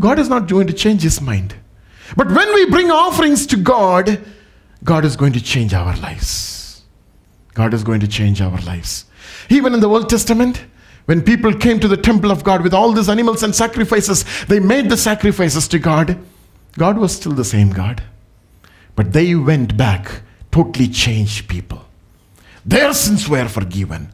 God 0.00 0.18
is 0.18 0.28
not 0.28 0.48
going 0.48 0.66
to 0.66 0.72
change 0.72 1.02
his 1.02 1.20
mind. 1.20 1.54
But 2.16 2.30
when 2.30 2.52
we 2.54 2.70
bring 2.70 2.90
offerings 2.90 3.46
to 3.48 3.56
God, 3.56 4.20
God 4.84 5.04
is 5.04 5.16
going 5.16 5.32
to 5.32 5.42
change 5.42 5.74
our 5.74 5.96
lives. 5.96 6.84
God 7.54 7.74
is 7.74 7.82
going 7.82 8.00
to 8.00 8.08
change 8.08 8.40
our 8.40 8.60
lives. 8.62 9.06
Even 9.48 9.74
in 9.74 9.80
the 9.80 9.88
Old 9.88 10.08
Testament, 10.08 10.64
when 11.06 11.22
people 11.22 11.52
came 11.54 11.80
to 11.80 11.88
the 11.88 11.96
temple 11.96 12.30
of 12.30 12.44
God 12.44 12.62
with 12.62 12.74
all 12.74 12.92
these 12.92 13.08
animals 13.08 13.42
and 13.42 13.54
sacrifices, 13.54 14.24
they 14.46 14.60
made 14.60 14.90
the 14.90 14.96
sacrifices 14.96 15.66
to 15.68 15.78
God. 15.78 16.18
God 16.76 16.98
was 16.98 17.14
still 17.14 17.32
the 17.32 17.44
same 17.44 17.70
God. 17.70 18.02
But 18.94 19.12
they 19.12 19.34
went 19.34 19.76
back, 19.76 20.22
totally 20.50 20.88
changed 20.88 21.48
people. 21.48 21.84
Their 22.64 22.92
sins 22.92 23.28
were 23.28 23.48
forgiven. 23.48 24.12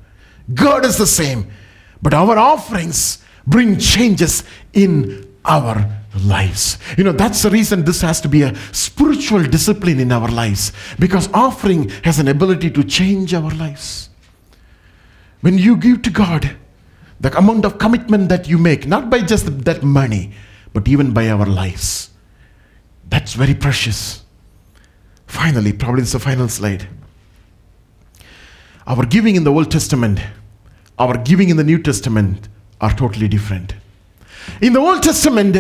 God 0.54 0.84
is 0.84 0.98
the 0.98 1.06
same. 1.06 1.50
But 2.02 2.14
our 2.14 2.36
offerings 2.38 3.24
bring 3.46 3.78
changes 3.78 4.44
in 4.72 5.31
our 5.44 5.88
lives. 6.24 6.78
You 6.96 7.04
know, 7.04 7.12
that's 7.12 7.42
the 7.42 7.50
reason 7.50 7.84
this 7.84 8.00
has 8.02 8.20
to 8.20 8.28
be 8.28 8.42
a 8.42 8.54
spiritual 8.72 9.42
discipline 9.42 9.98
in 9.98 10.12
our 10.12 10.28
lives 10.28 10.72
because 10.98 11.32
offering 11.32 11.88
has 12.04 12.18
an 12.18 12.28
ability 12.28 12.70
to 12.70 12.84
change 12.84 13.34
our 13.34 13.50
lives. 13.50 14.10
When 15.40 15.58
you 15.58 15.76
give 15.76 16.02
to 16.02 16.10
God, 16.10 16.56
the 17.20 17.36
amount 17.36 17.64
of 17.64 17.78
commitment 17.78 18.28
that 18.28 18.48
you 18.48 18.58
make, 18.58 18.86
not 18.86 19.08
by 19.08 19.20
just 19.20 19.64
that 19.64 19.82
money, 19.82 20.32
but 20.72 20.88
even 20.88 21.12
by 21.12 21.28
our 21.30 21.46
lives. 21.46 22.10
That's 23.08 23.34
very 23.34 23.54
precious. 23.54 24.24
Finally, 25.26 25.72
probably 25.74 26.02
it's 26.02 26.12
the 26.12 26.18
final 26.18 26.48
slide. 26.48 26.88
Our 28.86 29.06
giving 29.06 29.36
in 29.36 29.44
the 29.44 29.52
Old 29.52 29.70
Testament, 29.70 30.20
our 30.98 31.16
giving 31.16 31.48
in 31.48 31.56
the 31.56 31.64
New 31.64 31.80
Testament 31.80 32.48
are 32.80 32.92
totally 32.92 33.28
different. 33.28 33.74
In 34.60 34.72
the 34.72 34.80
Old 34.80 35.02
Testament, 35.02 35.56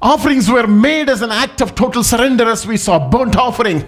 offerings 0.00 0.50
were 0.50 0.66
made 0.66 1.08
as 1.08 1.22
an 1.22 1.30
act 1.30 1.60
of 1.60 1.74
total 1.74 2.02
surrender, 2.02 2.48
as 2.48 2.66
we 2.66 2.76
saw, 2.76 3.08
burnt 3.08 3.36
offering 3.36 3.84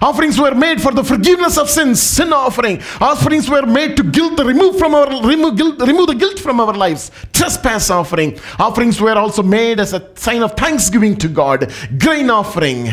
Offerings 0.00 0.38
were 0.38 0.54
made 0.54 0.80
for 0.80 0.92
the 0.92 1.02
forgiveness 1.02 1.58
of 1.58 1.68
sins, 1.68 2.00
sin 2.00 2.32
offering. 2.32 2.80
Offerings 3.00 3.50
were 3.50 3.66
made 3.66 3.96
to 3.96 4.04
guilt 4.04 4.38
remove 4.38 4.78
from 4.78 4.94
our 4.94 5.08
remove 5.26 5.56
guilt, 5.56 5.80
remove 5.80 6.06
the 6.06 6.14
guilt 6.14 6.38
from 6.38 6.60
our 6.60 6.72
lives. 6.72 7.10
Trespass 7.32 7.90
offering. 7.90 8.38
Offerings 8.58 9.00
were 9.00 9.16
also 9.16 9.42
made 9.42 9.80
as 9.80 9.92
a 9.92 10.10
sign 10.16 10.42
of 10.42 10.52
thanksgiving 10.52 11.16
to 11.16 11.28
God. 11.28 11.72
Grain 11.98 12.30
offering. 12.30 12.90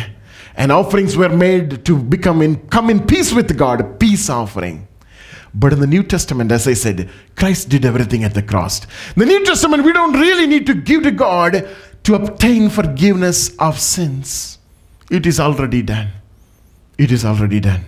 And 0.58 0.72
offerings 0.72 1.16
were 1.16 1.30
made 1.30 1.86
to 1.86 1.98
become 1.98 2.42
in 2.42 2.56
come 2.70 2.90
in 2.90 3.06
peace 3.06 3.32
with 3.32 3.56
God. 3.56 4.00
Peace 4.00 4.30
offering. 4.30 4.88
But 5.58 5.72
in 5.72 5.80
the 5.80 5.88
New 5.88 6.04
Testament, 6.04 6.52
as 6.52 6.68
I 6.68 6.74
said, 6.74 7.10
Christ 7.36 7.70
did 7.70 7.86
everything 7.86 8.26
at 8.26 8.34
the 8.34 8.44
cross. 8.44 8.84
In 9.16 9.20
the 9.20 9.26
New 9.26 9.46
Testament, 9.46 9.86
we 9.86 9.94
don't 9.94 10.14
really 10.14 10.46
need 10.46 10.68
to 10.68 10.74
give 10.74 11.04
to 11.04 11.12
God 11.12 11.68
to 12.04 12.16
obtain 12.16 12.70
forgiveness 12.70 13.56
of 13.58 13.80
sins. 13.80 14.60
It 15.10 15.26
is 15.26 15.40
already 15.40 15.82
done. 15.82 16.10
It 16.98 17.12
is 17.12 17.24
already 17.24 17.62
done. 17.62 17.86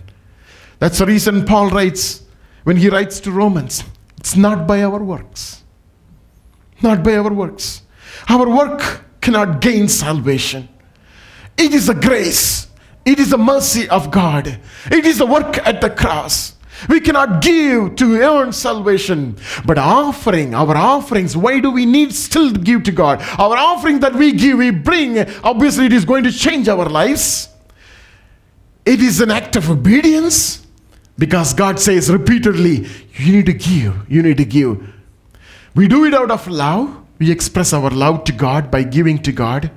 That's 0.79 0.99
the 0.99 1.05
reason 1.05 1.45
Paul 1.45 1.69
writes 1.69 2.23
when 2.63 2.77
he 2.77 2.89
writes 2.89 3.19
to 3.21 3.31
Romans 3.31 3.83
it's 4.17 4.35
not 4.35 4.67
by 4.67 4.83
our 4.83 5.01
works. 5.01 5.63
Not 6.81 7.03
by 7.03 7.15
our 7.15 7.31
works. 7.31 7.83
Our 8.27 8.49
work 8.49 9.05
cannot 9.21 9.61
gain 9.61 9.87
salvation. 9.87 10.67
It 11.57 11.73
is 11.73 11.87
a 11.87 11.93
grace. 11.93 12.67
It 13.05 13.19
is 13.19 13.29
the 13.29 13.37
mercy 13.37 13.87
of 13.87 14.11
God. 14.11 14.59
It 14.91 15.05
is 15.05 15.19
the 15.19 15.25
work 15.25 15.57
at 15.65 15.79
the 15.79 15.89
cross. 15.89 16.56
We 16.87 16.99
cannot 16.99 17.41
give 17.41 17.95
to 17.95 18.21
earn 18.21 18.53
salvation, 18.53 19.37
but 19.65 19.77
offering, 19.77 20.53
our 20.53 20.75
offerings, 20.77 21.35
why 21.35 21.59
do 21.59 21.71
we 21.71 21.85
need 21.85 22.13
still 22.13 22.53
to 22.53 22.59
give 22.59 22.83
to 22.83 22.91
God? 22.91 23.21
Our 23.39 23.57
offering 23.57 23.99
that 24.01 24.13
we 24.13 24.31
give, 24.31 24.59
we 24.59 24.69
bring, 24.69 25.19
obviously 25.43 25.87
it 25.87 25.93
is 25.93 26.05
going 26.05 26.23
to 26.25 26.31
change 26.31 26.69
our 26.69 26.87
lives. 26.87 27.49
It 28.85 29.01
is 29.01 29.21
an 29.21 29.31
act 29.31 29.55
of 29.55 29.69
obedience 29.69 30.65
because 31.17 31.53
God 31.53 31.79
says 31.79 32.11
repeatedly, 32.11 32.87
you 33.15 33.31
need 33.33 33.47
to 33.47 33.53
give, 33.53 34.09
you 34.09 34.21
need 34.21 34.37
to 34.37 34.45
give. 34.45 34.93
We 35.73 35.87
do 35.87 36.05
it 36.05 36.13
out 36.13 36.31
of 36.31 36.47
love. 36.47 37.03
We 37.19 37.31
express 37.31 37.73
our 37.73 37.89
love 37.89 38.23
to 38.25 38.31
God 38.31 38.69
by 38.69 38.83
giving 38.83 39.21
to 39.23 39.31
God. 39.31 39.71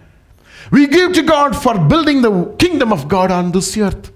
We 0.71 0.87
give 0.87 1.15
to 1.15 1.23
God 1.23 1.57
for 1.57 1.79
building 1.79 2.21
the 2.21 2.55
kingdom 2.59 2.93
of 2.93 3.09
God 3.09 3.31
on 3.31 3.53
this 3.53 3.77
earth. 3.79 4.13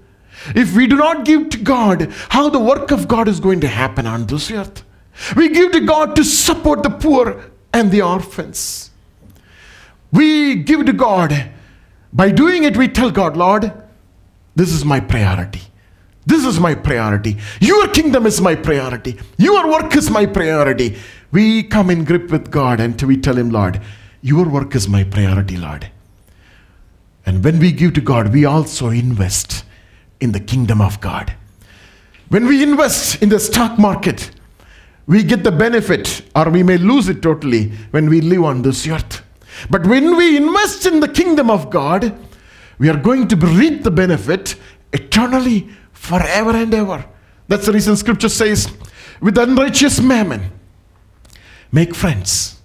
If 0.53 0.75
we 0.75 0.87
do 0.87 0.97
not 0.97 1.25
give 1.25 1.49
to 1.49 1.57
God, 1.57 2.11
how 2.29 2.49
the 2.49 2.59
work 2.59 2.91
of 2.91 3.07
God 3.07 3.27
is 3.27 3.39
going 3.39 3.61
to 3.61 3.67
happen 3.67 4.05
on 4.05 4.25
this 4.25 4.51
earth? 4.51 4.83
We 5.35 5.49
give 5.49 5.71
to 5.71 5.79
God 5.79 6.15
to 6.17 6.23
support 6.23 6.83
the 6.83 6.89
poor 6.89 7.43
and 7.73 7.91
the 7.91 8.01
orphans. 8.01 8.91
We 10.11 10.55
give 10.55 10.85
to 10.85 10.93
God. 10.93 11.51
By 12.13 12.31
doing 12.31 12.63
it, 12.63 12.77
we 12.77 12.87
tell 12.87 13.11
God, 13.11 13.35
Lord, 13.35 13.71
this 14.55 14.71
is 14.71 14.85
my 14.85 14.99
priority. 14.99 15.61
This 16.25 16.45
is 16.45 16.59
my 16.59 16.73
priority. 16.73 17.37
Your 17.59 17.87
kingdom 17.89 18.25
is 18.25 18.41
my 18.41 18.55
priority. 18.55 19.17
Your 19.37 19.69
work 19.69 19.95
is 19.95 20.09
my 20.09 20.25
priority. 20.25 20.97
We 21.31 21.63
come 21.63 21.89
in 21.89 22.03
grip 22.03 22.31
with 22.31 22.49
God 22.49 22.79
and 22.79 22.99
we 23.01 23.17
tell 23.17 23.37
Him, 23.37 23.49
Lord, 23.49 23.81
your 24.21 24.47
work 24.47 24.75
is 24.75 24.87
my 24.87 25.03
priority, 25.03 25.57
Lord. 25.57 25.91
And 27.25 27.43
when 27.43 27.59
we 27.59 27.71
give 27.71 27.93
to 27.93 28.01
God, 28.01 28.33
we 28.33 28.45
also 28.45 28.89
invest 28.89 29.65
in 30.19 30.31
the 30.31 30.39
kingdom 30.39 30.81
of 30.81 30.99
God. 31.01 31.33
When 32.29 32.47
we 32.47 32.63
invest 32.63 33.21
in 33.21 33.29
the 33.29 33.39
stock 33.39 33.77
market, 33.77 34.31
we 35.07 35.23
get 35.23 35.43
the 35.43 35.51
benefit 35.51 36.23
or 36.35 36.49
we 36.49 36.63
may 36.63 36.77
lose 36.77 37.07
it 37.09 37.21
totally 37.21 37.69
when 37.91 38.09
we 38.09 38.21
live 38.21 38.43
on 38.43 38.61
this 38.61 38.87
earth. 38.87 39.21
But 39.69 39.85
when 39.85 40.17
we 40.17 40.37
invest 40.37 40.85
in 40.85 40.99
the 40.99 41.07
kingdom 41.07 41.49
of 41.49 41.69
God, 41.69 42.17
we 42.77 42.89
are 42.89 42.97
going 42.97 43.27
to 43.29 43.35
reap 43.35 43.83
the 43.83 43.91
benefit 43.91 44.55
eternally, 44.91 45.69
forever 45.93 46.51
and 46.51 46.73
ever. 46.73 47.05
That's 47.47 47.65
the 47.65 47.71
reason 47.71 47.95
scripture 47.95 48.29
says, 48.29 48.71
with 49.21 49.37
unrighteous 49.37 50.01
mammon, 50.01 50.51
make 51.71 51.95
friends. 51.95 52.61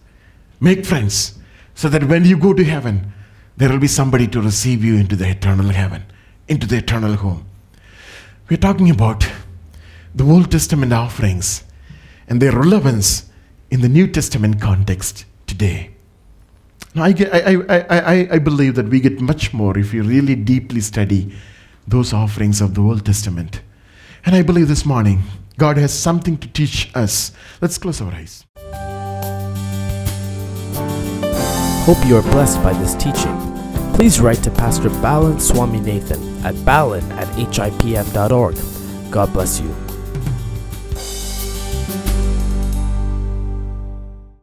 Make 0.58 0.84
friends. 0.84 1.38
So 1.74 1.88
that 1.88 2.04
when 2.04 2.24
you 2.24 2.36
go 2.36 2.52
to 2.52 2.64
heaven, 2.64 3.12
there 3.56 3.68
will 3.68 3.78
be 3.78 3.88
somebody 3.88 4.26
to 4.28 4.40
receive 4.40 4.84
you 4.84 4.96
into 4.96 5.16
the 5.16 5.28
eternal 5.28 5.68
heaven, 5.68 6.04
into 6.50 6.66
the 6.66 6.78
eternal 6.78 7.14
home. 7.14 7.46
We're 8.50 8.56
talking 8.56 8.90
about 8.90 9.26
the 10.12 10.24
Old 10.24 10.50
Testament 10.50 10.92
offerings 10.92 11.62
and 12.26 12.42
their 12.42 12.50
relevance 12.50 13.30
in 13.70 13.80
the 13.80 13.88
New 13.88 14.08
Testament 14.08 14.60
context 14.60 15.24
today. 15.46 15.92
Now, 16.92 17.04
I, 17.04 17.12
get, 17.12 17.32
I, 17.32 17.54
I, 17.68 17.98
I, 17.98 18.28
I 18.32 18.38
believe 18.40 18.74
that 18.74 18.88
we 18.88 18.98
get 18.98 19.20
much 19.20 19.54
more 19.54 19.78
if 19.78 19.92
we 19.92 20.00
really 20.00 20.34
deeply 20.34 20.80
study 20.80 21.32
those 21.86 22.12
offerings 22.12 22.60
of 22.60 22.74
the 22.74 22.80
Old 22.80 23.06
Testament. 23.06 23.62
And 24.26 24.34
I 24.34 24.42
believe 24.42 24.66
this 24.66 24.84
morning 24.84 25.22
God 25.56 25.76
has 25.76 25.96
something 25.96 26.36
to 26.38 26.48
teach 26.48 26.90
us. 26.96 27.30
Let's 27.60 27.78
close 27.78 28.00
our 28.00 28.12
eyes. 28.12 28.44
Hope 31.86 32.04
you 32.06 32.16
are 32.16 32.22
blessed 32.22 32.60
by 32.64 32.72
this 32.72 32.94
teaching. 32.94 33.38
Please 33.94 34.20
write 34.20 34.42
to 34.42 34.50
Pastor 34.50 34.90
Balan 34.90 35.36
Swaminathan 35.36 36.29
at 36.44 36.64
balan 36.64 37.12
at 37.12 37.28
hipm.org. 37.28 38.56
God 39.10 39.32
bless 39.32 39.60
you. 39.60 39.89